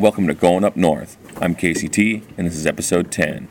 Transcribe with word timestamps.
Welcome 0.00 0.28
to 0.28 0.34
Going 0.34 0.64
Up 0.64 0.76
North. 0.76 1.18
I'm 1.42 1.54
Casey 1.54 1.86
T, 1.86 2.22
and 2.38 2.46
this 2.46 2.56
is 2.56 2.66
episode 2.66 3.12
10. 3.12 3.48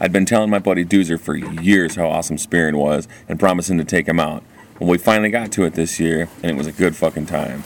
I'd 0.00 0.10
been 0.10 0.24
telling 0.24 0.50
my 0.50 0.58
buddy 0.58 0.84
Doozer 0.84 1.18
for 1.18 1.36
years 1.36 1.94
how 1.94 2.08
awesome 2.08 2.38
Spearin 2.38 2.74
was 2.74 3.06
and 3.28 3.38
promising 3.38 3.78
to 3.78 3.84
take 3.84 4.08
him 4.08 4.18
out. 4.18 4.42
Well, 4.80 4.90
we 4.90 4.98
finally 4.98 5.30
got 5.30 5.52
to 5.52 5.62
it 5.62 5.74
this 5.74 6.00
year, 6.00 6.28
and 6.42 6.50
it 6.50 6.56
was 6.56 6.66
a 6.66 6.72
good 6.72 6.96
fucking 6.96 7.26
time. 7.26 7.62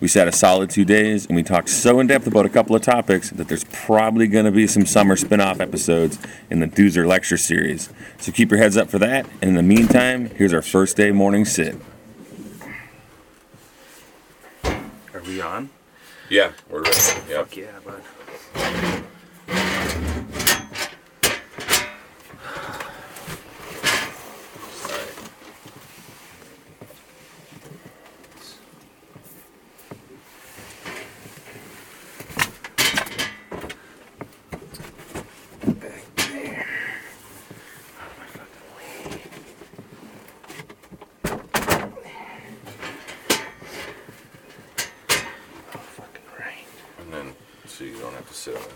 We 0.00 0.08
sat 0.08 0.28
a 0.28 0.32
solid 0.32 0.68
two 0.68 0.84
days, 0.84 1.24
and 1.24 1.34
we 1.34 1.42
talked 1.42 1.70
so 1.70 1.98
in 1.98 2.08
depth 2.08 2.26
about 2.26 2.44
a 2.44 2.50
couple 2.50 2.76
of 2.76 2.82
topics 2.82 3.30
that 3.30 3.48
there's 3.48 3.64
probably 3.64 4.26
going 4.26 4.44
to 4.44 4.52
be 4.52 4.66
some 4.66 4.84
summer 4.84 5.16
spin 5.16 5.40
off 5.40 5.58
episodes 5.58 6.18
in 6.50 6.60
the 6.60 6.66
Doozer 6.66 7.06
lecture 7.06 7.38
series. 7.38 7.88
So 8.18 8.32
keep 8.32 8.50
your 8.50 8.60
heads 8.60 8.76
up 8.76 8.90
for 8.90 8.98
that, 8.98 9.24
and 9.40 9.48
in 9.48 9.54
the 9.54 9.62
meantime, 9.62 10.28
here's 10.34 10.52
our 10.52 10.60
first 10.60 10.98
day 10.98 11.10
morning 11.10 11.46
sit. 11.46 11.74
Are 14.62 15.22
we 15.26 15.40
on? 15.40 15.70
Yeah, 16.30 16.52
we're 16.68 16.82
ready. 16.82 16.96
Yeah. 17.28 17.38
Fuck 17.38 17.56
yeah, 17.56 17.78
bud. 17.84 18.02
Back 35.80 36.04
there. 36.16 36.66
Out 37.98 38.10
of 38.10 38.18
my 38.18 38.26
fucking 38.26 38.66
way. 38.76 39.22
Oh, 45.74 45.78
fucking 45.78 46.28
right. 46.38 46.66
And 47.00 47.08
then, 47.12 47.34
so 47.66 47.84
you 47.84 47.98
don't 47.98 48.14
have 48.14 48.28
to 48.28 48.34
sit 48.34 48.56
on 48.56 48.62
it. 48.62 48.72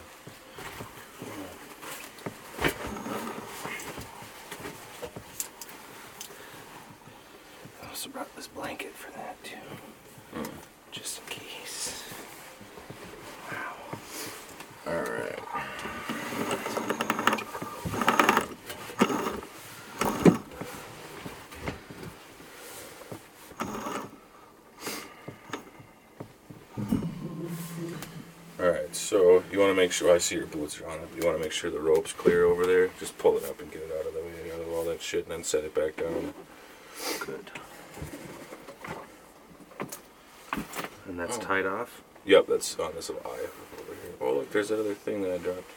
I 7.82 7.88
also 7.88 8.08
brought 8.10 8.34
this 8.36 8.46
blanket 8.48 8.92
for 8.94 9.10
that 9.12 9.42
too. 9.44 9.56
Just 10.90 11.18
in 11.20 11.24
case. 11.28 12.04
Wow. 13.50 13.74
Alright. 14.86 15.38
Alright, 28.60 28.94
so 29.12 29.44
you 29.52 29.58
want 29.58 29.70
to 29.70 29.74
make 29.74 29.92
sure 29.92 30.10
I 30.14 30.16
see 30.16 30.36
your 30.36 30.46
boots 30.46 30.80
are 30.80 30.88
on 30.88 30.98
it. 31.00 31.08
You 31.14 31.26
want 31.26 31.36
to 31.36 31.42
make 31.42 31.52
sure 31.52 31.70
the 31.70 31.78
rope's 31.78 32.14
clear 32.14 32.46
over 32.46 32.64
there. 32.64 32.88
Just 32.98 33.18
pull 33.18 33.36
it 33.36 33.44
up 33.44 33.60
and 33.60 33.70
get 33.70 33.82
it 33.82 33.92
out 34.00 34.06
of 34.06 34.14
the 34.14 34.20
way 34.20 34.50
out 34.54 34.60
of 34.66 34.72
all 34.72 34.84
that 34.86 35.02
shit 35.02 35.24
and 35.24 35.32
then 35.32 35.44
set 35.44 35.64
it 35.64 35.74
back 35.74 35.96
down. 35.96 36.32
Good. 37.20 37.50
And 41.06 41.20
that's 41.20 41.36
tied 41.36 41.66
off? 41.66 42.00
Yep, 42.24 42.46
that's 42.48 42.78
on 42.78 42.94
this 42.94 43.10
little 43.10 43.30
eye 43.30 43.34
over 43.34 43.94
here. 44.02 44.12
Oh, 44.18 44.32
look, 44.36 44.50
there's 44.50 44.70
that 44.70 44.80
other 44.80 44.94
thing 44.94 45.20
that 45.22 45.34
I 45.34 45.38
dropped. 45.38 45.70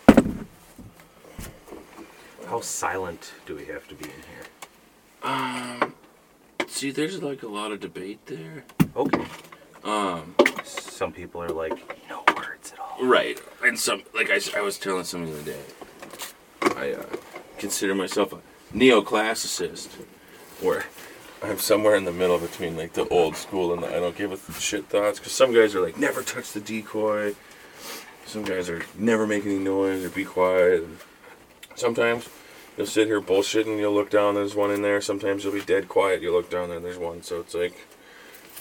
How 2.48 2.62
silent 2.62 3.34
do 3.46 3.56
we 3.56 3.66
have 3.66 3.86
to 3.90 3.96
be 3.96 4.06
in 4.06 4.12
here? 4.12 4.46
Um, 5.24 5.94
see, 6.68 6.92
there's 6.92 7.22
like 7.22 7.44
a 7.44 7.50
lot 7.50 7.74
of 7.74 7.82
debate 7.82 8.26
there. 8.28 8.64
Okay. 8.96 9.26
Um, 9.84 10.36
Some 10.64 11.12
people 11.12 11.44
are 11.44 11.50
like, 11.50 11.74
no 12.10 12.24
words 12.38 12.72
at 12.72 12.80
all. 12.80 12.85
Right, 13.02 13.40
and 13.64 13.80
some 13.80 14.04
like 14.14 14.30
I 14.30 14.62
was 14.62 14.78
telling 14.78 15.04
somebody 15.04 15.34
the 15.34 15.40
other 15.40 15.52
day, 15.52 15.64
I 16.76 16.92
uh, 16.94 17.06
consider 17.58 17.96
myself 17.96 18.34
a 18.34 18.40
neoclassicist, 18.76 19.90
where 20.62 20.86
I'm 21.42 21.60
somewhere 21.60 21.96
in 21.96 22.06
the 22.06 22.12
middle 22.12 22.40
between 22.40 22.78
like 22.78 22.94
the 22.94 23.08
old 23.10 23.36
school 23.36 23.74
and 23.74 23.84
the 23.84 23.88
I 23.88 24.00
don't 24.00 24.18
give 24.18 24.32
a 24.32 24.60
shit 24.60 24.86
thoughts. 24.86 25.20
Because 25.20 25.34
some 25.34 25.54
guys 25.54 25.76
are 25.76 25.82
like 25.82 25.98
never 25.98 26.22
touch 26.22 26.52
the 26.52 26.60
decoy. 26.60 27.36
Some 28.26 28.44
guys 28.44 28.70
are 28.70 28.82
never 28.98 29.28
make 29.28 29.46
any 29.46 29.60
noise 29.60 30.04
or 30.04 30.10
be 30.10 30.26
quiet. 30.26 30.84
Sometimes 31.76 32.28
you'll 32.78 32.88
sit 32.88 33.08
here 33.08 33.22
bullshitting. 33.22 33.78
You'll 33.78 33.94
look 33.94 34.10
down. 34.10 34.36
There's 34.36 34.56
one 34.56 34.72
in 34.72 34.82
there. 34.82 35.02
Sometimes 35.02 35.44
you'll 35.44 35.54
be 35.54 35.62
dead 35.62 35.88
quiet. 35.88 36.22
You 36.22 36.32
look 36.32 36.50
down 36.50 36.70
there. 36.70 36.80
There's 36.80 36.98
one. 36.98 37.22
So 37.22 37.42
it's 37.42 37.54
like 37.54 37.76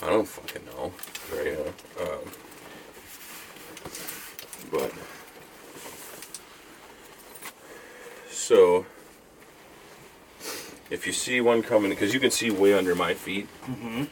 I 0.03 0.09
don't 0.09 0.27
fucking 0.27 0.65
know. 0.65 0.93
You 1.43 1.53
know. 1.53 2.03
Um, 2.03 2.31
but 4.77 4.91
so 8.29 8.85
if 10.89 11.07
you 11.07 11.13
see 11.13 11.41
one 11.41 11.63
coming, 11.63 11.89
because 11.89 12.13
you 12.13 12.19
can 12.19 12.31
see 12.31 12.51
way 12.51 12.73
under 12.73 12.95
my 12.95 13.13
feet. 13.13 13.47
Mm-hmm. 13.65 14.03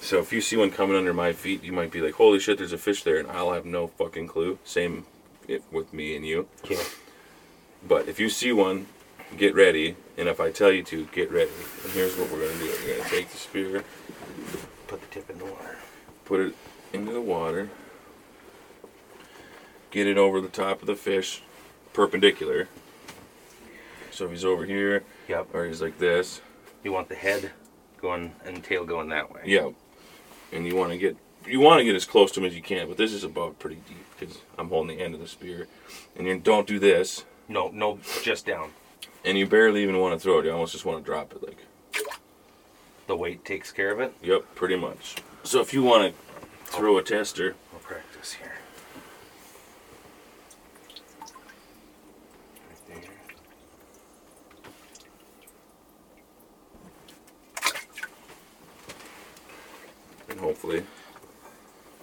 So 0.00 0.20
if 0.20 0.32
you 0.32 0.40
see 0.40 0.56
one 0.56 0.70
coming 0.70 0.96
under 0.96 1.12
my 1.12 1.32
feet, 1.32 1.64
you 1.64 1.72
might 1.72 1.90
be 1.90 2.00
like, 2.00 2.14
"Holy 2.14 2.38
shit, 2.38 2.58
there's 2.58 2.72
a 2.72 2.78
fish 2.78 3.02
there," 3.02 3.18
and 3.18 3.28
I'll 3.28 3.52
have 3.52 3.64
no 3.64 3.88
fucking 3.88 4.28
clue. 4.28 4.58
Same 4.64 5.06
with 5.72 5.92
me 5.92 6.14
and 6.14 6.24
you. 6.24 6.46
Okay. 6.64 6.78
But 7.86 8.06
if 8.08 8.20
you 8.20 8.28
see 8.28 8.52
one, 8.52 8.86
get 9.36 9.54
ready. 9.54 9.96
And 10.16 10.28
if 10.28 10.40
I 10.40 10.50
tell 10.50 10.70
you 10.70 10.82
to, 10.84 11.06
get 11.06 11.30
ready. 11.32 11.50
And 11.84 11.92
here's 11.92 12.16
what 12.16 12.30
we're 12.30 12.46
gonna 12.46 12.58
do. 12.58 12.72
We're 12.84 12.96
gonna 12.98 13.10
take 13.10 13.30
the 13.30 13.38
spear, 13.38 13.84
Put 14.86 15.00
the 15.00 15.06
tip 15.08 15.28
in 15.30 15.38
the 15.38 15.44
water. 15.44 15.76
put 16.24 16.40
it 16.40 16.54
into 16.92 17.12
the 17.12 17.20
water, 17.20 17.70
get 19.90 20.06
it 20.06 20.18
over 20.18 20.40
the 20.40 20.48
top 20.48 20.80
of 20.80 20.86
the 20.86 20.94
fish, 20.96 21.42
perpendicular. 21.92 22.68
So 24.10 24.24
if 24.26 24.30
he's 24.32 24.44
over 24.44 24.64
here, 24.64 25.04
Yep. 25.28 25.54
or 25.54 25.66
he's 25.66 25.80
like 25.82 25.98
this, 25.98 26.40
You 26.84 26.92
want 26.92 27.08
the 27.08 27.14
head 27.14 27.50
going 28.00 28.32
and 28.44 28.62
tail 28.62 28.84
going 28.84 29.08
that 29.10 29.32
way. 29.32 29.42
yeah. 29.44 29.70
And 30.52 30.66
you 30.66 30.74
want 30.76 30.92
to 30.92 30.98
get 30.98 31.16
you 31.46 31.60
want 31.60 31.78
to 31.78 31.84
get 31.84 31.94
as 31.94 32.04
close 32.04 32.30
to 32.32 32.40
him 32.40 32.46
as 32.46 32.54
you 32.54 32.60
can, 32.62 32.88
but 32.88 32.96
this 32.98 33.12
is 33.12 33.24
about 33.24 33.58
pretty 33.58 33.76
deep 33.88 34.04
because 34.18 34.38
I'm 34.58 34.68
holding 34.68 34.96
the 34.96 35.02
end 35.02 35.14
of 35.14 35.20
the 35.20 35.28
spear. 35.28 35.66
And 36.16 36.26
you 36.26 36.36
don't 36.38 36.66
do 36.66 36.78
this, 36.78 37.24
No, 37.48 37.68
no, 37.72 37.98
just 38.22 38.44
down. 38.44 38.70
and 39.24 39.38
you 39.38 39.46
barely 39.46 39.82
even 39.82 39.98
want 39.98 40.14
to 40.14 40.20
throw 40.20 40.40
it. 40.40 40.44
You 40.44 40.52
almost 40.52 40.72
just 40.72 40.84
want 40.84 40.98
to 40.98 41.04
drop 41.04 41.32
it, 41.32 41.42
like. 41.42 41.58
The 43.06 43.16
weight 43.16 43.44
takes 43.46 43.72
care 43.72 43.90
of 43.92 44.00
it. 44.00 44.12
Yep, 44.22 44.54
pretty 44.54 44.76
much. 44.76 45.16
So 45.42 45.60
if 45.60 45.72
you 45.72 45.82
want 45.82 46.12
to 46.14 46.46
throw 46.66 46.98
a 46.98 47.02
tester, 47.02 47.54
We'll 47.72 47.80
practice 47.80 48.32
here. 48.34 48.52
Right 52.68 53.02
there. 53.02 53.10
and 60.30 60.40
hopefully, 60.60 60.82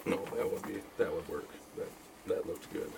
no, 0.06 0.16
that 0.34 0.50
would 0.50 0.62
be 0.66 0.80
that 0.96 1.12
would 1.12 1.28
work. 1.28 1.48
That 1.76 1.88
that 2.26 2.46
looked 2.46 2.72
good. 2.72 2.90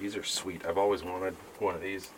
These 0.00 0.16
are 0.16 0.22
sweet. 0.24 0.64
I've 0.64 0.78
always 0.78 1.02
wanted 1.04 1.34
one 1.58 1.74
of 1.74 1.82
these. 1.82 2.10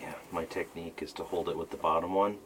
Yeah, 0.00 0.12
my 0.30 0.44
technique 0.44 1.00
is 1.02 1.12
to 1.14 1.24
hold 1.24 1.48
it 1.48 1.56
with 1.56 1.70
the 1.70 1.76
bottom 1.76 2.14
one 2.14 2.36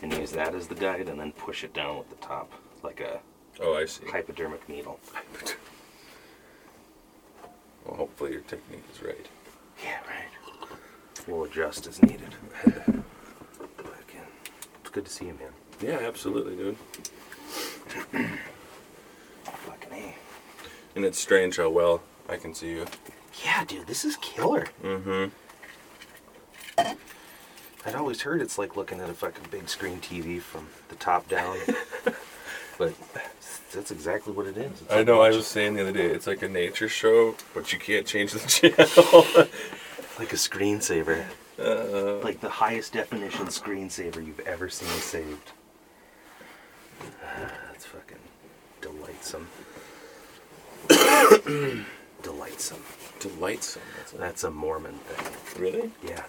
and 0.00 0.12
use 0.14 0.30
that 0.32 0.54
as 0.54 0.68
the 0.68 0.74
guide 0.74 1.08
and 1.08 1.20
then 1.20 1.32
push 1.32 1.64
it 1.64 1.74
down 1.74 1.98
with 1.98 2.08
the 2.08 2.16
top 2.16 2.50
like 2.82 3.00
a 3.00 3.20
Oh, 3.60 3.74
I 3.74 3.86
see. 3.86 4.06
hypodermic 4.06 4.66
needle. 4.68 4.98
Well, 7.86 7.96
hopefully 7.96 8.32
your 8.32 8.42
technique 8.42 8.84
is 8.94 9.02
right. 9.02 9.26
Yeah, 9.82 9.96
right. 10.06 10.28
We'll 11.28 11.44
adjust 11.44 11.86
as 11.86 12.02
needed. 12.02 12.34
It's 14.80 14.90
good 14.90 15.04
to 15.04 15.12
see 15.12 15.26
you, 15.26 15.34
man. 15.34 15.52
Yeah, 15.82 16.06
absolutely, 16.06 16.56
dude. 16.56 16.76
Fucking 19.44 19.92
A. 19.92 20.14
And 20.96 21.04
it's 21.04 21.20
strange 21.20 21.58
how 21.58 21.68
well 21.68 22.00
I 22.28 22.36
can 22.36 22.54
see 22.54 22.70
you. 22.70 22.86
Yeah, 23.44 23.64
dude, 23.66 23.86
this 23.86 24.06
is 24.06 24.16
killer. 24.16 24.66
Mm-hmm. 24.82 25.26
I'd 27.84 27.94
always 27.94 28.22
heard 28.22 28.40
it's 28.40 28.56
like 28.56 28.76
looking 28.76 29.00
at 29.00 29.10
a 29.10 29.14
fucking 29.14 29.44
big 29.50 29.68
screen 29.68 29.98
TV 30.00 30.40
from 30.40 30.68
the 30.88 30.96
top 30.96 31.28
down. 31.28 31.58
but 32.78 32.94
that's 33.74 33.90
exactly 33.90 34.32
what 34.32 34.46
it 34.46 34.56
is. 34.56 34.80
It's 34.80 34.90
I 34.90 34.96
like 34.96 35.06
know. 35.06 35.20
I 35.20 35.28
was 35.28 35.46
saying 35.46 35.74
the 35.74 35.82
other 35.82 35.92
day, 35.92 36.06
it's 36.06 36.26
like 36.26 36.40
a 36.42 36.48
nature 36.48 36.88
show, 36.88 37.34
but 37.52 37.70
you 37.74 37.78
can't 37.78 38.06
change 38.06 38.32
the 38.32 38.38
channel. 38.48 39.48
Like 40.18 40.32
a 40.32 40.36
screensaver. 40.36 41.24
uh, 41.58 42.18
Like 42.24 42.40
the 42.40 42.48
highest 42.48 42.92
definition 42.92 43.46
screensaver 43.46 44.24
you've 44.24 44.40
ever 44.40 44.68
seen 44.68 44.88
saved. 45.00 45.52
That's 47.68 47.86
fucking 47.86 48.18
delightsome. 48.80 49.46
delightsome. 52.22 52.82
delightsome. 53.20 53.82
That's 53.96 54.12
a- 54.12 54.16
That's 54.16 54.44
a 54.44 54.50
Mormon 54.50 54.94
thing. 55.06 55.62
really? 55.62 55.90
Yeah. 56.04 56.24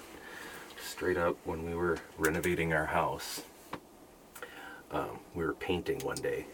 Straight 0.85 1.17
up, 1.17 1.37
when 1.45 1.63
we 1.65 1.75
were 1.75 1.97
renovating 2.17 2.73
our 2.73 2.85
house, 2.87 3.43
um, 4.91 5.19
we 5.33 5.39
we 5.41 5.45
were 5.45 5.53
painting 5.53 5.99
one 5.99 6.17
day, 6.17 6.45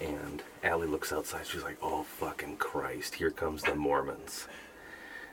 and 0.00 0.42
Allie 0.64 0.88
looks 0.88 1.12
outside. 1.12 1.46
She's 1.46 1.62
like, 1.62 1.76
"Oh 1.82 2.02
fucking 2.02 2.56
Christ! 2.56 3.14
Here 3.14 3.30
comes 3.30 3.62
the 3.62 3.74
Mormons." 3.76 4.48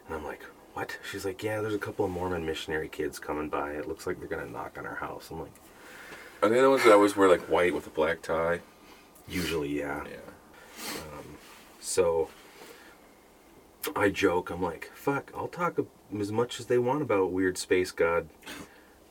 And 0.05 0.15
I'm 0.17 0.23
like, 0.23 0.43
"What?" 0.73 0.97
She's 1.09 1.25
like, 1.25 1.43
"Yeah, 1.43 1.61
there's 1.61 1.75
a 1.75 1.79
couple 1.79 2.05
of 2.05 2.11
Mormon 2.11 2.45
missionary 2.45 2.89
kids 2.89 3.19
coming 3.19 3.49
by. 3.49 3.71
It 3.71 3.87
looks 3.87 4.07
like 4.07 4.19
they're 4.19 4.27
gonna 4.27 4.49
knock 4.49 4.77
on 4.77 4.85
our 4.85 4.95
house." 4.95 5.29
I'm 5.31 5.39
like, 5.41 5.51
Are 6.43 6.49
they 6.49 6.59
the 6.59 6.69
ones 6.69 6.83
that 6.83 6.93
always 6.93 7.15
wear 7.15 7.29
like 7.29 7.41
white 7.41 7.73
with 7.73 7.87
a 7.87 7.91
black 7.91 8.21
tie? 8.21 8.61
"Usually, 9.27 9.77
yeah." 9.79 10.03
Yeah. 10.05 10.31
So 11.79 12.29
I 13.95 14.09
joke, 14.09 14.49
I'm 14.51 14.61
like, 14.61 14.91
fuck, 14.93 15.31
I'll 15.35 15.47
talk 15.47 15.79
as 16.17 16.31
much 16.31 16.59
as 16.59 16.67
they 16.67 16.77
want 16.77 17.01
about 17.01 17.31
weird 17.31 17.57
space 17.57 17.91
god. 17.91 18.29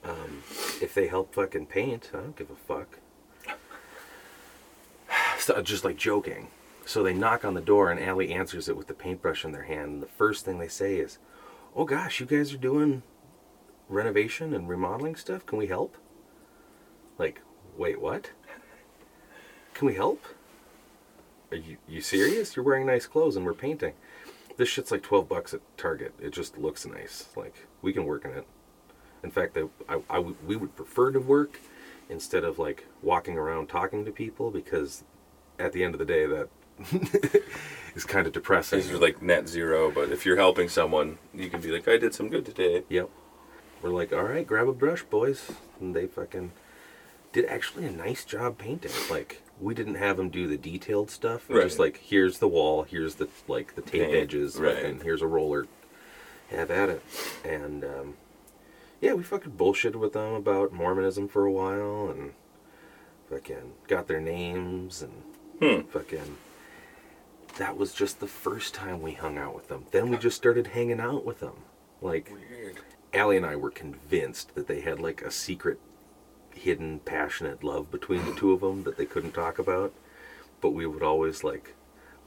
Um, 0.05 0.43
if 0.81 0.95
they 0.95 1.09
help 1.09 1.35
fucking 1.35 1.67
paint, 1.67 2.11
I 2.15 2.19
don't 2.19 2.37
give 2.37 2.51
a 2.51 2.55
fuck. 2.55 2.99
So, 5.39 5.61
just 5.63 5.85
like 5.87 5.97
joking. 5.97 6.49
So 6.85 7.03
they 7.03 7.15
knock 7.15 7.47
on 7.47 7.55
the 7.55 7.63
door, 7.63 7.91
and 7.91 7.99
Allie 7.99 8.31
answers 8.33 8.69
it 8.69 8.77
with 8.77 8.89
the 8.89 8.95
paintbrush 8.95 9.43
in 9.43 9.53
their 9.53 9.63
hand. 9.63 9.93
And 9.93 10.03
the 10.03 10.07
first 10.07 10.45
thing 10.45 10.59
they 10.59 10.69
say 10.69 10.97
is, 10.97 11.19
Oh 11.77 11.85
gosh, 11.85 12.19
you 12.19 12.27
guys 12.27 12.53
are 12.53 12.59
doing 12.59 13.03
renovation 13.89 14.53
and 14.53 14.69
remodeling 14.69 15.15
stuff? 15.15 15.47
Can 15.47 15.57
we 15.57 15.69
help? 15.69 15.97
Like, 17.17 17.43
wait, 17.77 18.01
what? 18.01 18.31
Can 19.75 19.87
we 19.87 19.95
help? 19.95 20.25
Are 21.53 21.57
you, 21.57 21.77
you 21.89 22.01
serious? 22.01 22.57
You're 22.57 22.65
wearing 22.65 22.87
nice 22.87 23.07
clothes 23.07 23.37
and 23.37 23.47
we're 23.47 23.55
painting. 23.55 23.95
This 24.57 24.69
shit's 24.69 24.91
like 24.91 25.03
12 25.03 25.29
bucks 25.29 25.55
at 25.55 25.61
Target. 25.77 26.13
It 26.21 26.33
just 26.33 26.59
looks 26.59 26.85
nice. 26.85 27.29
Like, 27.37 27.67
we 27.83 27.93
can 27.93 28.05
work 28.05 28.25
in 28.25 28.33
it. 28.33 28.47
In 29.23 29.31
fact, 29.31 29.57
I, 29.57 29.95
I, 29.95 30.01
I 30.11 30.19
we 30.19 30.57
would 30.57 30.75
prefer 30.75 31.13
to 31.13 31.21
work 31.21 31.61
instead 32.09 32.43
of 32.43 32.59
like 32.59 32.87
walking 33.01 33.39
around 33.39 33.69
talking 33.69 34.05
to 34.05 34.11
people 34.11 34.51
because 34.51 35.05
at 35.59 35.73
the 35.73 35.85
end 35.85 35.95
of 35.95 35.99
the 35.99 36.05
day, 36.05 36.27
that 36.27 36.49
is 37.95 38.05
kind 38.05 38.27
of 38.27 38.33
depressing. 38.33 38.81
These 38.81 38.91
are 38.91 38.99
like 38.99 39.21
net 39.23 39.49
zero, 39.49 39.91
but 39.91 40.11
if 40.11 40.25
you're 40.25 40.37
helping 40.37 40.69
someone, 40.69 41.19
you 41.35 41.49
can 41.51 41.61
be 41.61 41.71
like, 41.71 41.87
I 41.89 41.97
did 41.97 42.15
some 42.15 42.29
good 42.29 42.45
today. 42.47 42.83
Yep. 42.89 43.09
We're 43.83 43.91
like, 43.91 44.13
all 44.13 44.23
right, 44.25 44.47
grab 44.47 44.69
a 44.69 44.73
brush, 44.73 45.03
boys. 45.03 45.51
And 45.81 45.95
they 45.97 46.07
fucking 46.07 46.53
did 47.33 47.47
actually 47.47 47.87
a 47.87 47.91
nice 47.91 48.25
job 48.25 48.59
painting. 48.59 48.93
Like, 49.11 49.43
we 49.61 49.75
didn't 49.75 49.95
have 49.97 50.17
them 50.17 50.29
do 50.31 50.47
the 50.47 50.57
detailed 50.57 51.11
stuff. 51.11 51.49
We're 51.49 51.63
Just 51.63 51.79
like, 51.79 51.99
here's 51.99 52.39
the 52.39 52.49
wall, 52.49 52.83
here's 52.83 53.17
the 53.17 53.29
like 53.49 53.75
the 53.75 53.83
tape 53.83 54.03
Paint, 54.03 54.15
edges, 54.15 54.57
right. 54.57 54.85
and 54.85 55.03
here's 55.03 55.23
a 55.23 55.27
roller. 55.27 55.67
Have 56.51 56.71
at 56.71 56.89
it. 56.89 57.03
And 57.45 57.85
um, 57.85 58.15
yeah, 59.01 59.13
we 59.13 59.23
fucking 59.23 59.53
bullshitted 59.53 59.95
with 59.97 60.15
them 60.15 60.33
about 60.35 60.73
Mormonism 60.73 61.29
for 61.29 61.47
a 61.47 61.53
while, 61.53 62.11
and 62.11 62.33
fucking 63.31 63.73
got 63.87 64.09
their 64.09 64.21
names 64.21 65.03
and 65.03 65.13
Hmm. 65.61 65.87
fucking. 65.89 66.37
That 67.57 67.77
was 67.77 67.93
just 67.93 68.21
the 68.21 68.27
first 68.27 68.75
time 68.75 69.03
we 69.03 69.13
hung 69.13 69.39
out 69.39 69.55
with 69.55 69.69
them. 69.69 69.87
Then 69.91 70.11
we 70.11 70.17
just 70.17 70.37
started 70.37 70.69
hanging 70.69 71.01
out 71.01 71.25
with 71.25 71.41
them. 71.41 71.57
Like, 72.01 72.31
Weird. 72.31 72.79
Allie 73.13 73.37
and 73.37 73.47
I 73.47 73.57
were 73.57 73.71
convinced 73.71 74.55
that 74.55 74.67
they 74.67 74.81
had 74.81 75.01
like 75.01 75.23
a 75.23 75.31
secret, 75.31 75.81
hidden, 76.55 77.01
passionate 77.01 77.65
love 77.65 77.91
between 77.91 78.25
the 78.25 78.35
two 78.35 78.53
of 78.53 78.61
them 78.61 78.85
that 78.85 78.97
they 78.97 79.07
couldn't 79.07 79.33
talk 79.33 79.59
about. 79.59 79.93
But 80.61 80.71
we 80.71 80.87
would 80.87 81.03
always 81.03 81.43
like 81.43 81.75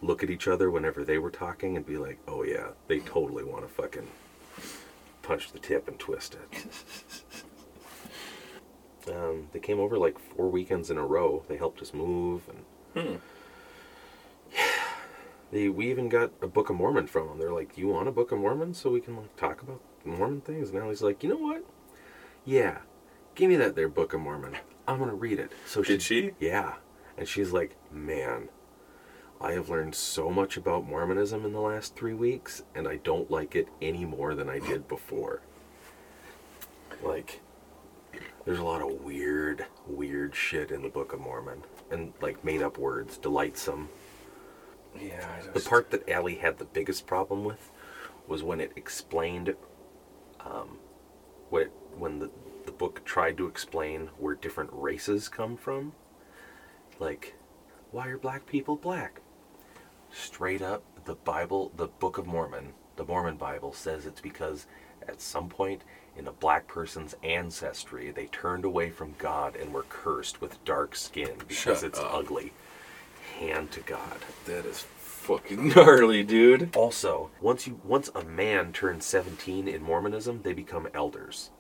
look 0.02 0.24
at 0.24 0.30
each 0.30 0.48
other 0.48 0.70
whenever 0.70 1.04
they 1.04 1.18
were 1.18 1.32
talking 1.32 1.78
and 1.78 1.86
be 1.86 1.98
like, 1.98 2.20
"Oh 2.28 2.44
yeah, 2.44 2.70
they 2.88 3.00
totally 3.00 3.44
want 3.44 3.68
to 3.68 3.74
fucking 3.74 4.08
punch 5.22 5.52
the 5.52 5.60
tip 5.60 5.88
and 5.88 5.98
twist 6.00 6.36
it." 6.36 6.68
um, 9.16 9.48
they 9.54 9.60
came 9.60 9.80
over 9.80 9.98
like 9.98 10.20
four 10.20 10.50
weekends 10.50 10.90
in 10.90 10.98
a 10.98 11.06
row. 11.06 11.44
They 11.48 11.58
helped 11.58 11.82
us 11.82 11.94
move 11.94 12.42
and. 12.50 13.08
Hmm. 13.08 13.16
They, 15.54 15.70
we 15.70 15.92
even 15.92 16.10
got 16.10 16.32
a 16.42 16.48
Book 16.48 16.72
of 16.72 16.78
Mormon 16.78 17.06
from 17.06 17.28
them. 17.28 17.38
They're 17.38 17.54
like, 17.54 17.76
"Do 17.76 17.82
you 17.82 17.88
want 17.88 18.08
a 18.08 18.12
Book 18.12 18.32
of 18.32 18.40
Mormon 18.40 18.74
so 18.74 18.90
we 18.90 19.00
can 19.00 19.16
like 19.16 19.36
talk 19.36 19.62
about 19.62 19.82
Mormon 20.04 20.42
things?" 20.42 20.72
And 20.72 20.80
Allie's 20.80 21.04
like, 21.04 21.22
"You 21.22 21.30
know 21.30 21.38
what? 21.38 21.64
Yeah, 22.44 22.80
give 23.36 23.50
me 23.50 23.56
that 23.58 23.76
there 23.76 23.88
Book 23.88 24.14
of 24.14 24.22
Mormon. 24.22 24.58
I'm 24.88 24.98
gonna 24.98 25.14
read 25.14 25.38
it." 25.38 25.52
So 25.68 25.84
Did 25.84 26.02
she? 26.02 26.32
Yeah, 26.40 26.74
and 27.20 27.28
she's 27.28 27.52
like, 27.52 27.76
"Man, 27.92 28.50
I 29.40 29.52
have 29.52 29.70
learned 29.70 29.94
so 29.94 30.32
much 30.32 30.58
about 30.58 30.88
Mormonism 30.88 31.46
in 31.46 31.54
the 31.54 31.62
last 31.62 31.96
three 31.96 32.16
weeks, 32.16 32.64
and 32.74 32.88
I 32.88 32.96
don't 32.96 33.30
like 33.30 33.56
it 33.56 33.68
any 33.80 34.06
more 34.06 34.34
than 34.34 34.50
I 34.50 34.58
did 34.58 34.88
before. 34.88 35.42
Like, 37.04 37.42
there's 38.44 38.58
a 38.58 38.64
lot 38.64 38.82
of 38.82 39.04
weird, 39.04 39.68
weird 39.86 40.34
shit 40.34 40.72
in 40.72 40.82
the 40.82 40.90
Book 40.90 41.14
of 41.14 41.20
Mormon, 41.20 41.62
and 41.92 42.14
like 42.22 42.44
made 42.44 42.64
up 42.64 42.80
words, 42.80 43.20
delightsome." 43.20 43.90
Yeah. 45.00 45.28
The 45.54 45.60
part 45.60 45.92
that 45.92 46.08
Allie 46.10 46.36
had 46.36 46.58
the 46.58 46.66
biggest 46.66 47.08
problem 47.08 47.44
with 47.44 47.72
was 48.28 48.44
when 48.44 48.62
it 48.62 48.72
explained, 48.76 49.56
um, 50.40 50.78
what 51.50 51.72
when 51.98 52.20
the 52.20 52.32
the 52.66 52.72
book 52.72 53.04
tried 53.04 53.38
to 53.38 53.48
explain 53.48 54.10
where 54.18 54.36
different 54.36 54.70
races 54.74 55.28
come 55.30 55.58
from. 55.58 55.94
Like, 57.00 57.36
why 57.92 58.08
are 58.08 58.18
black 58.18 58.46
people 58.46 58.76
black? 58.76 59.22
Straight 60.12 60.62
up, 60.62 60.84
the 61.06 61.16
Bible, 61.16 61.72
the 61.76 61.88
Book 61.88 62.18
of 62.18 62.26
Mormon, 62.26 62.74
the 62.96 63.04
Mormon 63.04 63.36
Bible 63.36 63.74
says 63.74 64.06
it's 64.06 64.22
because 64.22 64.68
at 65.08 65.20
some 65.22 65.50
point 65.50 65.82
in 66.16 66.28
a 66.28 66.32
black 66.32 66.68
person's 66.68 67.16
ancestry, 67.24 68.12
they 68.12 68.28
turned 68.28 68.64
away 68.64 68.92
from 68.92 69.16
God 69.18 69.56
and 69.56 69.74
were 69.74 69.86
cursed 69.90 70.40
with 70.40 70.64
dark 70.64 70.96
skin 70.96 71.34
because 71.48 71.80
Shut 71.80 71.84
it's 71.84 72.00
up. 72.00 72.14
ugly. 72.14 72.54
Hand 73.40 73.72
to 73.72 73.80
God. 73.82 74.20
That 74.46 74.66
is 74.66 74.86
fucking 74.98 75.70
gnarly, 75.76 76.24
dude. 76.24 76.76
Also, 76.76 77.30
once 77.42 77.68
you 77.68 77.80
once 77.84 78.10
a 78.14 78.24
man 78.24 78.72
turns 78.74 79.06
17 79.06 79.68
in 79.68 79.82
Mormonism, 79.82 80.42
they 80.44 80.54
become 80.54 80.88
elders. 80.94 81.52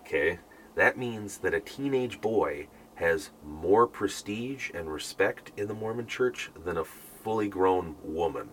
Okay? 0.00 0.38
That 0.74 0.96
means 0.98 1.38
that 1.38 1.54
a 1.54 1.60
teenage 1.60 2.20
boy 2.20 2.66
has 2.96 3.30
more 3.44 3.86
prestige 3.86 4.70
and 4.74 4.92
respect 4.92 5.52
in 5.56 5.68
the 5.68 5.74
Mormon 5.74 6.06
church 6.06 6.50
than 6.64 6.76
a 6.76 6.84
fully 6.84 7.48
grown 7.48 7.96
woman. 8.02 8.50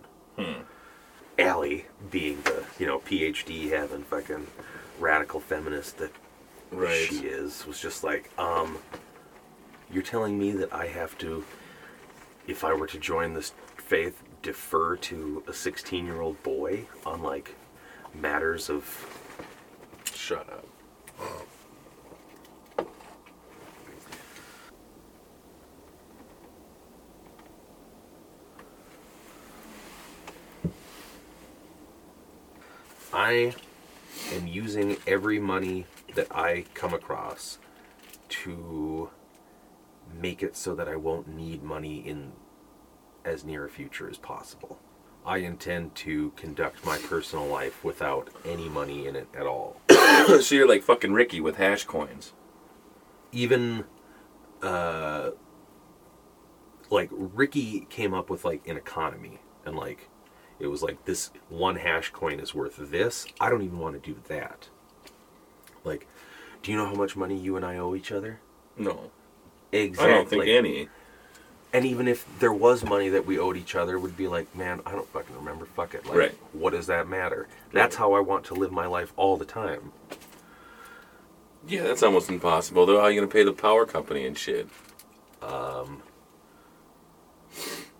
Allie 1.38 1.86
being 2.10 2.40
the, 2.42 2.64
you 2.78 2.86
know, 2.86 2.98
PhD 3.00 3.70
having 3.70 4.02
fucking 4.02 4.46
radical 4.98 5.40
feminist 5.40 5.98
that 5.98 6.12
Right. 6.70 6.94
she 7.08 7.26
is, 7.26 7.66
was 7.66 7.80
just 7.80 8.04
like, 8.04 8.30
um, 8.38 8.78
you're 9.90 10.02
telling 10.02 10.38
me 10.38 10.52
that 10.52 10.72
I 10.72 10.86
have 10.86 11.16
to, 11.18 11.44
if 12.50 12.64
I 12.64 12.74
were 12.74 12.88
to 12.88 12.98
join 12.98 13.32
this 13.32 13.52
faith, 13.76 14.22
defer 14.42 14.96
to 14.96 15.44
a 15.46 15.52
16 15.52 16.04
year 16.04 16.20
old 16.20 16.42
boy 16.42 16.86
on 17.06 17.22
like 17.22 17.54
matters 18.12 18.68
of. 18.68 19.16
Shut 20.12 20.48
up. 20.50 20.66
I 33.12 33.54
am 34.32 34.46
using 34.46 34.96
every 35.06 35.38
money 35.38 35.86
that 36.14 36.34
I 36.34 36.64
come 36.74 36.94
across 36.94 37.58
to 38.28 39.10
make 40.18 40.42
it 40.42 40.56
so 40.56 40.74
that 40.74 40.88
I 40.88 40.96
won't 40.96 41.28
need 41.28 41.62
money 41.62 41.96
in 41.96 42.32
as 43.30 43.44
near 43.44 43.64
a 43.64 43.70
future 43.70 44.08
as 44.10 44.18
possible. 44.18 44.78
I 45.24 45.38
intend 45.38 45.94
to 45.96 46.32
conduct 46.36 46.84
my 46.84 46.98
personal 46.98 47.46
life 47.46 47.84
without 47.84 48.30
any 48.44 48.68
money 48.68 49.06
in 49.06 49.16
it 49.16 49.28
at 49.34 49.46
all. 49.46 49.80
so 49.90 50.54
you're 50.54 50.68
like 50.68 50.82
fucking 50.82 51.12
Ricky 51.12 51.40
with 51.40 51.56
hash 51.56 51.84
coins. 51.84 52.32
even 53.32 53.84
uh 54.62 55.30
like 56.90 57.08
Ricky 57.12 57.86
came 57.88 58.12
up 58.12 58.28
with 58.28 58.44
like 58.44 58.66
an 58.66 58.76
economy 58.76 59.38
and 59.64 59.76
like 59.76 60.08
it 60.58 60.66
was 60.66 60.82
like 60.82 61.04
this 61.04 61.30
one 61.48 61.76
hash 61.76 62.10
coin 62.10 62.40
is 62.40 62.54
worth 62.54 62.76
this. 62.78 63.26
I 63.40 63.48
don't 63.48 63.62
even 63.62 63.78
want 63.78 64.02
to 64.02 64.12
do 64.12 64.20
that. 64.28 64.68
Like, 65.84 66.06
do 66.62 66.70
you 66.70 66.76
know 66.76 66.84
how 66.84 66.94
much 66.94 67.16
money 67.16 67.38
you 67.38 67.56
and 67.56 67.64
I 67.64 67.78
owe 67.78 67.94
each 67.94 68.12
other? 68.12 68.40
No. 68.76 69.10
Exactly. 69.72 70.12
I 70.12 70.16
don't 70.16 70.28
think 70.28 70.48
any. 70.48 70.88
And 71.72 71.84
even 71.84 72.08
if 72.08 72.26
there 72.40 72.52
was 72.52 72.84
money 72.84 73.08
that 73.10 73.26
we 73.26 73.38
owed 73.38 73.56
each 73.56 73.76
other, 73.76 73.98
would 73.98 74.16
be 74.16 74.26
like, 74.26 74.52
man, 74.56 74.80
I 74.84 74.92
don't 74.92 75.06
fucking 75.08 75.36
remember. 75.36 75.66
Fuck 75.66 75.94
it. 75.94 76.04
Like, 76.04 76.16
Right. 76.18 76.38
what 76.52 76.72
does 76.72 76.88
that 76.88 77.06
matter? 77.08 77.46
That's 77.72 77.94
how 77.96 78.12
I 78.12 78.20
want 78.20 78.44
to 78.46 78.54
live 78.54 78.72
my 78.72 78.86
life 78.86 79.12
all 79.16 79.36
the 79.36 79.44
time. 79.44 79.92
Yeah, 81.68 81.82
that's 81.84 82.02
almost 82.02 82.28
impossible. 82.28 82.86
Though, 82.86 82.96
how 82.98 83.04
are 83.04 83.10
you 83.10 83.20
gonna 83.20 83.30
pay 83.30 83.44
the 83.44 83.52
power 83.52 83.84
company 83.86 84.26
and 84.26 84.36
shit? 84.36 84.68
Um, 85.42 86.02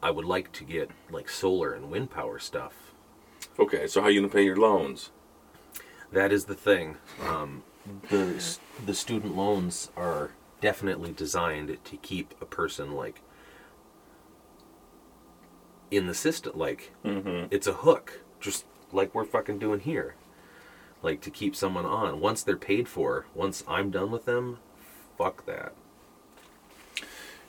I 0.03 0.11
would 0.11 0.25
like 0.25 0.51
to 0.53 0.65
get 0.65 0.91
like 1.11 1.29
solar 1.29 1.73
and 1.73 1.91
wind 1.91 2.11
power 2.11 2.39
stuff. 2.39 2.73
Okay, 3.59 3.87
so 3.87 4.01
how 4.01 4.07
are 4.07 4.11
you 4.11 4.21
gonna 4.21 4.33
pay 4.33 4.45
your 4.45 4.57
loans? 4.57 5.11
That 6.11 6.33
is 6.33 6.47
the 6.47 6.55
thing. 6.55 6.97
Um, 7.23 7.63
the 8.09 8.43
the 8.85 8.95
student 8.95 9.37
loans 9.37 9.91
are 9.97 10.33
definitely 10.61 11.13
designed 11.13 11.77
to 11.85 11.97
keep 11.99 12.35
a 12.41 12.47
person 12.47 12.93
like 12.93 13.21
in 15.91 16.07
the 16.07 16.15
system. 16.15 16.53
Like 16.57 16.93
Mm-hmm. 17.05 17.47
it's 17.51 17.67
a 17.67 17.73
hook, 17.73 18.21
just 18.41 18.65
like 18.93 19.15
we're 19.15 19.25
fucking 19.25 19.59
doing 19.59 19.81
here. 19.81 20.15
Like 21.03 21.21
to 21.23 21.31
keep 21.31 21.57
someone 21.57 21.87
on. 21.87 22.21
Once 22.21 22.43
they're 22.43 22.57
paid 22.57 22.89
for, 22.89 23.27
once 23.35 23.65
I'm 23.67 23.91
done 23.91 24.11
with 24.11 24.27
them, 24.27 24.59
fuck 25.17 25.47
that. 25.47 25.73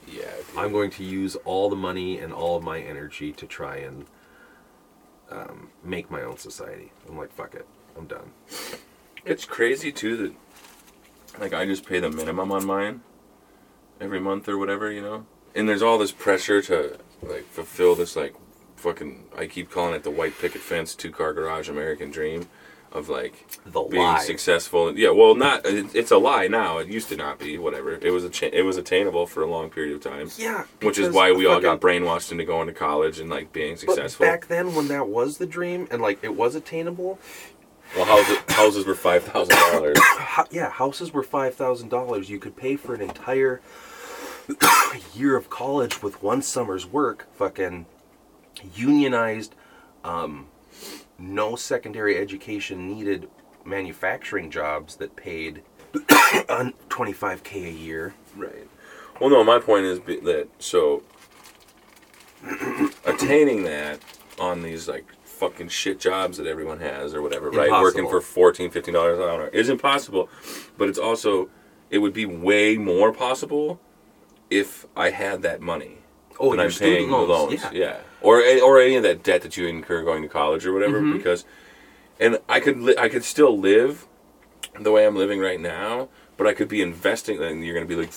Yeah. 0.07 0.31
I'm 0.57 0.71
going 0.71 0.89
to 0.91 1.03
use 1.03 1.35
all 1.45 1.69
the 1.69 1.75
money 1.75 2.17
and 2.19 2.33
all 2.33 2.55
of 2.57 2.63
my 2.63 2.79
energy 2.79 3.31
to 3.33 3.45
try 3.45 3.77
and 3.77 4.05
um, 5.29 5.69
make 5.83 6.09
my 6.09 6.21
own 6.21 6.37
society. 6.37 6.91
I'm 7.07 7.17
like, 7.17 7.31
fuck 7.31 7.53
it, 7.55 7.67
I'm 7.97 8.05
done. 8.07 8.31
It's 9.25 9.45
crazy 9.45 9.91
too 9.91 10.17
that 10.17 10.33
like 11.39 11.53
I 11.53 11.65
just 11.65 11.85
pay 11.85 11.99
the 11.99 12.09
minimum 12.09 12.51
on 12.51 12.65
mine 12.65 13.01
every 14.01 14.19
month 14.19 14.49
or 14.49 14.57
whatever, 14.57 14.91
you 14.91 15.01
know. 15.01 15.25
And 15.55 15.67
there's 15.69 15.81
all 15.81 15.97
this 15.97 16.11
pressure 16.11 16.61
to 16.63 16.97
like 17.23 17.43
fulfill 17.45 17.95
this 17.95 18.15
like 18.15 18.35
fucking 18.77 19.25
I 19.37 19.47
keep 19.47 19.69
calling 19.69 19.93
it 19.93 20.03
the 20.03 20.09
white 20.11 20.37
picket 20.39 20.61
fence 20.61 20.95
two 20.95 21.11
car 21.11 21.33
garage 21.33 21.69
American 21.69 22.09
dream 22.11 22.47
of 22.91 23.07
like 23.07 23.47
The 23.65 23.81
being 23.83 24.03
lie. 24.03 24.19
successful. 24.19 24.97
Yeah, 24.97 25.11
well, 25.11 25.33
not 25.33 25.65
it, 25.65 25.95
it's 25.95 26.11
a 26.11 26.17
lie 26.17 26.47
now. 26.47 26.79
It 26.79 26.87
used 26.89 27.07
to 27.09 27.15
not 27.15 27.39
be. 27.39 27.57
Whatever. 27.57 27.93
It 27.93 28.11
was 28.11 28.25
a 28.25 28.29
cha- 28.29 28.49
it 28.51 28.63
was 28.63 28.75
attainable 28.75 29.27
for 29.27 29.43
a 29.43 29.47
long 29.47 29.69
period 29.69 29.95
of 29.95 30.01
time. 30.03 30.29
Yeah, 30.37 30.65
Which 30.81 30.97
is 30.97 31.13
why 31.13 31.31
we 31.31 31.45
all 31.45 31.61
got 31.61 31.79
brainwashed 31.79 32.33
into 32.33 32.43
going 32.43 32.67
to 32.67 32.73
college 32.73 33.19
and 33.19 33.29
like 33.29 33.53
being 33.53 33.73
But 33.75 33.79
successful. 33.79 34.25
back 34.25 34.47
then, 34.47 34.75
when 34.75 34.89
that 34.89 35.07
was 35.07 35.37
the 35.37 35.45
dream 35.45 35.87
and 35.89 36.01
like 36.01 36.21
it 36.21 36.35
was 36.35 36.55
attainable, 36.55 37.17
well, 37.95 38.03
houses, 38.05 38.37
houses 38.49 38.85
were 38.85 38.95
five 38.95 39.23
thousand 39.23 39.55
dollars. 39.71 39.97
yeah, 40.51 40.69
houses 40.69 41.13
were 41.13 41.23
five 41.23 41.55
thousand 41.55 41.87
dollars. 41.89 42.29
You 42.29 42.39
could 42.39 42.57
pay 42.57 42.75
for 42.75 42.93
an 42.93 42.99
entire 43.01 43.61
year 45.13 45.35
of 45.35 45.49
college 45.49 46.01
with 46.01 46.21
one 46.21 46.41
summer's 46.41 46.85
work. 46.85 47.27
Fucking 47.33 47.85
unionized, 48.75 49.55
um, 50.03 50.47
no 51.17 51.55
secondary 51.55 52.17
education 52.17 52.87
needed 52.87 53.29
manufacturing 53.65 54.49
jobs 54.49 54.95
that 54.97 55.15
paid 55.15 55.61
twenty 56.89 57.13
five 57.13 57.43
k 57.43 57.65
a 57.65 57.71
year. 57.71 58.13
Right. 58.35 58.67
Well, 59.19 59.29
no, 59.29 59.43
my 59.43 59.59
point 59.59 59.85
is 59.85 59.99
that 59.99 60.47
so 60.59 61.03
attaining 63.05 63.63
that 63.63 63.99
on 64.39 64.63
these 64.63 64.87
like 64.87 65.05
fucking 65.23 65.69
shit 65.69 65.99
jobs 65.99 66.37
that 66.37 66.47
everyone 66.47 66.79
has 66.79 67.13
or 67.13 67.21
whatever, 67.21 67.49
right? 67.49 67.71
Working 67.71 68.07
for 68.07 68.21
14 68.21 68.69
15 68.69 68.93
dollars 68.93 69.19
an 69.19 69.25
hour 69.25 69.47
is 69.47 69.69
impossible, 69.69 70.29
but 70.77 70.89
it's 70.89 70.99
also 70.99 71.49
it 71.89 71.99
would 71.99 72.13
be 72.13 72.25
way 72.25 72.77
more 72.77 73.11
possible 73.11 73.79
if 74.51 74.85
I 74.95 75.09
had 75.09 75.41
that 75.41 75.61
money. 75.61 75.97
Oh, 76.39 76.55
that 76.55 76.61
I'm 76.61 76.71
paying 76.71 77.09
the 77.09 77.17
loans, 77.17 77.63
loans, 77.63 77.73
yeah. 77.73 77.97
or 78.21 78.41
any- 78.41 78.61
or 78.61 78.79
any 78.79 78.95
of 78.95 79.03
that 79.03 79.21
debt 79.23 79.41
that 79.43 79.57
you 79.57 79.67
incur 79.67 80.03
going 80.03 80.21
to 80.23 80.27
college 80.29 80.65
or 80.65 80.73
whatever, 80.73 80.99
Mm-hmm. 80.99 81.17
because 81.17 81.45
and 82.19 82.39
I 82.49 82.59
could 82.59 82.79
li- 82.79 82.95
I 82.97 83.09
could 83.09 83.23
still 83.23 83.57
live 83.57 84.05
the 84.79 84.91
way 84.91 85.05
I'm 85.05 85.15
living 85.15 85.39
right 85.39 85.59
now, 85.59 86.09
but 86.37 86.47
I 86.47 86.53
could 86.53 86.67
be 86.67 86.81
investing. 86.81 87.41
And 87.41 87.63
you're 87.63 87.73
gonna 87.75 87.85
be 87.85 87.95
like, 87.95 88.11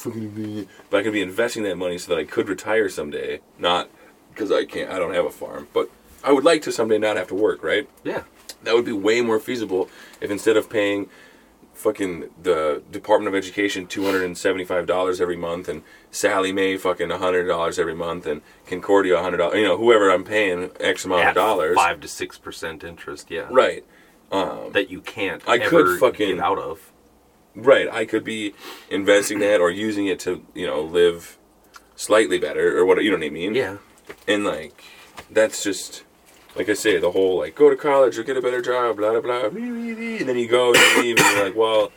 but 0.90 0.98
I 0.98 1.02
could 1.02 1.12
be 1.12 1.20
investing 1.22 1.62
that 1.64 1.76
money 1.76 1.98
so 1.98 2.14
that 2.14 2.18
I 2.20 2.24
could 2.24 2.48
retire 2.48 2.88
someday. 2.88 3.40
Not 3.58 3.90
because 4.30 4.50
I 4.50 4.64
can't. 4.64 4.90
I 4.90 4.98
don't 4.98 5.14
have 5.14 5.26
a 5.26 5.30
farm, 5.30 5.68
but 5.74 5.90
I 6.22 6.32
would 6.32 6.44
like 6.44 6.62
to 6.62 6.72
someday 6.72 6.98
not 6.98 7.16
have 7.18 7.28
to 7.28 7.34
work. 7.34 7.62
Right? 7.62 7.88
Yeah. 8.04 8.22
That 8.62 8.74
would 8.74 8.86
be 8.86 8.92
way 8.92 9.20
more 9.20 9.38
feasible 9.38 9.90
if 10.22 10.30
instead 10.30 10.56
of 10.56 10.70
paying 10.70 11.10
fucking 11.74 12.30
the 12.42 12.82
Department 12.90 13.28
of 13.28 13.38
Education 13.38 13.86
two 13.86 14.04
hundred 14.04 14.24
and 14.24 14.36
seventy 14.38 14.64
five 14.64 14.86
dollars 14.86 15.20
every 15.20 15.36
month 15.36 15.68
and 15.68 15.82
Sallie 16.10 16.52
Mae 16.52 16.76
fucking 16.76 17.10
hundred 17.10 17.46
dollars 17.46 17.78
every 17.78 17.94
month 17.94 18.26
and 18.26 18.42
Concordia 18.66 19.20
hundred 19.20 19.38
dollars 19.38 19.58
you 19.58 19.64
know, 19.64 19.76
whoever 19.76 20.10
I'm 20.10 20.24
paying 20.24 20.70
X 20.80 21.04
amount 21.04 21.28
of 21.28 21.34
dollars. 21.34 21.76
five 21.76 22.00
to 22.00 22.08
six 22.08 22.38
percent 22.38 22.84
interest. 22.84 23.30
Yeah. 23.30 23.48
Right. 23.50 23.84
Um, 24.32 24.72
that 24.72 24.90
you 24.90 25.00
can't. 25.00 25.46
I 25.48 25.58
could 25.58 25.98
fucking- 26.00 26.36
get 26.36 26.40
out 26.44 26.58
of. 26.58 26.90
Right. 27.54 27.88
I 27.88 28.04
could 28.04 28.24
be 28.24 28.52
investing 28.90 29.38
that 29.38 29.60
or 29.60 29.70
using 29.70 30.06
it 30.06 30.18
to, 30.20 30.44
you 30.54 30.66
know, 30.66 30.80
live 30.80 31.38
slightly 31.94 32.38
better 32.38 32.76
or 32.76 32.84
what 32.84 33.00
you 33.04 33.10
know 33.10 33.16
what 33.16 33.26
I 33.26 33.30
mean? 33.30 33.54
Yeah. 33.54 33.76
And 34.26 34.44
like 34.44 34.82
that's 35.30 35.62
just 35.62 36.02
like 36.56 36.68
I 36.68 36.74
say, 36.74 36.98
the 36.98 37.10
whole 37.12 37.38
like 37.38 37.54
go 37.54 37.70
to 37.70 37.76
college 37.76 38.18
or 38.18 38.22
get 38.22 38.36
a 38.36 38.42
better 38.42 38.62
job, 38.62 38.96
blah 38.96 39.10
blah 39.12 39.20
blah. 39.20 39.44
And 39.46 40.28
then 40.28 40.36
you 40.38 40.48
go 40.48 40.72
and 40.72 40.76
you 40.96 41.02
leave 41.02 41.18
and 41.18 41.36
you're 41.36 41.44
like, 41.44 41.56
well, 41.56 41.92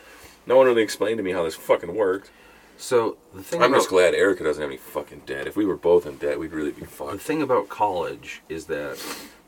no 0.46 0.56
one 0.56 0.66
really 0.66 0.82
explained 0.82 1.18
to 1.18 1.22
me 1.22 1.32
how 1.32 1.44
this 1.44 1.54
fucking 1.54 1.94
worked. 1.94 2.30
So 2.76 3.16
the 3.34 3.42
thing 3.42 3.60
I'm 3.62 3.70
about 3.72 3.78
just 3.78 3.88
glad 3.88 4.14
Erica 4.14 4.44
doesn't 4.44 4.60
have 4.62 4.70
any 4.70 4.78
fucking 4.78 5.22
debt. 5.26 5.46
If 5.46 5.56
we 5.56 5.66
were 5.66 5.76
both 5.76 6.06
in 6.06 6.16
debt, 6.16 6.38
we'd 6.38 6.52
really 6.52 6.70
be 6.70 6.84
fucked. 6.84 7.12
the 7.12 7.18
thing 7.18 7.42
about 7.42 7.68
college 7.68 8.42
is 8.48 8.66
that 8.66 9.04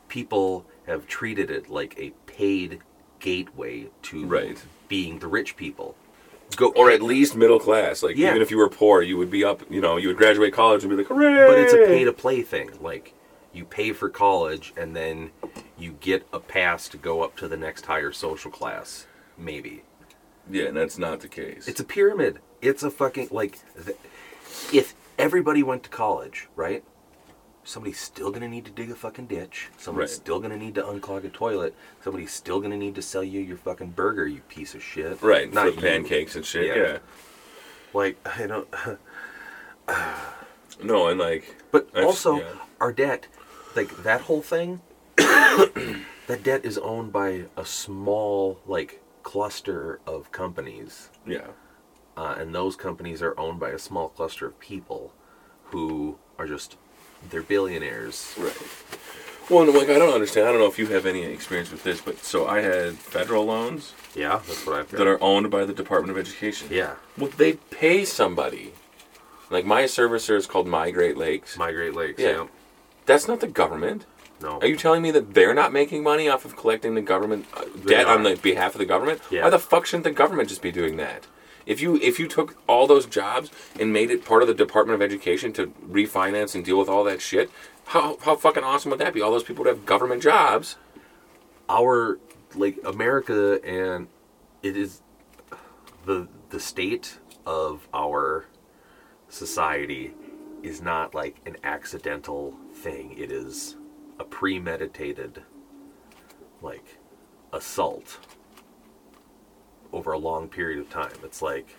people 0.09 0.67
have 0.87 1.07
treated 1.07 1.51
it 1.51 1.71
like 1.71 1.95
a 1.99 2.11
paid 2.27 2.81
gateway 3.21 3.87
to 4.03 4.27
Right. 4.27 4.59
being 4.89 5.21
the 5.21 5.29
rich 5.29 5.57
people. 5.57 5.95
Go 6.57 6.73
Or 6.75 6.91
at 6.91 7.01
least 7.03 7.37
middle 7.37 7.61
class. 7.61 8.03
Like 8.03 8.17
Yeah. 8.17 8.31
even 8.31 8.43
if 8.43 8.51
you 8.51 8.59
were 8.59 8.69
poor, 8.69 9.03
you 9.03 9.17
would 9.17 9.31
be 9.31 9.45
up. 9.45 9.63
You 9.71 9.81
know, 9.81 9.97
you 9.97 10.09
would 10.09 10.17
graduate 10.17 10.53
college 10.53 10.83
and 10.83 10.91
be 10.91 10.97
like, 10.97 11.07
hooray! 11.07 11.47
but 11.47 11.59
it's 11.59 11.73
a 11.73 11.87
pay 11.87 12.03
to 12.05 12.13
play 12.13 12.43
thing. 12.43 12.71
Like 12.81 13.15
you 13.53 13.65
pay 13.65 13.93
for 13.93 14.09
college 14.09 14.73
and 14.77 14.95
then 14.95 15.31
you 15.79 15.93
get 16.01 16.27
a 16.33 16.39
pass 16.41 16.89
to 16.89 16.97
go 16.97 17.23
up 17.23 17.37
to 17.37 17.49
the 17.49 17.57
next 17.57 17.87
higher 17.87 18.13
social 18.13 18.51
class. 18.51 19.07
Maybe 19.37 19.83
Yeah, 20.51 20.65
and 20.67 20.77
that's 20.77 20.99
not 20.99 21.21
the 21.21 21.29
case. 21.29 21.67
it's 21.69 21.81
a 21.81 21.85
pyramid. 21.85 22.39
It's 22.63 22.83
a 22.83 22.91
fucking 22.91 23.29
like 23.31 23.59
th- 23.85 23.97
if 24.73 24.95
everybody 25.19 25.63
went 25.63 25.83
to 25.85 25.91
college, 25.91 26.49
right? 26.57 26.85
Somebody's 27.65 27.99
still 28.01 28.31
gonna 28.31 28.49
need 28.49 28.65
to 28.67 28.71
dig 28.71 28.91
a 28.91 28.95
fucking 28.95 29.27
ditch. 29.27 29.69
Somebody's 29.79 30.11
Right. 30.11 30.17
still 30.17 30.41
gonna 30.41 30.57
need 30.57 30.75
to 30.77 30.83
unclog 30.83 31.25
a 31.25 31.29
toilet. 31.29 31.75
Somebody's 32.03 32.33
still 32.33 32.61
gonna 32.61 32.77
need 32.77 32.95
to 32.95 33.03
sell 33.03 33.23
you 33.25 33.41
your 33.41 33.57
fucking 33.59 33.91
burger, 33.91 34.27
you 34.27 34.41
piece 34.49 34.75
of 34.75 34.83
shit. 34.83 35.21
right 35.23 35.53
Not 35.53 35.75
you. 35.75 35.81
pancakes 35.81 36.37
and 36.37 36.45
shit. 36.45 36.67
Yeah. 36.69 36.83
yeah. 36.83 36.99
Like 37.93 38.17
I 38.39 38.47
don't. 38.47 38.69
No, 40.83 41.09
and 41.09 41.19
like, 41.21 41.57
But 41.73 41.95
also, 41.97 42.37
yeah. 42.39 42.45
our 42.81 42.93
debt, 42.93 43.27
like 43.77 44.03
that 44.03 44.23
whole 44.23 44.43
thing, 44.43 44.81
that 45.17 46.41
debt 46.43 46.65
is 46.65 46.79
owned 46.79 47.13
by 47.13 47.45
a 47.57 47.65
small 47.65 48.61
like 48.67 49.01
cluster 49.23 50.01
of 50.07 50.33
companies, 50.33 51.11
yeah, 51.27 51.49
uh, 52.17 52.35
and 52.39 52.55
those 52.55 52.77
companies 52.77 53.23
are 53.23 53.39
owned 53.39 53.61
by 53.61 53.71
a 53.71 53.79
small 53.79 54.09
cluster 54.09 54.47
of 54.47 54.59
people 54.59 55.13
who 55.65 56.19
are 56.39 56.47
just 56.47 56.77
they're 57.31 57.43
billionaires. 57.43 58.35
right. 58.39 58.57
Well, 59.51 59.67
like 59.73 59.89
I 59.91 59.99
don't 59.99 60.15
understand. 60.15 60.47
I 60.47 60.53
don't 60.53 60.61
know 60.61 60.69
if 60.69 60.79
you 60.79 60.87
have 60.89 61.07
any 61.07 61.25
experience 61.25 61.73
with 61.73 61.83
this, 61.83 62.01
but 62.01 62.19
so 62.19 62.47
I 62.47 62.61
had 62.61 62.95
federal 62.95 63.45
loans 63.47 63.95
Yeah, 64.15 64.41
that's 64.47 64.65
what 64.65 64.77
I've 64.77 64.91
that 64.93 65.09
are 65.09 65.21
owned 65.21 65.51
by 65.51 65.65
the 65.65 65.73
Department 65.73 66.17
of 66.17 66.19
Education. 66.25 66.69
yeah, 66.71 66.95
Well, 67.19 67.31
they 67.37 67.55
pay 67.55 68.05
somebody. 68.05 68.73
Like 69.51 69.65
my 69.67 69.83
servicer 69.85 70.37
is 70.37 70.47
called 70.47 70.69
My 70.69 70.93
Great 70.93 71.17
Lakes. 71.17 71.57
my 71.59 71.73
Great 71.73 71.97
Lakes. 71.97 72.23
Yeah. 72.23 72.31
Yeah, 72.31 72.47
That's 73.07 73.27
not 73.29 73.41
the 73.41 73.47
government. 73.49 74.07
no, 74.41 74.59
Are 74.61 74.67
you 74.67 74.77
telling 74.77 75.03
me 75.03 75.11
that 75.13 75.35
they're 75.35 75.55
not 75.55 75.73
making 75.73 76.03
money 76.03 76.29
off 76.29 76.45
of 76.45 76.57
collecting 76.57 76.95
the 76.95 77.01
government 77.03 77.47
uh, 77.55 77.65
debt 77.87 78.07
are. 78.07 78.17
on 78.17 78.23
the 78.23 78.37
behalf 78.37 78.75
of 78.75 78.79
the 78.79 78.87
government? 78.87 79.21
Yeah. 79.31 79.43
Why 79.45 79.51
the 79.51 79.59
fuck 79.59 79.87
shouldn't 79.87 80.05
the 80.05 80.11
government 80.13 80.49
just 80.49 80.63
be 80.63 80.71
doing 80.73 80.97
that? 80.99 81.27
If 81.67 81.81
you 81.81 81.97
if 81.97 82.19
you 82.19 82.27
took 82.27 82.57
all 82.67 82.87
those 82.87 83.07
jobs 83.07 83.51
and 83.79 83.93
made 83.93 84.11
it 84.11 84.25
part 84.25 84.43
of 84.43 84.49
the 84.49 84.55
Department 84.55 84.95
of 84.95 85.03
Education 85.03 85.53
to 85.55 85.69
refinance 85.89 86.55
and 86.55 86.65
deal 86.65 86.79
with 86.79 86.89
all 86.89 87.05
that 87.05 87.21
shit, 87.21 87.51
how 87.87 88.17
how 88.25 88.35
fucking 88.37 88.65
awesome 88.65 88.91
would 88.91 89.01
that 89.01 89.13
be? 89.15 89.21
All 89.21 89.31
those 89.31 89.43
people 89.45 89.65
would 89.65 89.71
have 89.71 89.85
government 89.87 90.23
jobs. 90.23 90.77
our 91.69 92.19
like 92.55 92.79
America 92.85 93.61
and 93.65 94.09
it 94.63 94.77
is 94.77 95.03
the 96.07 96.27
the 96.49 96.59
state 96.59 97.19
of 97.47 97.87
our 97.95 98.47
society 99.29 100.13
is 100.63 100.83
not 100.83 101.15
like 101.15 101.37
an 101.47 101.57
accidental 101.63 102.55
thing. 102.81 103.15
It 103.19 103.31
is 103.31 103.77
a 104.19 104.25
premeditated 104.25 105.43
like 106.63 106.99
assault 107.53 108.19
over 109.93 110.13
a 110.13 110.19
long 110.19 110.49
period 110.49 110.79
of 110.79 110.89
time. 110.91 111.17
It's 111.23 111.43
like 111.43 111.77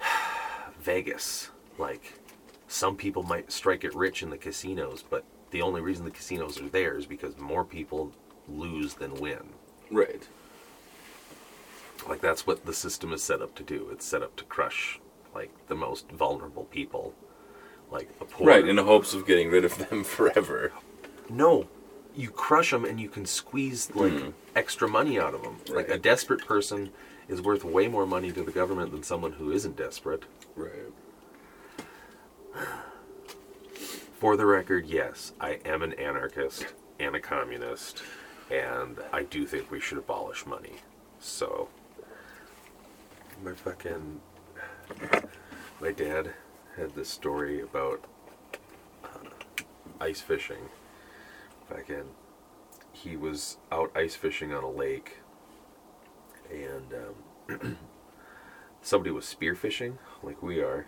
Vegas. 0.80 1.50
Like 1.78 2.14
some 2.68 2.96
people 2.96 3.22
might 3.22 3.52
strike 3.52 3.84
it 3.84 3.94
rich 3.94 4.22
in 4.22 4.30
the 4.30 4.38
casinos, 4.38 5.04
but 5.08 5.24
the 5.50 5.62
only 5.62 5.80
reason 5.80 6.04
the 6.04 6.10
casinos 6.10 6.60
are 6.60 6.68
there 6.68 6.96
is 6.96 7.06
because 7.06 7.36
more 7.38 7.64
people 7.64 8.12
lose 8.48 8.94
than 8.94 9.14
win. 9.14 9.50
Right. 9.90 10.26
Like 12.08 12.20
that's 12.20 12.46
what 12.46 12.64
the 12.64 12.72
system 12.72 13.12
is 13.12 13.22
set 13.22 13.42
up 13.42 13.54
to 13.56 13.62
do. 13.62 13.88
It's 13.92 14.06
set 14.06 14.22
up 14.22 14.36
to 14.36 14.44
crush 14.44 14.98
like 15.34 15.50
the 15.68 15.74
most 15.74 16.10
vulnerable 16.10 16.64
people. 16.64 17.14
Like 17.90 18.08
a 18.20 18.24
poor 18.24 18.46
Right, 18.46 18.66
in 18.66 18.76
the 18.76 18.84
hopes 18.84 19.14
of 19.14 19.26
getting 19.26 19.50
rid 19.50 19.64
of 19.64 19.76
them 19.88 20.04
forever. 20.04 20.72
No, 21.28 21.66
you 22.14 22.30
crush 22.30 22.70
them 22.70 22.84
and 22.84 23.00
you 23.00 23.08
can 23.08 23.26
squeeze 23.26 23.90
like 23.94 24.12
hmm. 24.12 24.30
extra 24.54 24.88
money 24.88 25.18
out 25.18 25.34
of 25.34 25.42
them. 25.42 25.56
Like 25.68 25.88
a. 25.88 25.98
Desperate 25.98 26.44
person 26.46 26.90
is 27.28 27.40
worth 27.40 27.64
way 27.64 27.88
more 27.88 28.06
money 28.06 28.32
to 28.32 28.42
the 28.42 28.50
government 28.50 28.90
than 28.90 29.02
someone 29.02 29.32
who 29.32 29.52
isn't 29.52 29.76
desperate. 29.76 30.24
Right. 30.56 30.92
For 34.18 34.36
the 34.36 34.44
record, 34.44 34.86
yes, 34.86 35.32
I 35.40 35.60
am 35.64 35.82
an 35.82 35.94
anarchist 35.94 36.66
and 36.98 37.14
a 37.14 37.20
communist, 37.20 38.02
and 38.50 38.98
I 39.12 39.22
do 39.22 39.46
think 39.46 39.70
we 39.70 39.80
should 39.80 39.96
abolish 39.96 40.44
money. 40.44 40.74
So, 41.20 41.68
my 43.42 43.52
fucking. 43.52 44.20
My 45.80 45.92
dad 45.92 46.34
had 46.76 46.94
this 46.94 47.08
story 47.08 47.60
about 47.60 48.04
uh, 49.04 49.08
ice 50.00 50.20
fishing. 50.20 50.68
back 51.68 51.88
in. 51.90 52.04
He 52.92 53.16
was 53.16 53.58
out 53.70 53.90
ice 53.94 54.14
fishing 54.14 54.52
on 54.52 54.64
a 54.64 54.70
lake, 54.70 55.18
and 56.50 56.92
um, 57.48 57.78
somebody 58.82 59.10
was 59.10 59.24
spearfishing, 59.24 59.98
like 60.22 60.42
we 60.42 60.60
are, 60.60 60.86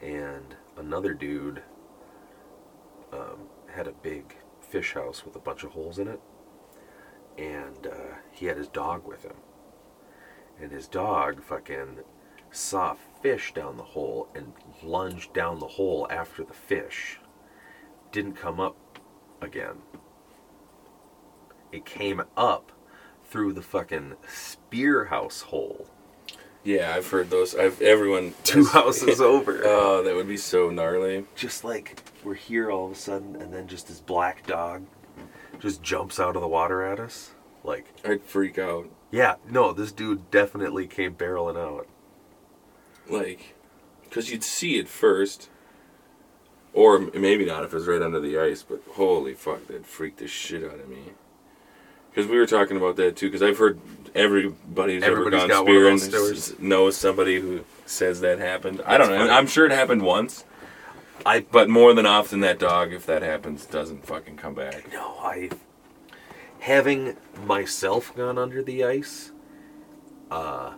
and 0.00 0.54
another 0.76 1.12
dude 1.12 1.62
um, 3.12 3.48
had 3.72 3.86
a 3.86 3.92
big 3.92 4.36
fish 4.60 4.94
house 4.94 5.24
with 5.24 5.34
a 5.36 5.40
bunch 5.40 5.64
of 5.64 5.72
holes 5.72 5.98
in 5.98 6.08
it, 6.08 6.20
and 7.36 7.86
uh, 7.86 8.14
he 8.30 8.46
had 8.46 8.56
his 8.56 8.68
dog 8.68 9.06
with 9.06 9.24
him. 9.24 9.36
And 10.60 10.70
his 10.72 10.86
dog 10.88 11.42
fucking 11.42 12.00
saw 12.50 12.92
a 12.92 12.96
fish 13.22 13.52
down 13.54 13.76
the 13.76 13.82
hole 13.82 14.28
and 14.34 14.52
lunged 14.82 15.32
down 15.32 15.58
the 15.58 15.66
hole 15.66 16.06
after 16.10 16.44
the 16.44 16.54
fish. 16.54 17.18
Didn't 18.12 18.34
come 18.34 18.58
up 18.60 18.76
again. 19.40 19.76
It 21.72 21.84
came 21.84 22.22
up 22.36 22.72
through 23.24 23.52
the 23.52 23.62
fucking 23.62 24.14
spear 24.28 25.04
house 25.06 25.42
hole. 25.42 25.86
Yeah, 26.64 26.92
I've 26.94 27.08
heard 27.08 27.30
those. 27.30 27.54
I've 27.54 27.80
everyone 27.80 28.34
Two 28.44 28.66
houses 28.66 29.20
over. 29.20 29.60
Oh, 29.64 30.02
that 30.02 30.14
would 30.14 30.28
be 30.28 30.36
so 30.36 30.70
gnarly. 30.70 31.24
just 31.36 31.64
like 31.64 32.02
we're 32.24 32.34
here 32.34 32.70
all 32.70 32.86
of 32.86 32.92
a 32.92 32.96
sudden, 32.96 33.36
and 33.36 33.52
then 33.54 33.66
just 33.66 33.88
this 33.88 34.00
black 34.00 34.46
dog 34.46 34.84
just 35.58 35.82
jumps 35.82 36.18
out 36.18 36.36
of 36.36 36.42
the 36.42 36.48
water 36.48 36.82
at 36.82 36.98
us. 37.00 37.30
Like, 37.62 37.86
I'd 38.04 38.22
freak 38.22 38.58
out. 38.58 38.88
yeah, 39.10 39.34
no, 39.48 39.72
this 39.72 39.92
dude 39.92 40.30
definitely 40.30 40.86
came 40.86 41.14
barreling 41.14 41.58
out. 41.58 41.86
Like, 43.10 43.54
because 44.04 44.30
you'd 44.30 44.44
see 44.44 44.78
it 44.78 44.88
first. 44.88 45.48
Or 46.72 46.98
maybe 47.00 47.44
not 47.44 47.64
if 47.64 47.72
it 47.72 47.76
was 47.76 47.88
right 47.88 48.00
under 48.00 48.20
the 48.20 48.38
ice, 48.38 48.62
but 48.62 48.80
holy 48.92 49.34
fuck, 49.34 49.66
that 49.66 49.84
freaked 49.84 50.18
the 50.18 50.28
shit 50.28 50.62
out 50.62 50.78
of 50.78 50.88
me. 50.88 50.98
Because 52.10 52.30
we 52.30 52.38
were 52.38 52.46
talking 52.46 52.76
about 52.76 52.94
that 52.96 53.16
too, 53.16 53.26
because 53.26 53.42
I've 53.42 53.58
heard 53.58 53.80
everybody 54.14 54.94
who's 54.94 55.02
Everybody's 55.02 55.42
ever 55.42 55.48
gone 55.48 55.64
one 55.66 55.94
of 55.94 56.00
spearing 56.00 56.20
those 56.20 56.32
s- 56.38 56.44
stories. 56.44 56.60
knows 56.60 56.96
somebody 56.96 57.40
who 57.40 57.64
says 57.86 58.20
that 58.20 58.38
happened. 58.38 58.82
I 58.86 58.98
don't 58.98 59.08
know. 59.10 59.18
funny. 59.18 59.30
I'm 59.30 59.46
sure 59.48 59.66
it 59.66 59.72
happened 59.72 60.02
once, 60.02 60.44
I 61.26 61.40
but 61.40 61.68
more 61.68 61.92
than 61.92 62.06
often, 62.06 62.38
that 62.40 62.58
dog, 62.60 62.92
if 62.92 63.04
that 63.06 63.22
happens, 63.22 63.66
doesn't 63.66 64.06
fucking 64.06 64.36
come 64.36 64.54
back. 64.54 64.92
no, 64.92 65.16
I 65.20 65.50
having 66.60 67.16
myself 67.44 68.14
gone 68.14 68.38
under 68.38 68.62
the 68.62 68.84
ice. 68.84 69.32
Uh, 70.30 70.74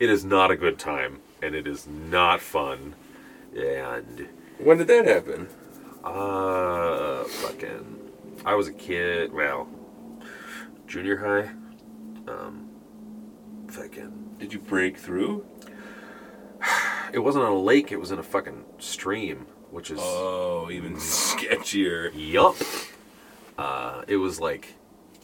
it 0.00 0.08
is 0.08 0.24
not 0.24 0.50
a 0.50 0.56
good 0.56 0.78
time, 0.78 1.20
and 1.46 1.54
it 1.54 1.66
is 1.66 1.86
not 1.86 2.40
fun. 2.40 2.94
And 3.56 4.28
When 4.58 4.78
did 4.78 4.88
that 4.88 5.06
happen? 5.06 5.48
uh, 6.04 7.24
fucking, 7.24 7.98
I 8.44 8.54
was 8.54 8.68
a 8.68 8.72
kid. 8.72 9.32
Well, 9.32 9.68
junior 10.86 11.16
high. 11.16 11.50
Um, 12.30 12.68
fucking. 13.68 14.36
Did 14.38 14.52
you 14.52 14.58
break 14.58 14.98
through? 14.98 15.46
It 17.12 17.20
wasn't 17.20 17.44
on 17.44 17.52
a 17.52 17.58
lake. 17.58 17.92
It 17.92 18.00
was 18.00 18.10
in 18.10 18.18
a 18.18 18.22
fucking 18.22 18.64
stream, 18.78 19.46
which 19.70 19.90
is 19.90 20.00
Oh, 20.02 20.68
even 20.70 20.96
sketchier. 20.96 22.10
yup. 22.14 22.56
Uh, 23.56 24.02
it 24.08 24.16
was 24.16 24.38
like, 24.40 24.74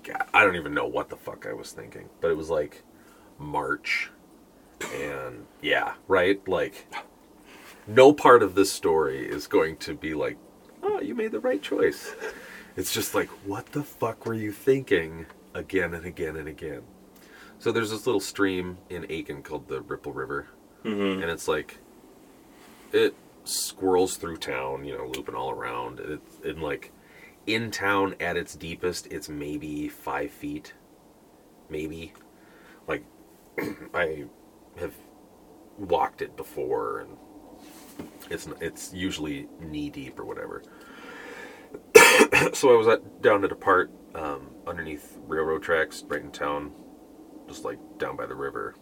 God, 0.05 0.25
I 0.33 0.45
don't 0.45 0.57
even 0.57 0.73
know 0.75 0.87
what 0.87 1.09
the 1.11 1.17
fuck 1.17 1.47
I 1.47 1.53
was 1.53 1.73
thinking, 1.73 2.09
but 2.21 2.31
it 2.31 2.37
was 2.37 2.49
like 2.49 2.83
March, 3.39 4.11
and 4.95 5.47
yeah, 5.61 5.95
right. 6.09 6.47
Like, 6.49 6.87
no 7.87 8.13
part 8.13 8.43
of 8.43 8.55
this 8.55 8.73
story 8.73 9.27
is 9.29 9.47
going 9.47 9.77
to 9.79 9.95
be 9.95 10.15
like, 10.15 10.37
oh, 10.83 11.01
you 11.01 11.15
made 11.15 11.33
the 11.33 11.41
right 11.41 11.63
choice. 11.63 12.15
It's 12.77 12.93
just 12.93 13.15
like, 13.15 13.29
what 13.47 13.67
the 13.73 13.83
fuck 13.83 14.25
were 14.27 14.35
you 14.35 14.51
thinking 14.53 15.27
again 15.55 15.93
and 15.95 16.07
again 16.07 16.37
and 16.37 16.49
again? 16.49 16.83
So 17.59 17.71
there's 17.71 17.91
this 17.91 18.07
little 18.07 18.21
stream 18.21 18.79
in 18.91 19.03
Aitkin 19.05 19.45
called 19.45 19.69
the 19.69 19.81
Ripple 19.83 20.13
River, 20.13 20.49
Mm-hmm. 20.85 21.23
and 21.23 21.31
it's 21.31 21.47
like 21.47 21.79
it 22.93 23.15
squirrels 23.45 24.17
through 24.17 24.39
town, 24.39 24.85
you 24.85 24.97
know, 24.99 25.07
looping 25.07 25.35
all 25.37 25.51
around. 25.51 26.01
And 26.01 26.15
it's 26.15 26.41
in 26.45 26.61
like 26.61 26.91
in 27.47 27.71
town 27.71 28.17
at 28.19 28.37
its 28.37 28.57
deepest, 28.57 29.07
it's 29.13 29.29
maybe 29.29 29.89
five 29.89 30.31
feet, 30.33 30.75
maybe. 31.71 32.13
Like 32.89 33.05
I 33.95 34.25
have 34.79 34.95
walked 35.79 36.23
it 36.23 36.37
before, 36.37 37.01
and 37.01 37.17
it's 38.31 38.49
it's 38.61 38.93
usually 38.93 39.49
knee 39.61 39.91
deep 39.91 40.19
or 40.19 40.25
whatever. 40.25 40.63
so 42.53 42.73
I 42.73 42.77
was 42.77 42.89
at, 42.89 43.23
down 43.23 43.45
at 43.45 43.53
a 43.53 43.57
part 43.57 43.91
um, 44.15 44.51
underneath 44.67 45.19
railroad 45.27 45.63
tracks 45.63 46.05
right 46.07 46.23
in 46.23 46.31
town, 46.31 46.73
just 47.49 47.65
like 47.65 47.79
down 47.99 48.17
by 48.17 48.27
the 48.27 48.35
river, 48.35 48.75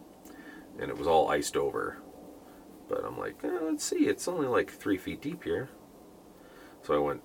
and 0.79 0.89
it 0.89 0.97
was 0.97 1.07
all 1.07 1.29
iced 1.29 1.55
over. 1.55 1.97
But 2.89 3.05
I'm 3.05 3.17
like, 3.17 3.43
eh, 3.43 3.59
let's 3.61 3.85
see, 3.85 4.07
it's 4.07 4.27
only 4.27 4.47
like 4.47 4.69
three 4.69 4.97
feet 4.97 5.21
deep 5.21 5.43
here. 5.43 5.69
So 6.83 6.93
I 6.93 6.97
went 6.97 7.21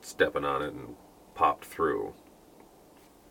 stepping 0.00 0.44
on 0.44 0.62
it 0.62 0.72
and 0.72 0.96
popped 1.34 1.64
through. 1.64 2.14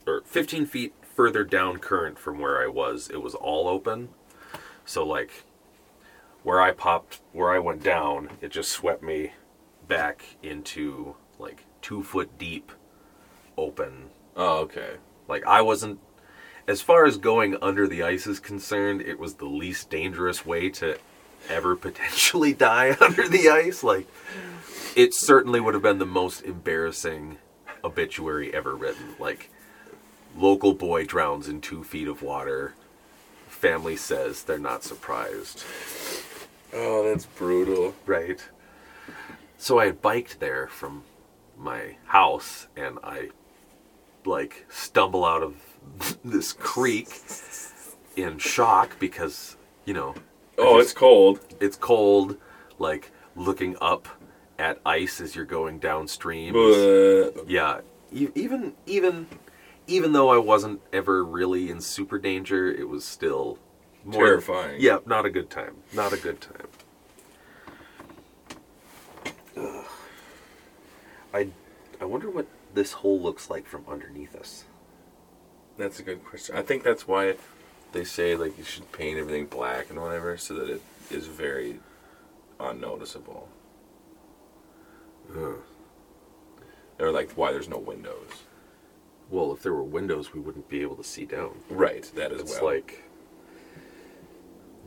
Or 0.06 0.22
15 0.26 0.66
feet 0.66 0.94
further 1.02 1.44
down 1.44 1.78
current 1.78 2.20
from 2.20 2.40
where 2.40 2.62
I 2.62 2.68
was, 2.68 3.10
it 3.10 3.22
was 3.22 3.36
all 3.36 3.68
open. 3.68 4.10
So 4.86 5.06
like, 5.06 5.44
where 6.44 6.62
I 6.62 6.72
popped, 6.72 7.22
where 7.32 7.52
I 7.52 7.60
went 7.60 7.84
down, 7.84 8.30
it 8.42 8.52
just 8.52 8.72
swept 8.72 9.02
me 9.02 9.34
back 9.88 10.24
into 10.42 11.16
like 11.40 11.66
two 11.82 12.04
foot 12.04 12.38
deep 12.38 12.72
open 13.58 14.10
Oh, 14.36 14.60
okay. 14.62 14.96
like 15.28 15.46
I 15.46 15.62
wasn't 15.62 16.00
as 16.68 16.82
far 16.82 17.06
as 17.06 17.18
going 17.18 17.58
under 17.62 17.88
the 17.88 18.04
ice 18.04 18.26
is 18.26 18.40
concerned, 18.40 19.02
it 19.02 19.20
was 19.20 19.36
the 19.36 19.46
least 19.46 19.90
dangerous 19.90 20.46
way 20.46 20.70
to 20.70 20.98
ever 21.50 21.76
potentially 21.88 22.54
die 22.54 22.96
under 23.02 23.28
the 23.28 23.50
ice. 23.50 23.84
Like 23.84 24.08
it 24.96 25.14
certainly 25.14 25.60
would 25.60 25.74
have 25.74 25.84
been 25.84 26.00
the 26.00 26.06
most 26.06 26.42
embarrassing 26.42 27.38
obituary 27.84 28.54
ever 28.54 28.76
written. 28.76 29.16
Like 29.20 29.50
local 30.36 30.74
boy 30.74 31.06
drowns 31.06 31.48
in 31.48 31.62
two 31.62 31.84
feet 31.84 32.08
of 32.08 32.22
water. 32.22 32.74
Family 33.64 33.96
says 33.96 34.44
they're 34.44 34.60
not 34.60 34.84
surprised. 34.84 35.64
Oh, 36.74 37.08
that's 37.08 37.26
brutal. 37.26 37.96
Right. 38.06 38.44
So 39.58 39.80
I 39.80 39.86
had 39.86 40.02
biked 40.02 40.42
there 40.42 40.68
from 40.68 41.04
my 41.58 41.96
house 42.08 42.68
and 42.76 43.00
I 43.06 43.30
like 44.26 44.66
stumble 44.70 45.24
out 45.24 45.44
of 45.44 45.56
this 46.26 46.52
creek 46.52 47.08
in 48.18 48.38
shock 48.38 49.00
because, 49.00 49.56
you 49.86 49.94
know, 49.94 50.14
Oh, 50.58 50.80
it's 50.80 50.92
cold. 50.92 51.40
it's 51.62 51.78
cold, 51.78 52.36
like 52.80 53.12
looking 53.38 53.78
up 53.80 54.10
at 54.60 54.78
ice 54.86 55.22
as 55.22 55.38
you're 55.38 55.46
going 55.46 55.80
downstream. 55.80 56.54
yeah, 57.48 57.80
even 58.12 58.74
even 58.86 59.26
even 59.88 60.14
though 60.14 60.30
I 60.30 60.38
wasn't 60.38 60.82
ever 60.92 61.24
really 61.24 61.70
in 61.70 61.82
super 61.82 62.18
danger, 62.18 62.72
it 62.72 62.88
was 62.90 63.04
still 63.06 63.58
more 64.04 64.22
Terrifying. 64.26 64.78
Yeah, 64.82 65.00
not 65.06 65.26
a 65.26 65.30
good 65.30 65.50
time. 65.50 65.78
Not 65.94 66.14
a 66.14 66.18
good 66.18 66.42
time. 66.42 66.68
Ugh. 69.58 69.86
I 71.34 71.48
I 72.02 72.06
wonder 72.06 72.30
what 72.30 72.48
this 72.74 72.94
hole 72.94 73.20
looks 73.22 73.50
like 73.50 73.66
from 73.68 73.86
underneath 73.88 74.36
us. 74.36 74.66
that's 75.78 76.00
a 76.00 76.04
good 76.04 76.24
question. 76.26 76.56
I 76.56 76.62
think 76.62 76.84
that's 76.84 77.08
why 77.08 77.36
they 77.92 78.04
say 78.04 78.36
like 78.36 78.58
you 78.58 78.64
should 78.64 78.92
paint 78.92 79.18
everything 79.20 79.46
black 79.46 79.90
and 79.90 80.00
whatever, 80.02 80.38
so 80.38 80.54
that 80.56 80.70
it 80.70 80.82
is 81.12 81.28
very 81.28 81.80
unnoticeable. 82.60 83.48
Ugh. 85.32 85.62
Or 87.00 87.12
like 87.12 87.32
why 87.34 87.52
there's 87.52 87.70
no 87.70 87.78
windows. 87.80 88.44
Well, 89.30 89.52
if 89.52 89.64
there 89.64 89.74
were 89.74 89.84
windows, 89.84 90.34
we 90.34 90.40
wouldn't 90.40 90.70
be 90.70 90.82
able 90.82 90.96
to 90.98 91.04
see 91.04 91.26
down. 91.26 91.58
Right. 91.70 92.10
That 92.16 92.32
as 92.32 92.42
It's 92.42 92.56
well. 92.56 92.66
like 92.66 93.04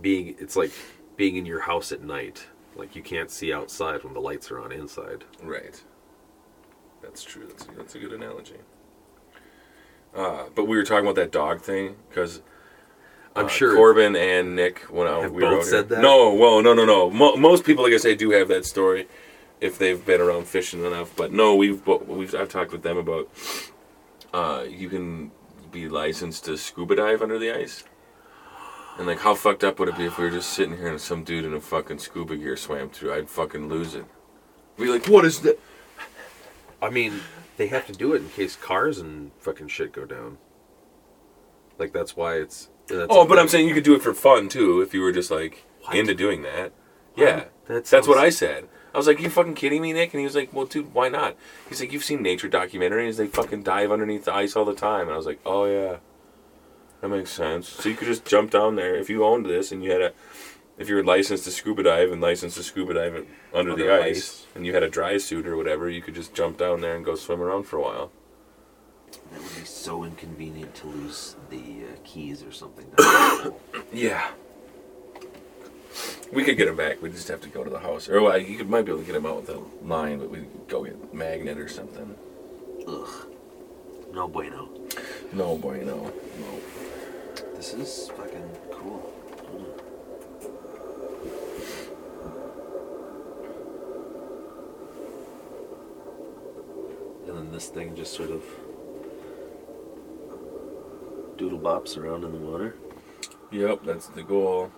being 0.00 0.36
it's 0.38 0.56
like 0.56 0.72
being 1.16 1.36
in 1.36 1.46
your 1.46 1.60
house 1.60 1.92
at 1.92 2.02
night. 2.02 2.46
Like 2.76 2.94
you 2.94 3.02
can't 3.02 3.30
see 3.30 3.52
outside 3.52 4.04
when 4.04 4.12
the 4.12 4.20
lights 4.20 4.50
are 4.50 4.60
on 4.60 4.70
inside. 4.72 5.24
Right. 5.42 5.82
That's 7.02 7.22
true. 7.24 7.46
That's 7.48 7.64
a, 7.64 7.70
that's 7.72 7.94
a 7.94 7.98
good 7.98 8.12
analogy. 8.12 8.56
Uh, 10.14 10.44
but 10.54 10.66
we 10.66 10.76
were 10.76 10.84
talking 10.84 11.04
about 11.04 11.16
that 11.16 11.30
dog 11.32 11.60
thing 11.60 11.96
because 12.08 12.42
I'm 13.34 13.46
uh, 13.46 13.48
sure. 13.48 13.74
Corbin 13.74 14.16
and 14.16 14.56
Nick 14.56 14.80
when 14.90 15.06
I, 15.06 15.28
we 15.28 15.42
both 15.42 15.58
out 15.60 15.64
said 15.64 15.72
here. 15.72 15.96
that? 15.96 16.02
No, 16.02 16.34
well, 16.34 16.62
no, 16.62 16.72
no, 16.74 16.84
no. 16.84 17.10
Mo- 17.10 17.36
most 17.36 17.64
people, 17.64 17.84
like 17.84 17.92
I 17.92 17.98
say, 17.98 18.14
do 18.14 18.30
have 18.30 18.48
that 18.48 18.64
story 18.64 19.08
if 19.60 19.78
they've 19.78 20.04
been 20.04 20.20
around 20.20 20.46
fishing 20.46 20.84
enough. 20.84 21.14
But 21.16 21.32
no, 21.32 21.54
we've 21.54 21.86
we've 21.86 22.34
I've 22.34 22.48
talked 22.48 22.72
with 22.72 22.82
them 22.82 22.96
about 22.96 23.28
uh, 24.36 24.64
you 24.68 24.90
can 24.90 25.30
be 25.72 25.88
licensed 25.88 26.44
to 26.44 26.58
scuba 26.58 26.96
dive 26.96 27.22
under 27.22 27.38
the 27.38 27.50
ice. 27.50 27.84
And 28.98 29.06
like, 29.06 29.20
how 29.20 29.34
fucked 29.34 29.64
up 29.64 29.78
would 29.78 29.88
it 29.88 29.96
be 29.96 30.04
if 30.04 30.18
we 30.18 30.24
were 30.24 30.30
just 30.30 30.50
sitting 30.50 30.76
here 30.76 30.88
and 30.88 31.00
some 31.00 31.24
dude 31.24 31.44
in 31.44 31.54
a 31.54 31.60
fucking 31.60 31.98
scuba 31.98 32.36
gear 32.36 32.56
swam 32.56 32.90
through? 32.90 33.14
I'd 33.14 33.30
fucking 33.30 33.68
lose 33.68 33.94
it. 33.94 34.04
Be 34.76 34.86
like, 34.88 35.06
what 35.06 35.24
is 35.24 35.40
that? 35.40 35.58
I 36.82 36.90
mean, 36.90 37.20
they 37.56 37.68
have 37.68 37.86
to 37.86 37.92
do 37.94 38.12
it 38.12 38.22
in 38.22 38.28
case 38.28 38.56
cars 38.56 38.98
and 38.98 39.30
fucking 39.38 39.68
shit 39.68 39.92
go 39.92 40.04
down. 40.04 40.36
Like 41.78 41.92
that's 41.92 42.14
why 42.14 42.34
it's. 42.34 42.68
That's 42.88 43.06
Oh, 43.10 43.26
but 43.26 43.38
I'm 43.38 43.48
saying 43.48 43.68
you 43.68 43.74
could 43.74 43.84
do 43.84 43.94
it 43.94 44.02
for 44.02 44.14
fun 44.14 44.48
too 44.48 44.82
if 44.82 44.92
you 44.92 45.00
were 45.00 45.12
just 45.12 45.30
like 45.30 45.64
What? 45.82 45.96
into 45.96 46.14
doing 46.14 46.42
that. 46.42 46.72
Yeah, 47.16 47.44
That 47.66 47.86
that's 47.86 48.06
what 48.06 48.18
I 48.18 48.28
said. 48.28 48.68
I 48.96 48.98
was 48.98 49.06
like, 49.06 49.20
"You 49.20 49.28
fucking 49.28 49.56
kidding 49.56 49.82
me, 49.82 49.92
Nick?" 49.92 50.14
And 50.14 50.20
he 50.20 50.24
was 50.24 50.34
like, 50.34 50.54
"Well, 50.54 50.64
dude, 50.64 50.94
why 50.94 51.10
not?" 51.10 51.36
He's 51.68 51.80
like, 51.80 51.92
"You've 51.92 52.02
seen 52.02 52.22
nature 52.22 52.48
documentaries? 52.48 53.18
They 53.18 53.26
fucking 53.26 53.62
dive 53.62 53.92
underneath 53.92 54.24
the 54.24 54.32
ice 54.32 54.56
all 54.56 54.64
the 54.64 54.74
time." 54.74 55.02
And 55.02 55.10
I 55.12 55.18
was 55.18 55.26
like, 55.26 55.38
"Oh 55.44 55.66
yeah, 55.66 55.98
that 57.02 57.08
makes 57.08 57.30
sense." 57.30 57.68
So 57.68 57.90
you 57.90 57.94
could 57.94 58.08
just 58.08 58.24
jump 58.24 58.50
down 58.50 58.76
there 58.76 58.94
if 58.94 59.10
you 59.10 59.22
owned 59.22 59.44
this 59.44 59.70
and 59.70 59.84
you 59.84 59.90
had 59.90 60.00
a, 60.00 60.12
if 60.78 60.88
you 60.88 60.94
were 60.94 61.04
licensed 61.04 61.44
to 61.44 61.50
scuba 61.50 61.82
dive 61.82 62.10
and 62.10 62.22
licensed 62.22 62.56
to 62.56 62.62
scuba 62.62 62.94
dive 62.94 63.14
it 63.16 63.28
under, 63.52 63.76
the 63.76 63.92
ice, 63.92 64.16
ice. 64.16 64.46
and 64.54 64.64
you 64.64 64.72
had 64.72 64.82
a 64.82 64.88
dry 64.88 65.18
suit 65.18 65.46
or 65.46 65.58
whatever, 65.58 65.90
you 65.90 66.00
could 66.00 66.14
just 66.14 66.32
jump 66.32 66.56
down 66.56 66.80
there 66.80 66.96
and 66.96 67.04
go 67.04 67.16
swim 67.16 67.42
around 67.42 67.64
for 67.64 67.76
a 67.76 67.82
while. 67.82 68.10
That 69.30 69.42
would 69.42 69.56
be 69.56 69.64
so 69.66 70.04
inconvenient 70.04 70.74
to 70.76 70.86
lose 70.86 71.36
the 71.50 71.58
uh, 71.58 71.96
keys 72.02 72.42
or 72.42 72.50
something. 72.50 72.86
Yeah. 73.92 74.30
We 76.32 76.44
could 76.44 76.56
get 76.56 76.68
him 76.68 76.76
back. 76.76 77.00
We 77.00 77.10
just 77.10 77.28
have 77.28 77.40
to 77.42 77.48
go 77.48 77.64
to 77.64 77.70
the 77.70 77.78
house. 77.78 78.08
Or 78.08 78.20
well, 78.20 78.38
you 78.38 78.58
could, 78.58 78.68
might 78.68 78.84
be 78.84 78.92
able 78.92 79.00
to 79.02 79.06
get 79.06 79.14
him 79.14 79.26
out 79.26 79.36
with 79.36 79.48
a 79.50 79.62
line, 79.82 80.18
but 80.18 80.30
we 80.30 80.38
could 80.38 80.68
go 80.68 80.84
get 80.84 80.94
a 80.94 81.16
magnet 81.16 81.58
or 81.58 81.68
something. 81.68 82.14
Ugh. 82.86 83.26
No 84.12 84.28
bueno. 84.28 84.68
No 85.32 85.56
boy, 85.56 85.82
no. 85.84 86.12
No. 86.40 86.60
This 87.54 87.74
is 87.74 88.10
fucking 88.16 88.50
cool. 88.72 89.12
And 97.26 97.36
then 97.36 97.52
this 97.52 97.68
thing 97.68 97.94
just 97.96 98.14
sort 98.14 98.30
of 98.30 98.42
doodle 101.36 101.58
bops 101.58 101.96
around 101.96 102.24
in 102.24 102.32
the 102.32 102.38
water. 102.38 102.76
Yep, 103.50 103.80
that's 103.84 104.06
the 104.08 104.22
goal. 104.22 104.70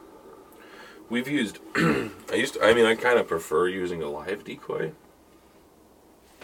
We've 1.10 1.28
used. 1.28 1.58
I 1.76 2.34
used. 2.34 2.54
To, 2.54 2.64
I 2.64 2.74
mean, 2.74 2.84
I 2.84 2.94
kind 2.94 3.18
of 3.18 3.26
prefer 3.28 3.68
using 3.68 4.02
a 4.02 4.08
live 4.08 4.44
decoy. 4.44 4.92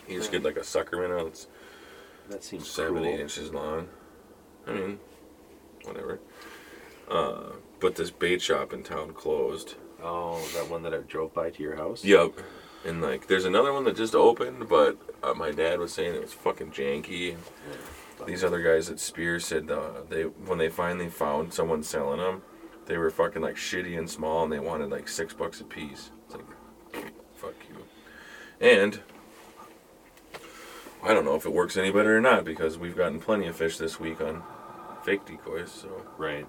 You 0.09 0.19
just 0.19 0.33
get 0.33 0.43
like 0.43 0.57
a 0.57 0.65
sucker 0.65 0.99
minnow 0.99 1.25
that's 1.25 1.47
That 2.29 2.45
seems 2.45 2.69
seven, 2.69 3.05
eight 3.05 3.21
inches 3.21 3.53
long. 3.53 3.89
I 4.67 4.73
mean, 4.73 4.99
whatever. 5.85 6.21
Uh, 7.11 7.53
but 7.81 7.97
this 7.97 8.11
bait 8.11 8.41
shop 8.41 8.73
in 8.73 8.83
town 8.83 9.13
closed. 9.13 9.75
Oh, 10.03 10.47
that 10.55 10.69
one 10.71 10.83
that 10.83 10.95
I 10.95 10.99
drove 10.99 11.33
by 11.33 11.51
to 11.51 11.63
your 11.63 11.77
house? 11.77 12.05
Yep. 12.05 12.33
And 12.85 13.01
like, 13.01 13.27
there's 13.27 13.47
another 13.47 13.73
one 13.73 13.85
that 13.85 13.97
just 13.97 14.15
opened, 14.15 14.69
but 14.69 14.99
uh, 15.23 15.33
my 15.35 15.51
dad 15.51 15.79
was 15.79 15.93
saying 15.93 16.15
it 16.15 16.23
was 16.23 16.33
fucking 16.33 16.71
janky. 16.71 17.37
These 18.27 18.45
other 18.45 18.63
guys 18.63 18.91
at 18.91 19.01
Spear 19.01 19.41
said 19.41 19.71
uh, 19.71 20.03
they 20.09 20.23
when 20.23 20.59
they 20.59 20.69
finally 20.69 21.09
found 21.09 21.53
someone 21.53 21.83
selling 21.83 22.21
them, 22.21 22.43
they 22.87 22.97
were 22.99 23.11
fucking 23.11 23.43
like 23.43 23.57
shitty 23.57 23.99
and 23.99 24.09
small, 24.09 24.45
and 24.45 24.53
they 24.53 24.59
wanted 24.61 24.91
like 24.91 25.09
six 25.09 25.33
bucks 25.35 25.61
a 25.61 25.65
piece. 25.65 26.11
It's 26.27 26.35
like, 26.35 27.05
fuck 27.35 27.55
you. 27.69 27.85
And 28.61 29.01
I 31.03 31.13
don't 31.13 31.25
know 31.25 31.35
if 31.35 31.45
it 31.45 31.53
works 31.53 31.77
any 31.77 31.91
better 31.91 32.17
or 32.17 32.21
not 32.21 32.45
because 32.45 32.79
we've 32.79 32.97
gotten 32.97 33.21
plenty 33.21 33.47
of 33.47 33.57
fish 33.57 33.77
this 33.79 34.01
week 34.01 34.21
on 34.21 34.43
fake 35.05 35.25
decoys. 35.27 35.71
So 35.71 36.03
Right. 36.17 36.47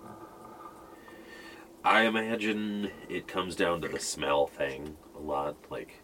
I 1.83 2.03
imagine 2.03 2.89
it 3.09 3.27
comes 3.27 3.55
down 3.55 3.81
to 3.81 3.87
the 3.87 3.99
smell 3.99 4.47
thing 4.47 4.97
a 5.15 5.19
lot, 5.19 5.55
like 5.69 6.01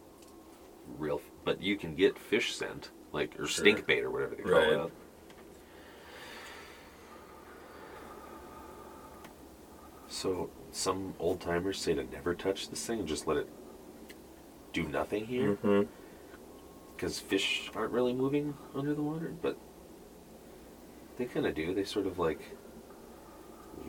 real. 0.98 1.22
But 1.44 1.62
you 1.62 1.76
can 1.78 1.96
get 1.96 2.20
fish 2.20 2.54
scent, 2.56 2.91
like 3.12 3.34
or 3.39 3.48
Sure. 3.48 3.63
stink 3.63 3.88
bait 3.88 4.04
or 4.04 4.12
whatever 4.12 4.36
they 4.36 4.44
call 4.44 4.52
Right. 4.54 4.74
it. 4.74 4.91
So 10.12 10.50
some 10.74 11.15
old 11.19 11.39
timers 11.39 11.80
say 11.80 11.93
to 11.93 12.04
never 12.04 12.36
touch 12.36 12.69
this 12.69 12.86
thing 12.86 13.00
and 13.00 13.08
just 13.08 13.28
let 13.28 13.38
it 13.38 13.47
do 14.74 14.84
nothing 14.84 15.26
here, 15.26 15.56
Mhm. 15.63 15.88
because 16.93 17.17
fish 17.19 17.71
aren't 17.74 17.93
really 17.93 18.12
moving 18.13 18.58
under 18.76 18.93
the 18.93 19.02
water, 19.02 19.34
but 19.41 19.58
they 21.15 21.26
kind 21.26 21.45
of 21.45 21.56
do. 21.56 21.74
They 21.74 21.86
sort 21.86 22.08
of 22.08 22.19
like 22.19 22.41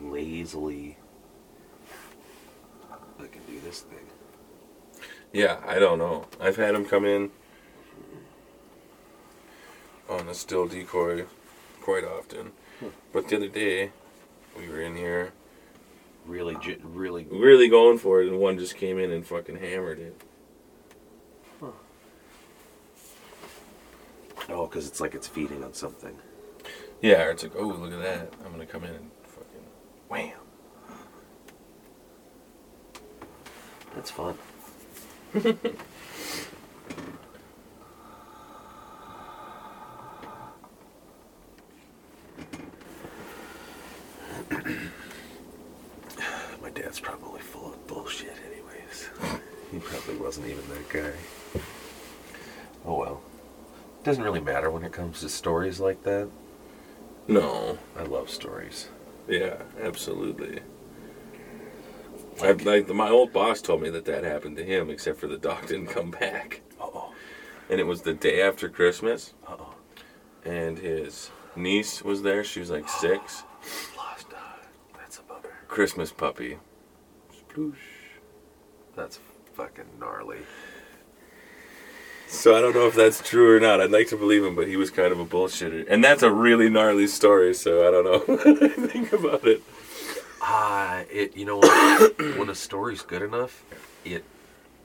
lazily 0.01 0.97
I 3.19 3.27
can 3.27 3.41
do 3.45 3.59
this 3.59 3.81
thing. 3.81 4.09
Yeah, 5.33 5.61
I 5.65 5.77
don't 5.77 5.97
know. 5.97 6.27
I've 6.39 6.55
had 6.55 6.73
them 6.73 6.85
come 6.85 7.05
in 7.05 7.31
on 10.09 10.29
a 10.29 10.33
still 10.33 10.67
decoy 10.67 11.25
quite 11.81 12.05
often. 12.05 12.53
But 13.11 13.27
the 13.27 13.35
other 13.35 13.47
day, 13.49 13.91
we 14.57 14.67
were 14.69 14.81
in 14.81 14.95
here 14.95 15.31
Really, 16.25 16.55
really. 16.83 17.25
really 17.29 17.67
going 17.67 17.97
for 17.97 18.21
it, 18.21 18.29
and 18.29 18.39
one 18.39 18.57
just 18.57 18.77
came 18.77 18.97
in 18.97 19.11
and 19.11 19.25
fucking 19.25 19.57
hammered 19.57 19.99
it. 19.99 20.21
Oh, 24.49 24.67
because 24.67 24.87
it's 24.87 24.99
like 24.99 25.15
it's 25.15 25.27
feeding 25.27 25.63
on 25.63 25.73
something. 25.73 26.17
Yeah, 27.01 27.23
or 27.23 27.31
it's 27.31 27.43
like, 27.43 27.53
oh, 27.57 27.67
look 27.67 27.93
at 27.93 28.01
that. 28.01 28.33
I'm 28.45 28.53
going 28.53 28.65
to 28.65 28.71
come 28.71 28.83
in 28.83 28.91
and 28.91 29.09
fucking 29.23 29.63
wham. 30.09 30.37
That's 33.95 34.11
fun. 34.11 34.37
My 46.61 46.69
dad's 46.73 46.99
probably 46.99 47.41
full 47.41 47.73
of 47.73 47.87
bullshit, 47.87 48.35
anyways. 48.51 49.09
he 49.71 49.79
probably 49.79 50.17
wasn't 50.17 50.47
even 50.47 50.63
that 50.69 50.89
guy. 50.89 51.11
Oh 52.85 52.97
well. 52.97 53.21
Doesn't 54.13 54.25
really 54.25 54.41
matter 54.41 54.69
when 54.69 54.83
it 54.83 54.91
comes 54.91 55.21
to 55.21 55.29
stories 55.29 55.79
like 55.79 56.03
that. 56.03 56.29
No. 57.27 57.79
I 57.97 58.03
love 58.03 58.29
stories. 58.29 58.89
Yeah, 59.27 59.55
absolutely. 59.81 60.59
I, 62.39 62.51
like 62.51 62.87
my 62.89 63.09
old 63.09 63.33
boss 63.33 63.59
told 63.59 63.81
me 63.81 63.89
that 63.89 64.05
that 64.05 64.23
happened 64.23 64.57
to 64.57 64.63
him, 64.63 64.91
except 64.91 65.19
for 65.19 65.25
the 65.25 65.37
dog 65.39 65.65
didn't 65.67 65.87
come 65.87 66.11
back, 66.11 66.61
Uh 66.79 66.85
oh. 66.93 67.13
and 67.71 67.79
it 67.79 67.87
was 67.87 68.03
the 68.03 68.13
day 68.13 68.41
after 68.43 68.69
Christmas, 68.69 69.33
Uh 69.47 69.55
oh. 69.59 69.75
and 70.45 70.77
his 70.77 71.31
niece 71.55 72.03
was 72.03 72.21
there. 72.21 72.43
She 72.43 72.59
was 72.59 72.69
like 72.69 72.87
six. 73.01 73.43
Lost 73.97 74.29
dog. 74.29 74.39
That's 74.95 75.17
a 75.17 75.23
bummer. 75.23 75.53
Christmas 75.67 76.11
puppy. 76.11 76.59
Sploosh. 77.49 77.73
That's 78.95 79.19
fucking 79.55 79.85
gnarly. 79.99 80.39
So 82.33 82.55
I 82.55 82.61
don't 82.61 82.73
know 82.75 82.87
if 82.87 82.95
that's 82.95 83.21
true 83.21 83.55
or 83.55 83.59
not. 83.59 83.79
I'd 83.79 83.91
like 83.91 84.07
to 84.07 84.17
believe 84.17 84.43
him, 84.43 84.55
but 84.55 84.67
he 84.67 84.75
was 84.75 84.89
kind 84.89 85.11
of 85.11 85.19
a 85.19 85.25
bullshitter, 85.25 85.85
and 85.87 86.03
that's 86.03 86.23
a 86.23 86.31
really 86.31 86.67
gnarly 86.69 87.07
story. 87.07 87.53
So 87.53 87.87
I 87.87 87.91
don't 87.91 88.03
know 88.05 88.35
what 88.35 88.63
I 88.63 88.67
think 88.69 89.13
about 89.13 89.45
it. 89.47 89.61
Ah, 90.41 91.03
it. 91.11 91.37
You 91.37 91.45
know 91.45 91.59
when 92.37 92.49
a 92.49 92.55
story's 92.55 93.01
good 93.03 93.21
enough, 93.21 93.63
it 94.03 94.25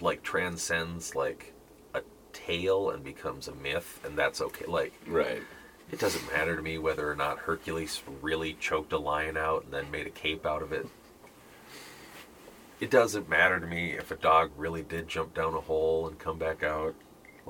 like 0.00 0.22
transcends 0.22 1.16
like 1.16 1.52
a 1.94 2.02
tale 2.32 2.90
and 2.90 3.02
becomes 3.02 3.48
a 3.48 3.54
myth, 3.54 3.98
and 4.04 4.16
that's 4.16 4.40
okay. 4.40 4.66
Like 4.66 4.92
Right. 5.06 5.42
it 5.90 5.98
doesn't 5.98 6.30
matter 6.30 6.54
to 6.54 6.62
me 6.62 6.78
whether 6.78 7.10
or 7.10 7.16
not 7.16 7.38
Hercules 7.38 8.02
really 8.20 8.54
choked 8.60 8.92
a 8.92 8.98
lion 8.98 9.36
out 9.36 9.64
and 9.64 9.72
then 9.72 9.90
made 9.90 10.06
a 10.06 10.10
cape 10.10 10.44
out 10.46 10.62
of 10.62 10.72
it. 10.72 10.86
It 12.78 12.90
doesn't 12.90 13.28
matter 13.28 13.58
to 13.58 13.66
me 13.66 13.92
if 13.92 14.12
a 14.12 14.16
dog 14.16 14.52
really 14.56 14.82
did 14.82 15.08
jump 15.08 15.34
down 15.34 15.54
a 15.54 15.60
hole 15.60 16.06
and 16.06 16.16
come 16.18 16.38
back 16.38 16.62
out. 16.62 16.94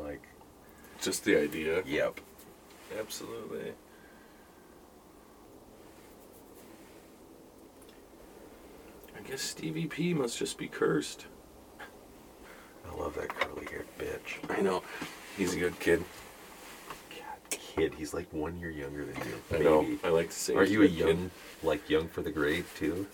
Like, 0.03 0.23
Just 1.01 1.25
the 1.25 1.37
idea. 1.37 1.83
yep. 1.87 2.21
Absolutely. 2.99 3.73
I 9.17 9.21
guess 9.29 9.43
Stevie 9.43 9.87
P 9.87 10.15
must 10.15 10.39
just 10.39 10.59
be 10.59 10.69
cursed. 10.69 11.27
I 12.91 12.97
love 12.97 13.15
that 13.17 13.29
curly 13.29 13.67
haired 13.71 13.87
bitch. 13.99 14.39
I 14.57 14.61
know. 14.63 14.83
He's 15.37 15.55
a 15.55 15.59
good 15.59 15.79
kid. 15.79 16.03
God, 17.11 17.51
kid, 17.51 17.95
he's 17.95 18.15
like 18.15 18.33
one 18.33 18.59
year 18.59 18.71
younger 18.71 19.05
than 19.05 19.17
you. 19.29 19.57
I 19.57 19.59
know. 19.61 19.87
I 20.05 20.09
like 20.09 20.31
to 20.31 20.35
say. 20.37 20.55
Are 20.55 20.65
you 20.65 20.83
a 20.83 20.89
good 20.89 20.97
kid. 20.97 21.07
young, 21.07 21.31
like 21.63 21.91
young 21.91 22.09
for 22.09 22.23
the 22.23 22.31
grave 22.31 22.73
too? 22.77 23.07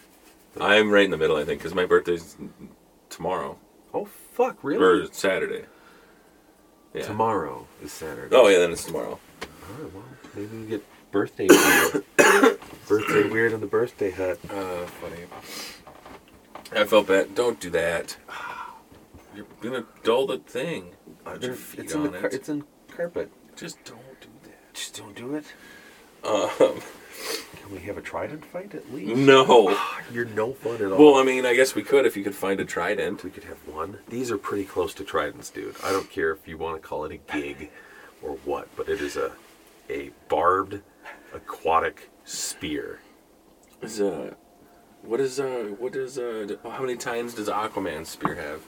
I'm 0.61 0.91
right 0.91 1.05
in 1.05 1.11
the 1.11 1.17
middle, 1.17 1.37
I 1.37 1.45
think, 1.45 1.61
because 1.61 1.75
my 1.75 1.85
birthday's 1.85 2.37
tomorrow 3.11 3.59
Oh 3.93 4.05
fuck, 4.05 4.63
really? 4.63 4.83
or 4.85 5.13
Saturday. 5.13 5.65
Yeah. 6.95 7.03
Tomorrow 7.03 7.67
is 7.83 7.93
Saturday. 7.93 8.35
Oh 8.35 8.47
yeah, 8.49 8.59
then 8.59 8.71
it's 8.73 8.85
tomorrow. 8.85 9.19
Oh, 9.43 9.91
well, 9.93 10.05
maybe 10.37 10.57
we 10.59 10.67
get 10.67 10.85
birthday 11.11 11.49
weird. 11.51 12.05
birthday 12.89 13.29
weird 13.29 13.53
in 13.53 13.61
the 13.61 13.67
birthday 13.67 14.11
hut. 14.11 14.39
Uh, 14.49 14.87
funny. 14.87 15.25
I 16.73 16.85
felt 16.85 17.09
bad. 17.09 17.35
Don't 17.35 17.59
do 17.59 17.71
that. 17.71 18.17
You're 19.35 19.47
gonna 19.61 19.85
dull 20.05 20.29
the 20.29 20.39
thing. 20.39 20.93
Put 21.25 21.43
your 21.43 21.55
feet 21.55 21.81
it's 21.81 21.95
in 21.95 22.01
on 22.03 22.13
the 22.13 22.19
it. 22.19 22.21
car- 22.21 22.31
it's 22.33 22.49
in 22.49 22.65
carpet. 22.89 23.33
Just 23.57 23.83
don't 23.85 24.21
do 24.21 24.29
that. 24.45 24.75
Just 24.75 24.97
don't 24.97 25.17
do 25.17 25.35
it. 25.35 25.45
Um, 26.23 26.81
Can 27.57 27.73
we 27.73 27.79
have 27.81 27.97
a 27.97 28.03
trident 28.03 28.45
fight 28.45 28.75
at 28.75 28.93
least? 28.93 29.17
no. 29.17 29.77
You're 30.13 30.25
no 30.27 30.53
fun 30.53 30.77
at 30.77 30.93
all. 30.93 30.99
Well, 30.99 31.15
I 31.21 31.25
mean, 31.25 31.47
I 31.47 31.55
guess 31.55 31.75
we 31.75 31.83
could 31.83 32.07
if 32.07 32.17
you 32.17 32.23
could 32.25 32.35
find 32.35 32.61
a 32.61 32.65
trident. 32.65 33.25
we 33.25 33.31
could 33.31 33.45
have 33.45 33.59
one. 33.67 33.99
These 34.09 34.31
are 34.31 34.39
pretty 34.39 34.65
close 34.65 34.93
to 34.95 35.05
tridents, 35.05 35.51
dude. 35.51 35.77
I 35.83 35.91
don't 35.93 36.11
care 36.11 36.31
if 36.33 36.47
you 36.47 36.59
want 36.59 36.81
to 36.81 36.87
call 36.87 37.05
it 37.05 37.13
a 37.13 37.33
gig 37.33 37.71
or 38.23 38.33
what, 38.45 38.69
but 38.77 38.89
it 38.89 39.01
is 39.01 39.17
a 39.17 39.33
a 39.91 40.11
barbed 40.29 40.81
aquatic 41.33 42.11
spear. 42.25 43.01
Is 43.83 44.01
uh, 44.01 44.35
what 45.03 45.21
is 45.21 45.39
uh, 45.41 45.75
what 45.79 45.95
is 45.97 46.19
uh, 46.19 46.57
how 46.65 46.81
many 46.81 46.97
times 46.97 47.35
does 47.35 47.49
Aquaman's 47.49 48.09
spear 48.09 48.35
have? 48.35 48.63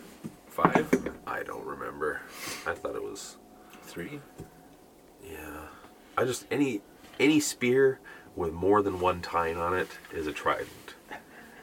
Five, 0.49 0.89
I 1.27 1.43
don't 1.43 1.67
remember. 1.67 2.21
I 2.67 2.73
thought 2.73 2.97
it 2.97 3.03
was 3.03 3.37
three. 3.83 4.21
yeah. 5.23 5.67
I 6.17 6.25
just 6.25 6.47
any 6.51 6.81
any 7.21 7.41
spear 7.41 8.01
with 8.37 8.53
more 8.53 8.83
than 8.83 9.01
one 9.01 9.21
tine 9.23 9.57
on 9.57 9.75
it 9.75 9.89
is 10.13 10.27
a 10.27 10.33
trident, 10.33 10.95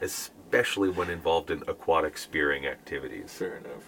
especially 0.00 0.90
when 0.90 1.08
involved 1.08 1.50
in 1.50 1.62
aquatic 1.68 2.18
spearing 2.18 2.66
activities. 2.66 3.32
Fair 3.32 3.56
enough. 3.56 3.84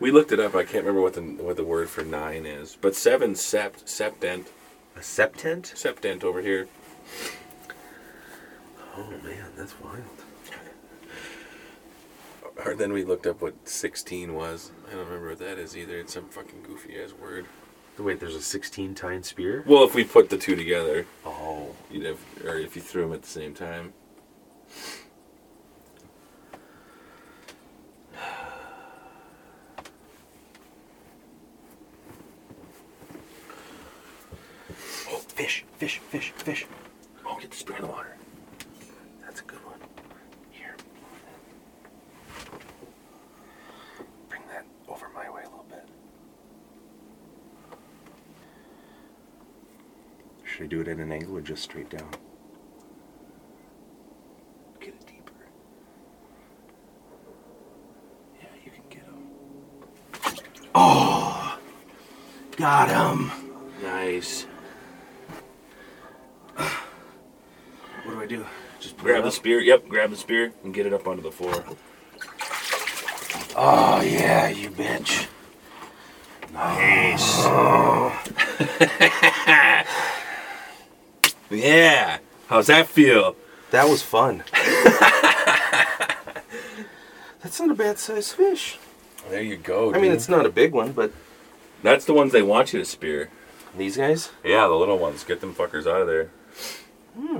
We 0.00 0.10
looked 0.10 0.32
it 0.32 0.40
up. 0.40 0.54
I 0.54 0.64
can't 0.64 0.84
remember 0.84 1.00
what 1.00 1.14
the 1.14 1.22
what 1.22 1.56
the 1.56 1.64
word 1.64 1.88
for 1.88 2.04
nine 2.04 2.46
is, 2.46 2.76
but 2.80 2.94
seven 2.94 3.32
sept 3.32 3.84
septent 3.84 4.46
A 4.96 5.00
septent? 5.00 5.74
septent 5.74 6.24
over 6.24 6.40
here. 6.40 6.68
Oh 8.96 9.10
man, 9.22 9.50
that's 9.56 9.78
wild. 9.80 10.02
Or 12.64 12.74
then 12.74 12.92
we 12.92 13.04
looked 13.04 13.26
up 13.26 13.40
what 13.40 13.68
sixteen 13.68 14.34
was. 14.34 14.72
I 14.88 14.90
don't 14.94 15.06
remember 15.06 15.30
what 15.30 15.38
that 15.38 15.58
is 15.58 15.76
either. 15.76 15.98
It's 15.98 16.14
some 16.14 16.28
fucking 16.28 16.62
goofy 16.64 17.00
ass 17.00 17.12
word. 17.12 17.46
Wait, 17.98 18.20
there's 18.20 18.36
a 18.36 18.40
16 18.42 18.94
tine 18.94 19.22
spear? 19.24 19.64
Well, 19.66 19.82
if 19.82 19.94
we 19.94 20.04
put 20.04 20.30
the 20.30 20.38
two 20.38 20.54
together, 20.54 21.04
Oh, 21.26 21.74
you'd 21.90 22.04
have, 22.06 22.18
or 22.44 22.56
if 22.56 22.76
you 22.76 22.82
threw 22.82 23.02
them 23.02 23.12
at 23.12 23.22
the 23.22 23.28
same 23.28 23.54
time. 23.54 23.92
oh, 35.10 35.18
fish, 35.28 35.64
fish, 35.78 35.98
fish, 36.10 36.32
fish. 36.36 36.66
Oh, 37.26 37.38
get 37.40 37.50
the 37.50 37.56
spear 37.56 37.76
in 37.76 37.82
the 37.82 37.88
water. 37.88 38.16
That's 39.22 39.40
a 39.40 39.44
good 39.44 39.64
one. 39.64 39.78
Here. 40.50 40.74
Bring 44.28 44.42
that 44.48 44.66
over 44.88 45.08
my 45.14 45.28
way 45.30 45.42
a 45.42 45.48
little 45.48 45.66
bit. 45.68 45.86
Should 50.58 50.64
I 50.64 50.68
do 50.70 50.80
it 50.80 50.88
at 50.88 50.96
an 50.96 51.12
angle 51.12 51.36
or 51.36 51.40
just 51.40 51.62
straight 51.62 51.88
down? 51.88 52.10
Get 54.80 54.88
it 54.88 55.06
deeper. 55.06 55.32
Yeah, 58.40 58.48
you 58.64 58.72
can 58.72 58.82
get 58.90 59.06
them. 59.06 59.22
Oh, 60.74 61.60
got 62.56 62.88
him. 62.88 63.30
Nice. 63.84 64.48
What 66.56 68.14
do 68.14 68.20
I 68.20 68.26
do? 68.26 68.44
Just 68.80 68.96
Grab 68.96 69.22
the 69.22 69.30
spear. 69.30 69.60
Yep, 69.60 69.86
grab 69.86 70.10
the 70.10 70.16
spear 70.16 70.52
and 70.64 70.74
get 70.74 70.86
it 70.86 70.92
up 70.92 71.06
onto 71.06 71.22
the 71.22 71.30
floor. 71.30 71.64
Oh 73.54 74.00
yeah, 74.00 74.48
you 74.48 74.70
bitch. 74.70 75.28
Nice. 76.52 77.46
Yeah. 81.50 82.18
How's 82.48 82.66
that 82.68 82.88
feel? 82.88 83.36
That 83.70 83.88
was 83.88 84.02
fun. 84.02 84.42
That's 87.42 87.60
not 87.60 87.70
a 87.70 87.74
bad 87.74 87.98
sized 87.98 88.32
fish. 88.32 88.78
There 89.30 89.42
you 89.42 89.56
go. 89.56 89.94
I 89.94 89.98
mean, 90.00 90.12
it's 90.12 90.28
not 90.28 90.46
a 90.46 90.50
big 90.50 90.72
one, 90.72 90.92
but 90.92 91.12
that's 91.82 92.04
the 92.04 92.14
ones 92.14 92.32
they 92.32 92.42
want 92.42 92.72
you 92.72 92.78
to 92.78 92.84
spear. 92.84 93.30
these 93.76 93.96
guys. 93.96 94.30
Yeah, 94.42 94.66
the 94.66 94.74
little 94.74 94.98
ones. 94.98 95.22
Get 95.22 95.40
them 95.40 95.54
fuckers 95.54 95.86
out 95.86 96.00
of 96.00 96.06
there. 96.06 96.30
Hmm. 97.14 97.38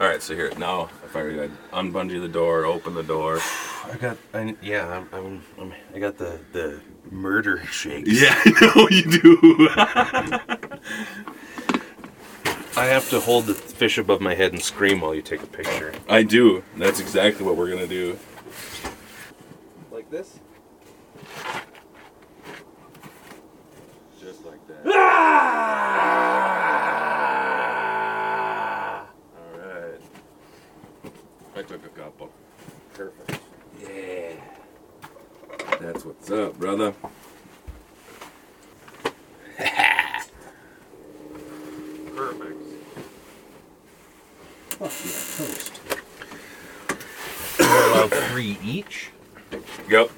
All 0.00 0.08
right, 0.08 0.22
so 0.22 0.34
here 0.34 0.52
now, 0.58 0.90
if 1.04 1.14
I 1.14 1.22
were 1.22 1.44
I'd 1.44 1.50
unbungee 1.72 2.20
the 2.20 2.28
door, 2.28 2.64
open 2.64 2.94
the 2.94 3.02
door. 3.02 3.38
I 3.92 3.96
got. 4.00 4.16
I, 4.32 4.56
yeah, 4.62 4.88
I'm, 4.88 5.08
I'm, 5.12 5.42
I'm. 5.58 5.72
I 5.94 5.98
got 5.98 6.18
the 6.18 6.40
the 6.52 6.80
murder 7.10 7.64
shakes. 7.66 8.08
Yeah, 8.10 8.34
I 8.44 8.72
know 8.74 8.88
you 8.90 9.04
do. 9.20 9.68
I 12.76 12.86
have 12.86 13.08
to 13.10 13.20
hold 13.20 13.46
the 13.46 13.54
fish 13.54 13.98
above 13.98 14.20
my 14.20 14.34
head 14.34 14.52
and 14.52 14.60
scream 14.60 15.00
while 15.00 15.14
you 15.14 15.22
take 15.22 15.42
a 15.42 15.46
picture. 15.46 15.92
I 16.08 16.24
do. 16.24 16.64
That's 16.76 16.98
exactly 16.98 17.46
what 17.46 17.56
we're 17.56 17.70
gonna 17.70 17.86
do. 17.86 18.18
Like 19.92 20.10
this? 20.10 20.40
Just 24.20 24.44
like 24.44 24.66
that. 24.66 24.78
Ah! 24.86 25.84
All 29.38 29.58
right. 29.58 30.00
I 31.54 31.62
took 31.62 31.84
a 31.86 31.90
couple. 31.90 32.32
Perfect. 32.94 33.38
Yeah. 33.80 34.32
That's 35.80 36.04
what's 36.04 36.28
up, 36.30 36.58
brother. 36.58 36.92
Perfect. 42.16 42.60
Oh, 44.80 44.86
yeah, 44.86 44.90
toast. 44.90 45.80
We're 47.58 47.90
allowed 47.92 48.10
three 48.10 48.58
each. 48.62 49.10
Yep. 49.88 50.10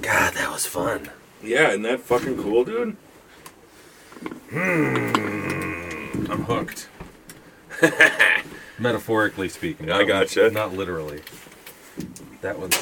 God, 0.00 0.34
that 0.34 0.50
was 0.50 0.66
fun. 0.66 1.10
Yeah, 1.54 1.68
isn't 1.68 1.82
that 1.82 2.00
fucking 2.00 2.42
cool, 2.42 2.64
dude? 2.64 2.96
Hmm. 4.50 6.26
I'm 6.28 6.42
hooked. 6.46 6.88
Metaphorically 8.80 9.48
speaking. 9.48 9.88
I 9.88 10.02
gotcha. 10.02 10.50
Not 10.50 10.72
literally. 10.72 11.22
That 12.40 12.58
was. 12.58 12.74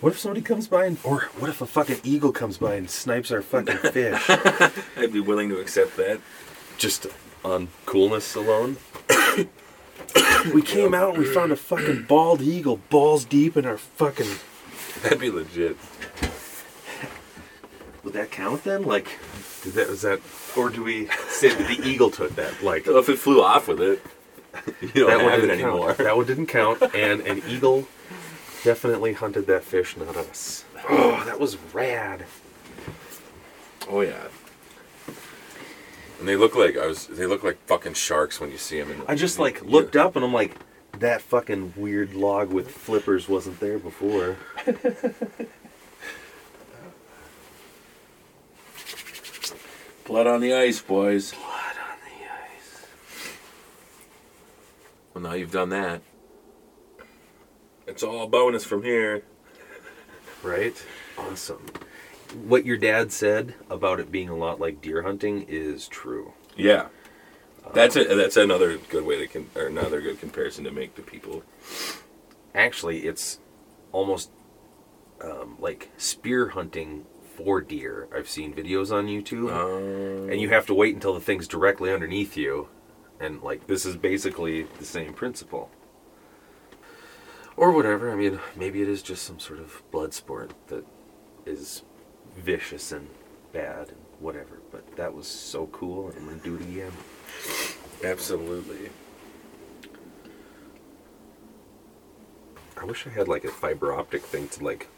What 0.00 0.14
if 0.14 0.18
somebody 0.18 0.40
comes 0.40 0.66
by 0.66 0.86
and, 0.86 0.96
or 1.04 1.28
what 1.38 1.50
if 1.50 1.60
a 1.60 1.66
fucking 1.66 2.00
eagle 2.04 2.32
comes 2.32 2.56
by 2.56 2.76
and 2.76 2.88
snipes 2.88 3.30
our 3.30 3.42
fucking 3.42 3.76
fish? 3.92 4.24
I'd 4.96 5.12
be 5.12 5.20
willing 5.20 5.50
to 5.50 5.60
accept 5.60 5.98
that. 5.98 6.22
Just 6.78 7.06
on 7.44 7.68
coolness 7.84 8.34
alone. 8.34 8.78
we 10.54 10.62
came 10.62 10.94
out 10.94 11.16
and 11.16 11.18
we 11.18 11.26
found 11.26 11.52
a 11.52 11.56
fucking 11.56 12.04
bald 12.04 12.40
eagle 12.40 12.80
balls 12.88 13.26
deep 13.26 13.58
in 13.58 13.66
our 13.66 13.76
fucking. 13.76 14.38
That'd 15.02 15.20
be 15.20 15.30
legit. 15.30 15.76
Would 18.12 18.20
that 18.20 18.30
count 18.30 18.62
then? 18.64 18.82
Like, 18.82 19.08
did 19.62 19.72
that 19.72 19.88
was 19.88 20.02
that, 20.02 20.20
or 20.54 20.68
do 20.68 20.82
we 20.84 21.06
say 21.28 21.48
that 21.48 21.66
the 21.66 21.82
eagle 21.88 22.10
took 22.10 22.34
that? 22.36 22.62
Like, 22.62 22.84
Well, 22.86 22.98
if 22.98 23.08
it 23.08 23.18
flew 23.18 23.42
off 23.42 23.68
with 23.68 23.80
it, 23.80 24.02
you 24.82 24.88
don't 25.06 25.08
that 25.08 25.16
one 25.22 25.30
have 25.30 25.38
it 25.38 25.46
didn't 25.46 25.60
anymore. 25.64 25.86
count. 25.94 25.98
That 25.98 26.16
one 26.18 26.26
didn't 26.26 26.46
count, 26.48 26.82
and 26.94 27.22
an 27.22 27.42
eagle 27.48 27.88
definitely 28.64 29.14
hunted 29.14 29.46
that 29.46 29.64
fish, 29.64 29.96
not 29.96 30.14
us. 30.14 30.66
Oh, 30.90 31.22
that 31.24 31.40
was 31.40 31.56
rad. 31.72 32.26
Oh 33.88 34.02
yeah. 34.02 34.26
And 36.20 36.28
they 36.28 36.36
look 36.36 36.54
like 36.54 36.76
I 36.76 36.86
was. 36.86 37.06
They 37.06 37.24
look 37.24 37.42
like 37.42 37.56
fucking 37.66 37.94
sharks 37.94 38.40
when 38.40 38.50
you 38.50 38.58
see 38.58 38.78
them. 38.78 38.90
In, 38.90 39.02
I 39.08 39.14
just 39.14 39.38
like 39.38 39.62
looked 39.62 39.96
up 39.96 40.16
and 40.16 40.24
I'm 40.24 40.34
like, 40.34 40.54
that 40.98 41.22
fucking 41.22 41.72
weird 41.78 42.12
log 42.12 42.52
with 42.52 42.70
flippers 42.70 43.26
wasn't 43.26 43.58
there 43.58 43.78
before. 43.78 44.36
Blood 50.12 50.26
on 50.26 50.42
the 50.42 50.52
ice, 50.52 50.78
boys. 50.78 51.32
Blood 51.32 51.46
on 51.46 51.96
the 52.04 52.26
ice. 52.30 52.86
Well, 55.14 55.24
now 55.24 55.32
you've 55.32 55.52
done 55.52 55.70
that. 55.70 56.02
It's 57.86 58.02
all 58.02 58.26
bonus 58.26 58.62
from 58.62 58.82
here. 58.82 59.22
Right? 60.42 60.76
Awesome. 61.16 61.64
What 62.44 62.66
your 62.66 62.76
dad 62.76 63.10
said 63.10 63.54
about 63.70 64.00
it 64.00 64.12
being 64.12 64.28
a 64.28 64.36
lot 64.36 64.60
like 64.60 64.82
deer 64.82 65.00
hunting 65.00 65.46
is 65.48 65.88
true. 65.88 66.34
Yeah. 66.58 66.88
That's 67.72 67.96
a, 67.96 68.04
that's 68.04 68.36
another 68.36 68.76
good 68.90 69.06
way 69.06 69.16
to 69.16 69.26
con- 69.26 69.50
or 69.56 69.68
another 69.68 70.02
good 70.02 70.20
comparison 70.20 70.64
to 70.64 70.70
make 70.70 70.94
to 70.96 71.02
people. 71.02 71.42
Actually, 72.54 73.06
it's 73.06 73.38
almost 73.92 74.30
um, 75.24 75.56
like 75.58 75.88
spear 75.96 76.48
hunting 76.48 77.06
for 77.44 77.60
deer. 77.60 78.08
I've 78.14 78.28
seen 78.28 78.54
videos 78.54 78.92
on 78.92 79.06
YouTube, 79.06 79.50
Um, 79.52 80.30
and 80.30 80.40
you 80.40 80.48
have 80.50 80.66
to 80.66 80.74
wait 80.74 80.94
until 80.94 81.14
the 81.14 81.20
thing's 81.20 81.48
directly 81.48 81.92
underneath 81.92 82.36
you, 82.36 82.68
and 83.20 83.42
like 83.42 83.66
this 83.66 83.84
is 83.84 83.96
basically 83.96 84.64
the 84.78 84.84
same 84.84 85.12
principle. 85.14 85.70
Or 87.56 87.70
whatever. 87.70 88.10
I 88.10 88.14
mean, 88.14 88.40
maybe 88.56 88.80
it 88.82 88.88
is 88.88 89.02
just 89.02 89.24
some 89.24 89.38
sort 89.38 89.58
of 89.60 89.82
blood 89.90 90.14
sport 90.14 90.52
that 90.68 90.84
is 91.44 91.82
vicious 92.36 92.92
and 92.92 93.08
bad 93.52 93.88
and 93.88 93.98
whatever. 94.20 94.60
But 94.70 94.96
that 94.96 95.14
was 95.14 95.26
so 95.26 95.66
cool, 95.66 96.08
and 96.08 96.16
I'm 96.18 96.24
gonna 96.26 96.38
do 96.38 96.56
it 96.56 96.62
again. 96.62 96.92
absolutely. 98.04 98.90
I 102.80 102.84
wish 102.84 103.06
I 103.06 103.10
had 103.10 103.28
like 103.28 103.44
a 103.44 103.48
fiber 103.50 103.92
optic 103.92 104.22
thing 104.22 104.48
to 104.48 104.64
like 104.64 104.88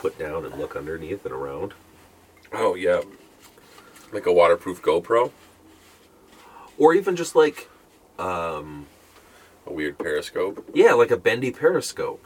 put 0.00 0.18
down 0.18 0.44
and 0.46 0.58
look 0.58 0.74
underneath 0.76 1.24
and 1.26 1.34
around. 1.34 1.74
Oh 2.52 2.74
yeah, 2.74 3.02
like 4.12 4.26
a 4.26 4.32
waterproof 4.32 4.80
GoPro, 4.82 5.30
Or 6.78 6.94
even 6.94 7.14
just 7.16 7.36
like, 7.36 7.68
um, 8.18 8.86
a 9.66 9.72
weird 9.72 9.98
periscope. 9.98 10.68
yeah, 10.74 10.94
like 10.94 11.10
a 11.10 11.16
bendy 11.16 11.50
periscope. 11.50 12.24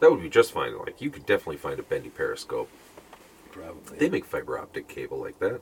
That 0.00 0.10
would 0.10 0.22
be 0.22 0.28
just 0.30 0.52
fine. 0.52 0.76
Like, 0.78 1.00
you 1.00 1.10
could 1.10 1.26
definitely 1.26 1.56
find 1.58 1.78
a 1.78 1.82
bendy 1.82 2.08
periscope. 2.10 2.68
Probably. 3.52 3.98
They 3.98 4.08
make 4.08 4.24
fiber 4.24 4.58
optic 4.58 4.88
cable 4.88 5.18
like 5.18 5.38
that. 5.40 5.60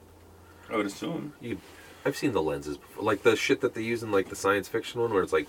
I 0.70 0.76
would 0.76 0.86
assume. 0.86 1.32
You, 1.40 1.58
I've 2.06 2.16
seen 2.16 2.32
the 2.32 2.40
lenses 2.42 2.76
before. 2.78 3.02
Like 3.04 3.22
the 3.22 3.34
shit 3.36 3.60
that 3.62 3.74
they 3.74 3.82
use 3.82 4.02
in 4.02 4.10
like 4.12 4.28
the 4.30 4.36
science 4.36 4.68
fiction 4.68 5.00
one 5.00 5.12
where 5.12 5.22
it's 5.22 5.32
like, 5.32 5.48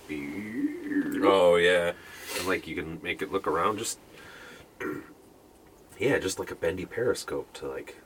Oh 1.24 1.56
yeah. 1.58 1.94
and 2.40 2.48
like 2.48 2.68
you 2.68 2.76
can 2.76 3.00
make 3.04 3.22
it 3.22 3.32
look 3.32 3.46
around 3.48 3.78
just, 3.78 4.00
yeah, 6.02 6.18
just 6.18 6.40
like 6.40 6.50
a 6.52 6.56
bendy 6.56 6.86
periscope 6.86 7.54
to 7.54 7.68
like 7.68 7.98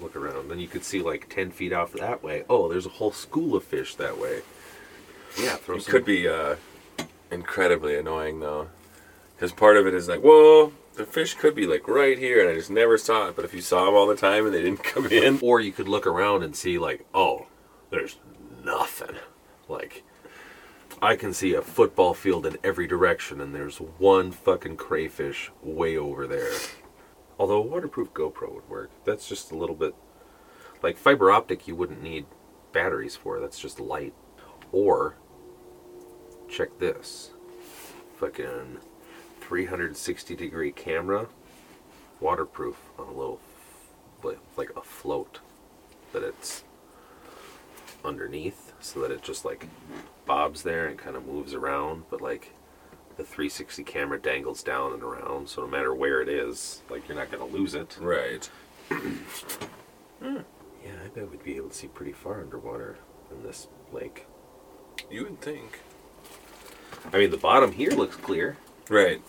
look 0.00 0.14
around. 0.14 0.48
Then 0.50 0.58
you 0.60 0.68
could 0.68 0.84
see 0.84 1.00
like 1.00 1.28
10 1.30 1.50
feet 1.50 1.72
off 1.72 1.92
that 1.94 2.22
way. 2.22 2.44
Oh, 2.48 2.68
there's 2.68 2.86
a 2.86 2.90
whole 2.90 3.12
school 3.12 3.56
of 3.56 3.64
fish 3.64 3.94
that 3.94 4.18
way. 4.18 4.42
Yeah, 5.40 5.56
throw 5.56 5.76
It 5.76 5.82
some. 5.82 5.92
could 5.92 6.04
be 6.04 6.28
uh, 6.28 6.56
incredibly 7.30 7.96
annoying 7.96 8.40
though, 8.40 8.68
because 9.34 9.50
part 9.52 9.76
of 9.78 9.86
it 9.86 9.94
is 9.94 10.08
like, 10.08 10.22
well, 10.22 10.72
the 10.94 11.06
fish 11.06 11.34
could 11.34 11.54
be 11.54 11.66
like 11.66 11.88
right 11.88 12.18
here, 12.18 12.40
and 12.40 12.50
I 12.50 12.54
just 12.54 12.70
never 12.70 12.98
saw 12.98 13.28
it. 13.28 13.36
But 13.36 13.44
if 13.46 13.54
you 13.54 13.62
saw 13.62 13.86
them 13.86 13.94
all 13.94 14.06
the 14.06 14.14
time 14.14 14.44
and 14.44 14.54
they 14.54 14.62
didn't 14.62 14.84
come 14.94 15.06
in, 15.06 15.38
Or 15.42 15.58
you 15.60 15.72
could 15.72 15.88
look 15.88 16.06
around 16.06 16.42
and 16.42 16.54
see, 16.54 16.78
like, 16.78 17.04
oh, 17.14 17.46
there's 17.90 18.16
nothing. 18.62 19.16
Like, 19.68 20.04
I 21.04 21.16
can 21.16 21.34
see 21.34 21.52
a 21.52 21.60
football 21.60 22.14
field 22.14 22.46
in 22.46 22.56
every 22.64 22.86
direction, 22.86 23.38
and 23.38 23.54
there's 23.54 23.76
one 23.76 24.32
fucking 24.32 24.78
crayfish 24.78 25.50
way 25.62 25.98
over 25.98 26.26
there. 26.26 26.50
Although 27.38 27.58
a 27.58 27.66
waterproof 27.66 28.14
GoPro 28.14 28.54
would 28.54 28.70
work. 28.70 28.90
That's 29.04 29.28
just 29.28 29.52
a 29.52 29.54
little 29.54 29.76
bit. 29.76 29.94
Like, 30.82 30.96
fiber 30.96 31.30
optic, 31.30 31.68
you 31.68 31.76
wouldn't 31.76 32.02
need 32.02 32.24
batteries 32.72 33.16
for. 33.16 33.38
That's 33.38 33.58
just 33.58 33.78
light. 33.78 34.14
Or, 34.72 35.16
check 36.48 36.78
this 36.78 37.32
fucking 38.16 38.78
360 39.42 40.34
degree 40.36 40.72
camera, 40.72 41.28
waterproof 42.18 42.76
on 42.98 43.08
a 43.08 43.12
little 43.12 43.40
like, 44.56 44.70
a 44.74 44.80
float 44.80 45.40
that 46.14 46.22
it's 46.22 46.64
underneath 48.02 48.63
so 48.84 49.00
that 49.00 49.10
it 49.10 49.22
just 49.22 49.44
like 49.44 49.66
bobs 50.26 50.62
there 50.62 50.86
and 50.86 50.98
kind 50.98 51.16
of 51.16 51.26
moves 51.26 51.54
around 51.54 52.04
but 52.10 52.20
like 52.20 52.52
the 53.16 53.22
360 53.24 53.82
camera 53.84 54.20
dangles 54.20 54.62
down 54.62 54.92
and 54.92 55.02
around 55.02 55.48
so 55.48 55.62
no 55.62 55.68
matter 55.68 55.94
where 55.94 56.20
it 56.20 56.28
is 56.28 56.82
like 56.90 57.06
you're 57.08 57.16
not 57.16 57.30
going 57.30 57.46
to 57.50 57.56
lose 57.56 57.74
it 57.74 57.96
right? 58.00 58.50
yeah 58.90 60.40
i 61.04 61.08
bet 61.14 61.30
we'd 61.30 61.42
be 61.42 61.56
able 61.56 61.68
to 61.68 61.74
see 61.74 61.86
pretty 61.86 62.12
far 62.12 62.40
underwater 62.40 62.96
in 63.30 63.42
this 63.42 63.68
lake 63.92 64.26
You 65.10 65.24
would 65.24 65.40
think, 65.40 65.80
i 67.12 67.18
mean 67.18 67.30
the 67.30 67.36
bottom 67.36 67.72
here 67.72 67.90
looks 67.90 68.16
clear 68.16 68.56
right? 68.90 69.22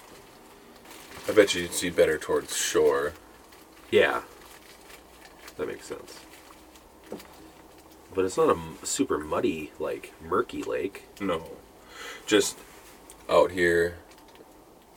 I 1.27 1.31
bet 1.31 1.55
you'd 1.55 1.73
see 1.73 1.89
better 1.89 2.17
towards 2.17 2.55
shore. 2.57 3.13
yeah 3.89 4.21
that 5.57 5.67
makes 5.67 5.85
sense 5.87 6.19
but 8.15 8.25
it's 8.25 8.37
not 8.37 8.55
a 8.55 8.85
super 8.85 9.17
muddy 9.17 9.71
like 9.79 10.13
murky 10.23 10.63
lake 10.63 11.03
No, 11.19 11.43
just 12.25 12.57
out 13.29 13.51
here, 13.51 13.97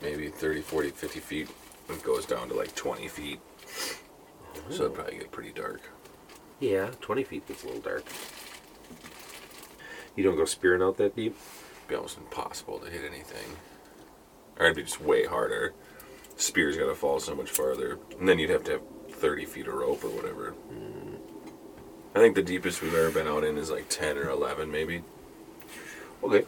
maybe 0.02 0.28
30, 0.28 0.60
40, 0.62 0.90
50 0.90 1.20
feet. 1.20 1.48
It 1.88 2.02
goes 2.02 2.26
down 2.26 2.48
to 2.48 2.54
like 2.54 2.74
20 2.74 3.08
feet. 3.08 3.40
So 4.70 4.84
it'd 4.84 4.86
oh. 4.86 4.90
probably 4.90 5.18
get 5.18 5.32
pretty 5.32 5.52
dark. 5.52 5.80
Yeah, 6.60 6.90
20 7.00 7.24
feet 7.24 7.48
gets 7.48 7.62
a 7.64 7.66
little 7.66 7.80
dark. 7.80 8.04
You 10.16 10.24
don't 10.24 10.36
go 10.36 10.44
spearing 10.44 10.82
out 10.82 10.96
that 10.98 11.16
deep? 11.16 11.36
It'd 11.76 11.88
be 11.88 11.94
almost 11.94 12.18
impossible 12.18 12.78
to 12.80 12.90
hit 12.90 13.02
anything. 13.04 13.56
Or 14.58 14.66
it'd 14.66 14.76
be 14.76 14.82
just 14.82 15.00
way 15.00 15.24
harder. 15.24 15.72
Spear's 16.36 16.76
gotta 16.76 16.94
fall 16.94 17.20
so 17.20 17.34
much 17.34 17.50
farther. 17.50 17.98
And 18.18 18.28
then 18.28 18.38
you'd 18.38 18.50
have 18.50 18.64
to 18.64 18.72
have 18.72 18.82
30 19.10 19.46
feet 19.46 19.68
of 19.68 19.74
rope 19.74 20.04
or 20.04 20.08
whatever. 20.08 20.50
Hmm. 20.50 21.07
I 22.18 22.20
think 22.20 22.34
the 22.34 22.42
deepest 22.42 22.82
we've 22.82 22.96
ever 22.96 23.12
been 23.12 23.28
out 23.28 23.44
in 23.44 23.56
is 23.56 23.70
like 23.70 23.88
10 23.88 24.18
or 24.18 24.28
11, 24.28 24.72
maybe. 24.72 25.04
Okay. 26.24 26.44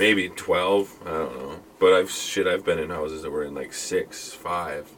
Maybe 0.00 0.28
12. 0.28 1.02
I 1.02 1.04
don't 1.04 1.38
know. 1.38 1.60
But 1.78 1.92
I've 1.92 2.10
shit, 2.10 2.48
I've 2.48 2.64
been 2.64 2.80
in 2.80 2.90
houses 2.90 3.22
that 3.22 3.30
were 3.30 3.44
in 3.44 3.54
like 3.54 3.72
6, 3.72 4.32
5. 4.32 4.90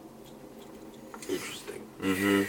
Interesting. 1.28 1.82
Mm-hmm. 2.00 2.42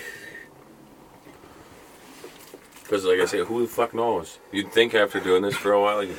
Because, 2.84 3.04
like 3.04 3.20
I 3.20 3.26
say, 3.26 3.44
who 3.44 3.64
the 3.64 3.68
fuck 3.68 3.94
knows? 3.94 4.40
You'd 4.54 4.72
think 4.72 4.96
after 4.96 5.20
doing 5.20 5.42
this 5.42 5.58
for 5.58 5.74
a 5.74 5.82
while, 5.82 6.06
you'd 6.06 6.18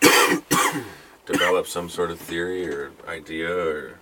develop 1.26 1.66
some 1.66 1.90
sort 1.90 2.10
of 2.10 2.18
theory 2.18 2.66
or 2.66 2.90
idea, 3.06 3.54
or. 3.54 3.98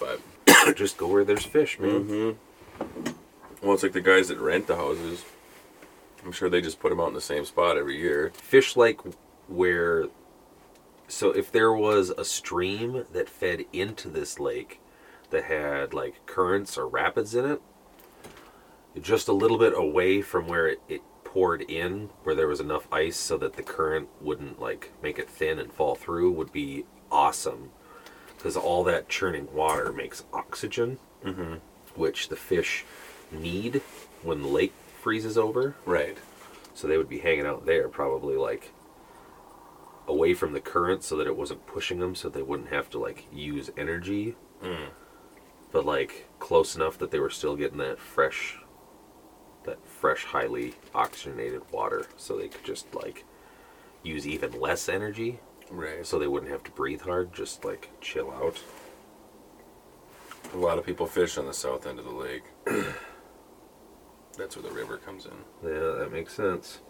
But, 0.00 0.18
Just 0.76 0.96
go 0.96 1.08
where 1.08 1.24
there's 1.24 1.44
fish, 1.44 1.78
man. 1.78 2.04
mm-hmm. 2.04 3.12
Well, 3.66 3.74
it's 3.74 3.82
like 3.82 3.94
the 3.94 4.00
guys 4.00 4.28
that 4.28 4.38
rent 4.38 4.68
the 4.68 4.76
houses. 4.76 5.24
I'm 6.24 6.30
sure 6.30 6.48
they 6.48 6.60
just 6.60 6.78
put 6.78 6.90
them 6.90 7.00
out 7.00 7.08
in 7.08 7.14
the 7.14 7.20
same 7.20 7.44
spot 7.44 7.76
every 7.76 7.98
year. 7.98 8.30
Fish 8.32 8.76
like 8.76 9.00
where. 9.48 10.06
So 11.08 11.32
if 11.32 11.50
there 11.50 11.72
was 11.72 12.10
a 12.10 12.24
stream 12.24 13.06
that 13.12 13.28
fed 13.28 13.64
into 13.72 14.08
this 14.08 14.38
lake 14.38 14.80
that 15.30 15.42
had 15.42 15.92
like 15.92 16.24
currents 16.26 16.78
or 16.78 16.86
rapids 16.86 17.34
in 17.34 17.44
it, 17.44 17.60
just 19.02 19.26
a 19.26 19.32
little 19.32 19.58
bit 19.58 19.76
away 19.76 20.22
from 20.22 20.46
where 20.46 20.68
it, 20.68 20.80
it 20.88 21.02
poured 21.24 21.62
in, 21.62 22.10
where 22.22 22.36
there 22.36 22.46
was 22.46 22.60
enough 22.60 22.86
ice 22.92 23.16
so 23.16 23.36
that 23.36 23.54
the 23.54 23.64
current 23.64 24.08
wouldn't 24.20 24.60
like 24.60 24.92
make 25.02 25.18
it 25.18 25.28
thin 25.28 25.58
and 25.58 25.72
fall 25.72 25.96
through, 25.96 26.30
would 26.30 26.52
be 26.52 26.84
awesome. 27.10 27.70
Because 28.36 28.56
all 28.56 28.84
that 28.84 29.08
churning 29.08 29.52
water 29.52 29.92
makes 29.92 30.22
oxygen, 30.32 31.00
mm-hmm. 31.24 31.54
which 31.96 32.28
the 32.28 32.36
fish 32.36 32.84
need 33.30 33.80
when 34.22 34.42
the 34.42 34.48
lake 34.48 34.72
freezes 35.00 35.36
over. 35.38 35.74
Right. 35.84 36.18
So 36.74 36.86
they 36.86 36.96
would 36.98 37.08
be 37.08 37.18
hanging 37.18 37.46
out 37.46 37.64
there, 37.66 37.88
probably 37.88 38.36
like 38.36 38.72
away 40.08 40.34
from 40.34 40.52
the 40.52 40.60
current, 40.60 41.02
so 41.02 41.16
that 41.16 41.26
it 41.26 41.36
wasn't 41.36 41.66
pushing 41.66 41.98
them, 41.98 42.14
so 42.14 42.28
they 42.28 42.42
wouldn't 42.42 42.68
have 42.70 42.90
to 42.90 42.98
like 42.98 43.26
use 43.32 43.70
energy. 43.76 44.36
Mm. 44.62 44.88
But 45.72 45.84
like 45.84 46.28
close 46.38 46.76
enough 46.76 46.98
that 46.98 47.10
they 47.10 47.18
were 47.18 47.30
still 47.30 47.56
getting 47.56 47.78
that 47.78 47.98
fresh, 47.98 48.58
that 49.64 49.84
fresh, 49.86 50.24
highly 50.24 50.74
oxygenated 50.94 51.62
water, 51.72 52.06
so 52.16 52.36
they 52.36 52.48
could 52.48 52.64
just 52.64 52.94
like 52.94 53.24
use 54.02 54.26
even 54.26 54.52
less 54.60 54.88
energy, 54.88 55.40
Right. 55.70 56.06
so 56.06 56.18
they 56.18 56.28
wouldn't 56.28 56.52
have 56.52 56.62
to 56.64 56.70
breathe 56.70 57.00
hard, 57.02 57.32
just 57.32 57.64
like 57.64 57.90
chill 58.00 58.30
out. 58.30 58.62
A 60.54 60.56
lot 60.56 60.78
of 60.78 60.86
people 60.86 61.06
fish 61.06 61.36
on 61.38 61.46
the 61.46 61.52
south 61.52 61.86
end 61.86 61.98
of 61.98 62.04
the 62.04 62.12
lake. 62.12 62.44
That's 64.36 64.56
where 64.56 64.68
the 64.68 64.74
river 64.74 64.98
comes 64.98 65.26
in. 65.26 65.32
Yeah, 65.62 65.98
that 65.98 66.12
makes 66.12 66.34
sense. 66.34 66.80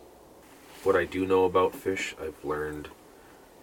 What 0.82 0.96
I 0.96 1.04
do 1.04 1.26
know 1.26 1.44
about 1.44 1.74
fish, 1.74 2.14
I've 2.20 2.44
learned 2.44 2.88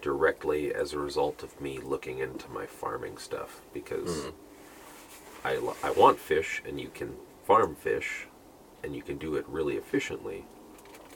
directly 0.01 0.73
as 0.73 0.93
a 0.93 0.99
result 0.99 1.43
of 1.43 1.59
me 1.61 1.79
looking 1.79 2.19
into 2.19 2.49
my 2.49 2.65
farming 2.65 3.17
stuff 3.17 3.61
because 3.73 4.25
hmm. 4.25 4.29
I, 5.45 5.55
lo- 5.55 5.77
I 5.84 5.91
want 5.91 6.19
fish 6.19 6.61
and 6.67 6.79
you 6.79 6.89
can 6.93 7.15
farm 7.45 7.75
fish 7.75 8.27
and 8.84 8.95
you 8.95 9.01
can 9.01 9.17
do 9.17 9.36
it 9.36 9.45
really 9.47 9.75
efficiently. 9.75 10.45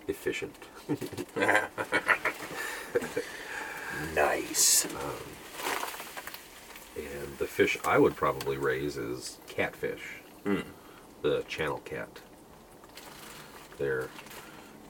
Efficient. 0.07 0.55
Nice. 4.15 4.85
Um, 4.85 4.91
and 6.95 7.37
the 7.37 7.47
fish 7.47 7.77
I 7.85 7.97
would 7.97 8.15
probably 8.15 8.57
raise 8.57 8.97
is 8.97 9.37
catfish. 9.47 10.01
Hmm. 10.43 10.61
The 11.21 11.43
channel 11.47 11.79
cat. 11.79 12.19
They're 13.77 14.09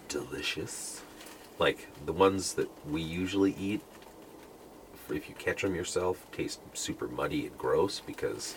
delicious. 0.08 1.02
like 1.60 1.88
the 2.06 2.14
ones 2.14 2.54
that 2.54 2.70
we 2.88 3.02
usually 3.02 3.56
eat, 3.60 3.82
if 5.10 5.30
you 5.30 5.36
catch 5.36 5.62
them 5.62 5.76
yourself, 5.76 6.26
taste 6.32 6.60
super 6.74 7.08
muddy 7.08 7.48
and 7.48 7.58
gross 7.58 8.02
because 8.06 8.56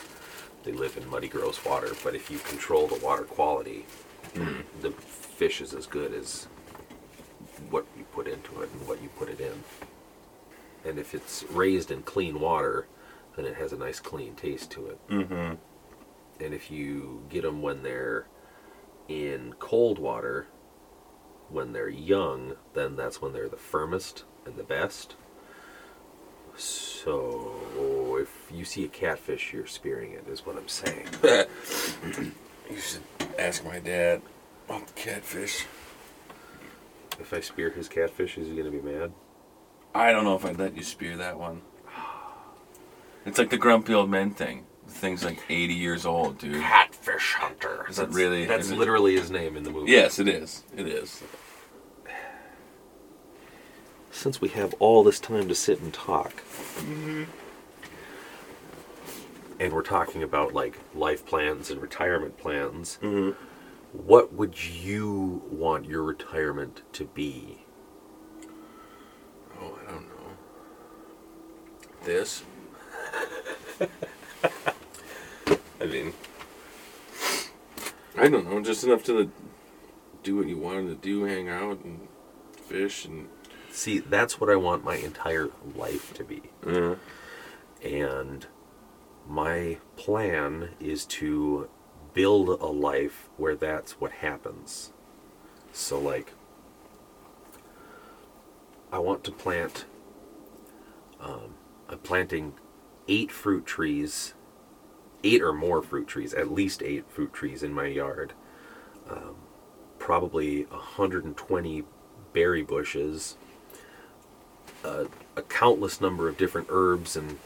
they 0.64 0.72
live 0.72 0.96
in 0.96 1.08
muddy, 1.08 1.28
gross 1.28 1.64
water. 1.64 1.92
But 2.02 2.14
if 2.14 2.30
you 2.30 2.38
control 2.38 2.86
the 2.86 3.02
water 3.04 3.24
quality, 3.24 3.86
the 4.82 4.90
fish 4.90 5.60
is 5.60 5.72
as 5.74 5.86
good 5.86 6.12
as 6.12 6.46
what 7.70 7.86
you 7.96 8.04
put 8.12 8.26
into 8.26 8.62
it 8.62 8.70
and 8.72 8.86
what 8.86 9.02
you 9.02 9.08
put 9.10 9.28
it 9.28 9.40
in. 9.40 9.64
And 10.84 10.98
if 10.98 11.14
it's 11.14 11.44
raised 11.50 11.90
in 11.90 12.02
clean 12.02 12.40
water, 12.40 12.86
then 13.36 13.44
it 13.44 13.54
has 13.56 13.72
a 13.72 13.76
nice 13.76 14.00
clean 14.00 14.34
taste 14.34 14.70
to 14.72 14.86
it. 14.86 15.08
Mm-hmm. 15.08 15.54
And 16.44 16.54
if 16.54 16.70
you 16.70 17.22
get 17.28 17.42
them 17.42 17.62
when 17.62 17.82
they're 17.82 18.26
in 19.11 19.54
cold 19.58 19.98
water, 19.98 20.46
when 21.48 21.72
they're 21.72 21.88
young, 21.88 22.54
then 22.74 22.94
that's 22.94 23.20
when 23.20 23.32
they're 23.32 23.48
the 23.48 23.56
firmest 23.56 24.22
and 24.46 24.56
the 24.56 24.62
best. 24.62 25.16
So 26.56 27.52
if 28.20 28.52
you 28.54 28.64
see 28.64 28.84
a 28.84 28.88
catfish, 28.88 29.52
you're 29.52 29.66
spearing 29.66 30.12
it, 30.12 30.26
is 30.28 30.46
what 30.46 30.56
I'm 30.56 30.68
saying. 30.68 31.06
You 32.70 32.78
should 32.78 33.02
ask 33.36 33.64
my 33.64 33.80
dad 33.80 34.22
about 34.68 34.86
the 34.86 34.92
catfish. 34.92 35.66
If 37.18 37.34
I 37.34 37.40
spear 37.40 37.70
his 37.70 37.88
catfish, 37.88 38.38
is 38.38 38.46
he 38.46 38.54
going 38.54 38.70
to 38.70 38.70
be 38.70 38.80
mad? 38.80 39.12
I 39.92 40.12
don't 40.12 40.22
know 40.22 40.36
if 40.36 40.44
I'd 40.44 40.56
let 40.56 40.76
you 40.76 40.84
spear 40.84 41.16
that 41.16 41.36
one. 41.36 41.62
It's 43.26 43.38
like 43.38 43.50
the 43.50 43.56
grumpy 43.56 43.92
old 43.92 44.08
men 44.08 44.30
thing. 44.30 44.66
The 44.91 44.99
thing's 44.99 45.24
like 45.24 45.41
80 45.49 45.72
years 45.72 46.05
old, 46.05 46.38
dude. 46.38 46.61
Catfish 46.61 47.34
hunter. 47.34 47.86
Is 47.88 47.97
that 47.97 48.11
really? 48.11 48.45
That's 48.45 48.66
is 48.66 48.72
it- 48.72 48.78
literally 48.78 49.16
his 49.16 49.30
name 49.30 49.57
in 49.57 49.62
the 49.62 49.70
movie. 49.70 49.93
Yes, 49.93 50.18
it 50.18 50.26
is. 50.26 50.64
It 50.76 50.88
is. 50.88 51.22
Since 54.11 54.41
we 54.41 54.49
have 54.49 54.74
all 54.80 55.05
this 55.05 55.20
time 55.20 55.47
to 55.47 55.55
sit 55.55 55.80
and 55.80 55.95
talk, 55.95 56.43
mm-hmm. 56.78 57.22
and 59.61 59.72
we're 59.72 59.82
talking 59.82 60.24
about 60.24 60.53
like 60.53 60.76
life 60.93 61.24
plans 61.24 61.70
and 61.70 61.80
retirement 61.80 62.36
plans, 62.36 62.99
mm-hmm. 63.01 63.30
what 63.93 64.32
would 64.32 64.62
you 64.62 65.41
want 65.49 65.86
your 65.86 66.03
retirement 66.03 66.82
to 66.95 67.05
be? 67.05 67.61
Oh, 69.61 69.78
I 69.86 69.91
don't 69.93 70.09
know. 70.09 70.36
This? 72.03 72.43
I 75.80 75.86
mean, 75.86 76.12
I 78.16 78.28
don't 78.28 78.48
know. 78.48 78.60
Just 78.60 78.84
enough 78.84 79.04
to 79.04 79.30
do 80.22 80.36
what 80.36 80.46
you 80.46 80.58
wanted 80.58 80.88
to 80.88 80.94
do, 80.96 81.24
hang 81.24 81.48
out 81.48 81.82
and 81.84 82.06
fish 82.66 83.04
and. 83.04 83.28
See, 83.72 83.98
that's 84.00 84.40
what 84.40 84.50
I 84.50 84.56
want 84.56 84.84
my 84.84 84.96
entire 84.96 85.48
life 85.76 86.12
to 86.14 86.24
be. 86.24 86.42
Uh, 86.66 86.96
And 87.84 88.46
my 89.28 89.78
plan 89.96 90.70
is 90.80 91.06
to 91.06 91.68
build 92.12 92.48
a 92.48 92.66
life 92.66 93.30
where 93.36 93.54
that's 93.54 93.92
what 94.00 94.10
happens. 94.10 94.92
So, 95.72 96.00
like, 96.00 96.32
I 98.92 98.98
want 98.98 99.22
to 99.24 99.30
plant, 99.30 99.84
um, 101.20 101.54
I'm 101.88 101.98
planting 101.98 102.54
eight 103.06 103.30
fruit 103.30 103.64
trees, 103.64 104.34
eight 105.22 105.42
or 105.42 105.52
more 105.52 105.82
fruit 105.82 106.08
trees, 106.08 106.34
at 106.34 106.52
least 106.52 106.82
eight 106.82 107.04
fruit 107.10 107.32
trees 107.32 107.62
in 107.62 107.72
my 107.72 107.86
yard. 107.86 108.32
Um, 109.08 109.36
probably 109.98 110.64
120 110.64 111.84
berry 112.32 112.62
bushes, 112.62 113.36
a, 114.84 115.06
a 115.36 115.42
countless 115.42 116.00
number 116.00 116.28
of 116.28 116.36
different 116.36 116.68
herbs 116.70 117.16
and 117.16 117.38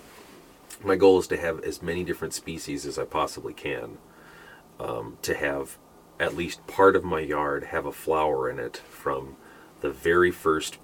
my 0.85 0.97
goal 0.97 1.19
is 1.19 1.27
to 1.29 1.37
have 1.37 1.63
as 1.65 1.83
many 1.83 2.05
different 2.05 2.35
species 2.35 2.85
as 2.87 2.99
I 2.99 3.05
possibly 3.05 3.53
can. 3.53 3.99
Um, 4.79 5.19
to 5.23 5.35
have 5.35 5.79
at 6.19 6.37
least 6.37 6.67
part 6.67 6.97
of 6.97 7.05
my 7.05 7.21
yard 7.21 7.65
have 7.65 7.87
a 7.87 7.93
flower 7.93 8.51
in 8.51 8.59
it 8.59 8.79
from 8.89 9.37
the 9.81 9.91
very 9.91 10.31
first, 10.31 10.79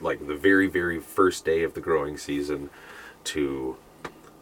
like 0.00 0.26
the 0.26 0.36
very, 0.36 0.66
very 0.66 1.00
first 1.00 1.44
day 1.44 1.62
of 1.62 1.74
the 1.74 1.80
growing 1.80 2.16
season 2.16 2.70
to 3.24 3.76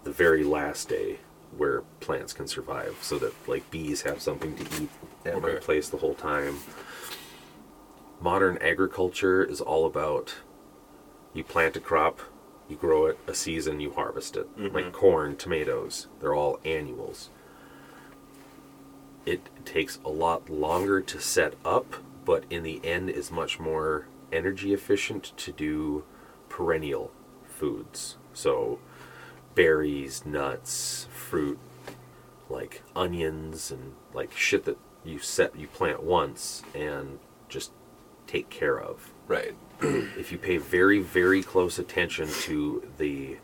the 0.05 0.11
very 0.13 0.45
last 0.45 0.89
day 0.89 1.19
where 1.57 1.83
plants 2.01 2.33
can 2.33 2.47
survive 2.47 2.97
so 3.03 3.19
that 3.19 3.33
like 3.49 3.71
bees 3.71 4.03
have 4.03 4.21
something 4.23 4.57
to 4.57 4.83
eat 4.83 4.91
at 5.25 5.41
my 5.41 5.51
Okay. 5.51 5.59
place 5.65 5.89
the 5.89 5.99
whole 5.99 6.15
time. 6.15 6.59
Modern 8.21 8.57
agriculture 8.59 9.43
is 9.45 9.61
all 9.61 9.85
about 9.87 10.35
you 11.35 11.43
plant 11.45 11.77
a 11.77 11.81
crop, 11.81 12.21
you 12.69 12.77
grow 12.77 13.07
it 13.07 13.19
a 13.27 13.35
season, 13.35 13.81
you 13.81 13.93
harvest 13.93 14.37
it. 14.37 14.57
Mm-hmm. 14.57 14.75
Like 14.75 14.93
corn, 14.93 15.37
tomatoes, 15.37 16.07
they're 16.21 16.35
all 16.35 16.61
annuals. 16.65 17.31
It 19.25 19.49
takes 19.65 19.99
a 20.05 20.09
lot 20.09 20.49
longer 20.51 21.01
to 21.01 21.21
set 21.21 21.55
up, 21.65 21.95
but 22.25 22.45
in 22.51 22.63
the 22.63 22.81
end 22.85 23.11
is 23.11 23.31
much 23.31 23.61
more 23.61 24.07
energy 24.33 24.73
efficient 24.73 25.33
to 25.37 25.53
do 25.53 26.05
perennial 26.49 27.13
foods. 27.47 28.17
So 28.33 28.79
berries, 29.55 30.25
nuts, 30.25 31.07
fruit, 31.13 31.59
like 32.49 32.83
onions 32.95 33.71
and 33.71 33.95
like 34.13 34.37
shit 34.37 34.65
that 34.65 34.79
you 35.05 35.19
set 35.19 35.57
you 35.57 35.67
plant 35.67 36.03
once 36.03 36.63
and 36.75 37.19
just 37.49 37.73
take 38.27 38.51
care 38.51 38.79
of 38.79 39.11
right. 39.27 39.55
if 39.81 40.31
you 40.31 40.39
pay 40.39 40.59
very, 40.59 41.01
very 41.01 41.43
close 41.43 41.79
attention 41.79 42.29
to 42.29 42.89
the 42.99 43.37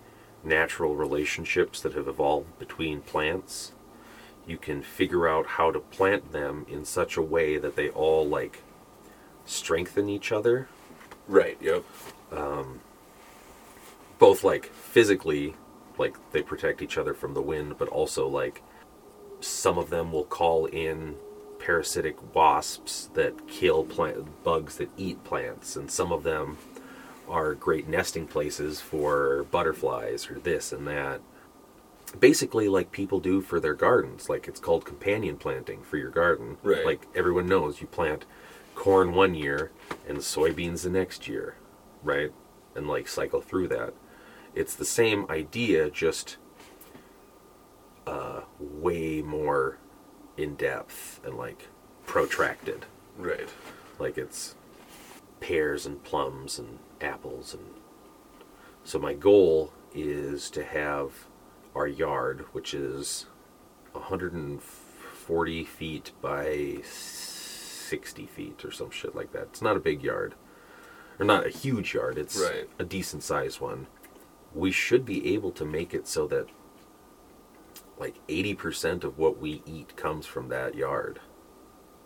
natural 0.44 0.94
relationships 0.94 1.80
that 1.80 1.94
have 1.94 2.06
evolved 2.06 2.58
between 2.58 3.00
plants, 3.00 3.72
you 4.46 4.56
can 4.56 4.82
figure 4.82 5.26
out 5.26 5.46
how 5.46 5.70
to 5.70 5.80
plant 5.80 6.32
them 6.32 6.64
in 6.68 6.84
such 6.84 7.16
a 7.16 7.22
way 7.22 7.58
that 7.58 7.76
they 7.76 7.88
all 7.90 8.26
like 8.26 8.62
strengthen 9.44 10.08
each 10.08 10.30
other, 10.30 10.68
Right. 11.28 11.58
Yep. 11.60 11.84
Um, 12.32 12.80
both 14.18 14.42
like 14.42 14.66
physically, 14.66 15.54
like 15.98 16.16
they 16.32 16.42
protect 16.42 16.82
each 16.82 16.98
other 16.98 17.14
from 17.14 17.34
the 17.34 17.42
wind, 17.42 17.76
but 17.78 17.88
also 17.88 18.28
like 18.28 18.62
some 19.40 19.78
of 19.78 19.90
them 19.90 20.12
will 20.12 20.24
call 20.24 20.66
in 20.66 21.16
parasitic 21.58 22.34
wasps 22.34 23.10
that 23.14 23.48
kill 23.48 23.84
plant 23.84 24.42
bugs 24.44 24.76
that 24.76 24.90
eat 24.96 25.22
plants, 25.24 25.76
and 25.76 25.90
some 25.90 26.12
of 26.12 26.22
them 26.22 26.58
are 27.28 27.54
great 27.54 27.88
nesting 27.88 28.26
places 28.26 28.80
for 28.80 29.44
butterflies 29.50 30.30
or 30.30 30.38
this 30.38 30.72
and 30.72 30.86
that. 30.86 31.20
Basically, 32.18 32.68
like 32.68 32.90
people 32.90 33.20
do 33.20 33.42
for 33.42 33.60
their 33.60 33.74
gardens, 33.74 34.30
like 34.30 34.48
it's 34.48 34.60
called 34.60 34.84
companion 34.84 35.36
planting 35.36 35.82
for 35.82 35.98
your 35.98 36.10
garden. 36.10 36.56
Right. 36.62 36.86
Like 36.86 37.06
everyone 37.14 37.46
knows, 37.46 37.80
you 37.80 37.86
plant 37.86 38.24
corn 38.74 39.12
one 39.12 39.34
year 39.34 39.72
and 40.08 40.18
soybeans 40.18 40.84
the 40.84 40.90
next 40.90 41.28
year, 41.28 41.56
right? 42.02 42.32
And 42.74 42.88
like 42.88 43.08
cycle 43.08 43.42
through 43.42 43.68
that. 43.68 43.92
It's 44.58 44.74
the 44.74 44.84
same 44.84 45.24
idea, 45.30 45.88
just 45.88 46.36
uh, 48.08 48.40
way 48.58 49.22
more 49.22 49.78
in 50.36 50.56
depth 50.56 51.20
and 51.24 51.38
like 51.38 51.68
protracted. 52.06 52.84
Right. 53.16 53.48
Like 54.00 54.18
it's 54.18 54.56
pears 55.38 55.86
and 55.86 56.02
plums 56.02 56.58
and 56.58 56.80
apples 57.00 57.54
and 57.54 57.66
so 58.82 58.98
my 58.98 59.14
goal 59.14 59.72
is 59.94 60.50
to 60.50 60.64
have 60.64 61.12
our 61.76 61.86
yard, 61.86 62.46
which 62.50 62.74
is 62.74 63.26
140 63.92 65.64
feet 65.64 66.10
by 66.20 66.78
60 66.82 68.26
feet 68.26 68.64
or 68.64 68.72
some 68.72 68.90
shit 68.90 69.14
like 69.14 69.30
that. 69.32 69.42
It's 69.42 69.62
not 69.62 69.76
a 69.76 69.80
big 69.80 70.02
yard, 70.02 70.34
or 71.20 71.24
not 71.24 71.46
a 71.46 71.50
huge 71.50 71.94
yard. 71.94 72.18
It's 72.18 72.36
Right. 72.36 72.68
a 72.78 72.84
decent 72.84 73.22
sized 73.22 73.60
one. 73.60 73.86
We 74.54 74.70
should 74.70 75.04
be 75.04 75.34
able 75.34 75.52
to 75.52 75.64
make 75.64 75.94
it 75.94 76.08
so 76.08 76.26
that 76.28 76.46
like 77.98 78.24
80% 78.28 79.04
of 79.04 79.18
what 79.18 79.40
we 79.40 79.62
eat 79.66 79.96
comes 79.96 80.24
from 80.26 80.48
that 80.48 80.74
yard 80.74 81.20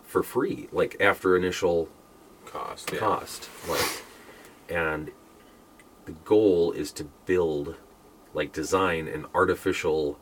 for 0.03 0.23
free, 0.23 0.67
like 0.71 0.97
after 0.99 1.35
initial 1.37 1.89
Cost. 2.45 2.91
Yeah. 2.91 2.99
cost. 2.99 3.49
Like, 3.67 4.03
and 4.69 5.11
the 6.05 6.11
goal 6.11 6.71
is 6.71 6.91
to 6.93 7.05
build, 7.25 7.75
like, 8.33 8.51
design 8.51 9.07
an 9.07 9.25
artificial 9.33 10.19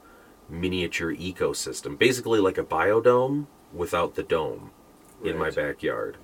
miniature 0.50 1.14
ecosystem, 1.14 1.98
basically 1.98 2.40
like 2.40 2.58
a 2.58 2.64
biodome 2.64 3.48
without 3.74 4.16
the 4.16 4.24
dome 4.24 4.72
in 5.24 5.38
my 5.38 5.50
backyard. 5.50 6.18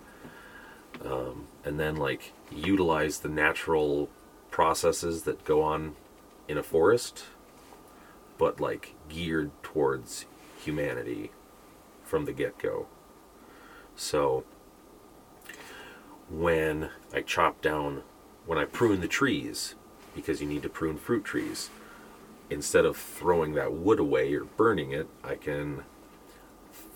Um, 1.03 1.47
and 1.63 1.79
then, 1.79 1.95
like, 1.95 2.33
utilize 2.51 3.19
the 3.19 3.29
natural 3.29 4.09
processes 4.57 5.21
that 5.21 5.45
go 5.45 5.61
on 5.61 5.95
in 6.47 6.57
a 6.57 6.63
forest, 6.63 7.25
but, 8.39 8.59
like, 8.59 8.95
geared 9.07 9.51
towards 9.61 10.25
humanity 10.59 11.29
from 12.03 12.25
the 12.25 12.33
get 12.33 12.57
go. 12.57 12.87
So, 13.95 14.45
when 16.27 16.89
I 17.13 17.21
chop 17.21 17.61
down, 17.61 18.01
when 18.47 18.57
I 18.57 18.65
prune 18.65 18.99
the 18.99 19.07
trees, 19.07 19.75
because 20.15 20.41
you 20.41 20.47
need 20.47 20.63
to 20.63 20.69
prune 20.69 20.97
fruit 20.97 21.23
trees, 21.23 21.69
instead 22.49 22.83
of 22.83 22.97
throwing 22.97 23.53
that 23.53 23.73
wood 23.73 23.99
away 23.99 24.33
or 24.33 24.45
burning 24.45 24.89
it, 24.89 25.07
I 25.23 25.35
can 25.35 25.83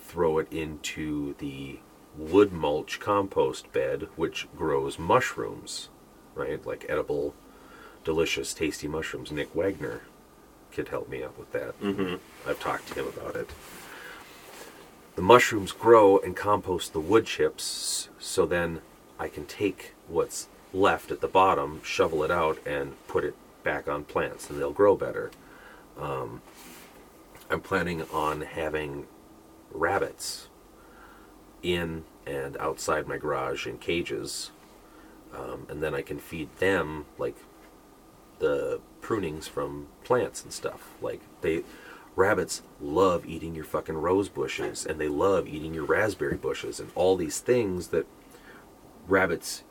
throw 0.08 0.40
it 0.40 0.52
into 0.52 1.36
the 1.38 1.78
wood 2.18 2.52
mulch 2.52 3.00
compost 3.00 3.72
bed, 3.72 4.08
which 4.16 4.48
grows 4.58 4.98
mushrooms, 4.98 5.90
right? 6.34 6.66
Like 6.66 6.88
edible, 6.90 7.36
delicious, 8.04 8.54
tasty 8.54 8.88
mushrooms. 8.88 9.32
Nick 9.32 9.54
Wagner 9.54 10.02
could 10.72 10.90
help 10.90 11.10
me 11.10 11.24
out 11.24 11.38
with 11.38 11.52
that. 11.52 11.80
Mm-hmm. 11.82 12.16
I've 12.50 12.60
talked 12.60 12.88
to 12.90 12.94
him 12.96 13.08
about 13.08 13.36
it. 13.36 13.50
The 15.16 15.22
mushrooms 15.22 15.72
grow 15.72 16.18
and 16.20 16.36
compost 16.36 16.94
the 16.94 17.00
wood 17.00 17.26
chips, 17.26 18.10
so 18.18 18.46
then 18.46 18.82
I 19.20 19.28
can 19.28 19.46
take 19.46 19.94
what's 20.08 20.48
left 20.74 21.12
at 21.12 21.22
the 21.22 21.28
bottom, 21.28 21.82
shovel 21.84 22.24
it 22.24 22.32
out, 22.32 22.58
and 22.66 22.96
put 23.08 23.24
it 23.24 23.36
back 23.64 23.88
on 23.88 24.06
plants, 24.06 24.50
and 24.50 24.60
they'll 24.60 24.72
grow 24.72 24.96
better. 24.96 25.30
Um, 26.00 26.42
I'm 27.50 27.60
planning 27.60 28.04
on 28.14 28.42
having 28.42 29.06
rabbits 29.72 30.48
in 31.62 32.06
and 32.26 32.56
outside 32.58 33.08
my 33.08 33.18
garage 33.18 33.68
in 33.68 33.78
cages, 33.78 34.52
um, 35.36 35.68
and 35.70 35.84
then 35.84 35.94
I 35.94 36.02
can 36.02 36.18
feed 36.18 36.56
them 36.58 37.06
like 37.18 37.36
the 38.42 38.82
prunings 39.02 39.48
from 39.48 39.88
plants 40.04 40.44
and 40.44 40.52
stuff. 40.52 40.96
Like 41.02 41.22
they, 41.40 41.64
rabbits 42.16 42.64
love 42.82 43.26
eating 43.26 43.56
your 43.56 43.64
fucking 43.64 43.96
rose 43.96 44.28
bushes, 44.28 44.86
and 44.86 45.00
they 45.00 45.08
love 45.08 45.48
eating 45.48 45.74
your 45.74 45.86
raspberry 45.86 46.36
bushes, 46.36 46.80
and 46.80 46.92
all 46.96 47.16
these 47.16 47.40
things 47.40 47.88
that 47.88 48.06
rabbits 49.08 49.64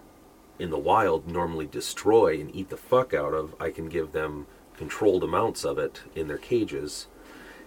in 0.59 0.71
the 0.71 0.79
wild 0.79 1.27
normally 1.27 1.67
destroy 1.67 2.41
and 2.41 2.55
eat 2.55 2.71
the 2.71 2.77
fuck 2.77 3.13
out 3.13 3.35
of. 3.35 3.55
I 3.61 3.71
can 3.71 3.89
give 3.89 4.13
them 4.13 4.47
controlled 4.77 5.25
amounts 5.25 5.65
of 5.65 5.79
it 5.79 6.03
in 6.15 6.29
their 6.29 6.39
cages, 6.39 7.07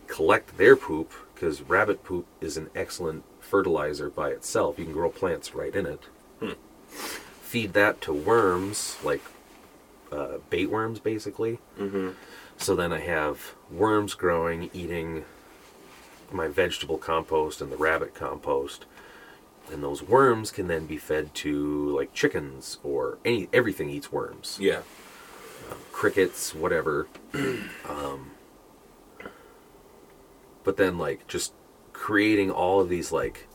collect 0.08 0.58
their 0.58 0.76
poop 0.76 1.12
because 1.36 1.62
rabbit 1.62 2.04
poop 2.04 2.26
is 2.42 2.58
an 2.58 2.70
excellent 2.76 3.24
fertilizer 3.40 4.10
by 4.10 4.30
itself. 4.30 4.80
You 4.80 4.86
can 4.86 4.94
grow 4.94 5.10
plants 5.10 5.54
right 5.54 5.76
in 5.76 5.86
it. 5.86 6.04
Hmm. 6.40 6.54
Feed 6.88 7.74
that 7.74 8.02
to 8.02 8.14
worms, 8.14 8.98
like 9.04 9.22
uh, 10.14 10.38
bait 10.50 10.68
worms, 10.70 11.00
basically. 11.00 11.60
Mm-hmm. 11.80 12.10
So 12.58 12.76
then 12.76 12.94
I 12.94 13.00
have 13.00 13.56
worms 13.72 14.14
growing, 14.14 14.70
eating 14.74 15.26
my 16.32 16.48
vegetable 16.48 16.98
compost 16.98 17.62
and 17.62 17.72
the 17.72 17.78
rabbit 17.78 18.14
compost. 18.14 18.86
And 19.72 19.82
those 19.82 20.04
worms 20.04 20.52
can 20.52 20.68
then 20.68 20.86
be 20.86 20.98
fed 20.98 21.34
to 21.36 21.96
like 21.98 22.14
chickens 22.14 22.78
or 22.84 23.18
any 23.26 23.48
everything 23.54 23.90
eats 23.90 24.12
worms 24.12 24.58
Yeah. 24.62 24.82
crickets, 25.92 26.54
whatever. 26.54 27.08
um, 27.90 28.32
but 30.64 30.78
then 30.78 30.98
like 30.98 31.28
just 31.28 31.54
creating 31.94 32.52
all 32.52 32.82
of 32.82 32.90
these 32.90 33.12
like 33.12 33.48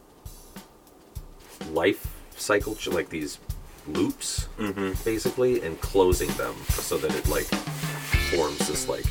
life 1.70 2.14
cycle, 2.36 2.76
like 2.90 3.10
these 3.10 3.38
loops, 3.94 4.48
mm-hmm. 4.58 4.92
basically, 5.04 5.62
and 5.62 5.80
closing 5.80 6.28
them 6.30 6.54
so 6.68 6.98
that 6.98 7.14
it 7.14 7.28
like 7.28 7.46
forms 8.30 8.58
this 8.68 8.88
like 8.88 9.04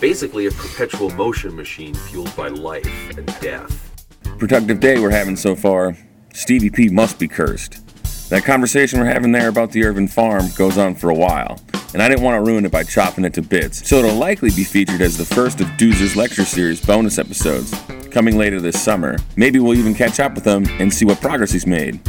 basically 0.00 0.46
a 0.46 0.50
perpetual 0.50 1.10
motion 1.10 1.54
machine 1.54 1.94
fueled 1.94 2.34
by 2.36 2.48
life 2.48 3.16
and 3.16 3.26
death. 3.40 4.04
Productive 4.38 4.80
day 4.80 4.98
we're 5.00 5.10
having 5.10 5.36
so 5.36 5.56
far. 5.56 5.96
Stevie 6.34 6.70
P 6.70 6.88
must 6.88 7.18
be 7.18 7.28
cursed. 7.28 7.82
That 8.28 8.44
conversation 8.44 8.98
we're 8.98 9.06
having 9.06 9.32
there 9.32 9.48
about 9.48 9.72
the 9.72 9.84
Irvin 9.84 10.08
farm 10.08 10.46
goes 10.56 10.76
on 10.76 10.96
for 10.96 11.10
a 11.10 11.14
while, 11.14 11.60
and 11.94 12.02
I 12.02 12.08
didn't 12.08 12.24
want 12.24 12.36
to 12.36 12.46
ruin 12.46 12.66
it 12.66 12.72
by 12.72 12.82
chopping 12.82 13.24
it 13.24 13.32
to 13.34 13.42
bits, 13.42 13.88
so 13.88 13.98
it'll 13.98 14.16
likely 14.16 14.50
be 14.50 14.64
featured 14.64 15.00
as 15.00 15.16
the 15.16 15.24
first 15.24 15.60
of 15.60 15.68
Doozer's 15.78 16.16
lecture 16.16 16.44
series 16.44 16.84
bonus 16.84 17.18
episodes, 17.18 17.72
coming 18.10 18.36
later 18.36 18.60
this 18.60 18.82
summer. 18.82 19.16
Maybe 19.36 19.60
we'll 19.60 19.78
even 19.78 19.94
catch 19.94 20.20
up 20.20 20.34
with 20.34 20.44
him 20.44 20.66
and 20.80 20.92
see 20.92 21.04
what 21.04 21.20
progress 21.20 21.52
he's 21.52 21.66
made. 21.66 22.00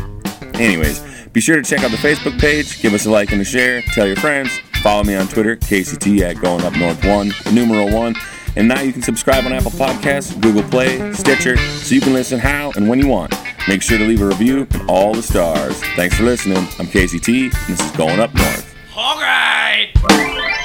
Anyways, 0.59 1.01
be 1.33 1.41
sure 1.41 1.55
to 1.55 1.63
check 1.63 1.83
out 1.83 1.91
the 1.91 1.97
Facebook 1.97 2.39
page, 2.39 2.81
give 2.81 2.93
us 2.93 3.05
a 3.05 3.11
like 3.11 3.31
and 3.31 3.41
a 3.41 3.45
share, 3.45 3.81
tell 3.93 4.07
your 4.07 4.15
friends, 4.15 4.57
follow 4.81 5.03
me 5.03 5.15
on 5.15 5.27
Twitter, 5.27 5.55
KCT 5.55 6.21
at 6.21 6.41
Going 6.41 6.63
Up 6.63 6.75
North 6.75 7.03
1, 7.05 7.33
the 7.43 7.51
numeral 7.51 7.91
1, 7.91 8.15
and 8.55 8.67
now 8.67 8.81
you 8.81 8.91
can 8.91 9.03
subscribe 9.03 9.45
on 9.45 9.53
Apple 9.53 9.69
Podcasts, 9.69 10.39
Google 10.41 10.63
Play, 10.63 11.13
Stitcher, 11.13 11.57
so 11.57 11.93
you 11.93 12.01
can 12.01 12.13
listen 12.13 12.39
how 12.39 12.71
and 12.75 12.89
when 12.89 12.99
you 12.99 13.07
want. 13.07 13.35
Make 13.67 13.83
sure 13.83 13.99
to 13.99 14.03
leave 14.03 14.21
a 14.21 14.25
review 14.25 14.67
and 14.71 14.89
all 14.89 15.13
the 15.13 15.21
stars. 15.21 15.79
Thanks 15.95 16.15
for 16.15 16.23
listening. 16.23 16.57
I'm 16.57 16.87
KCT, 16.87 17.43
and 17.43 17.51
this 17.67 17.79
is 17.79 17.91
Going 17.91 18.19
Up 18.19 18.33
North. 18.33 18.75
All 18.95 19.19
right. 19.19 20.56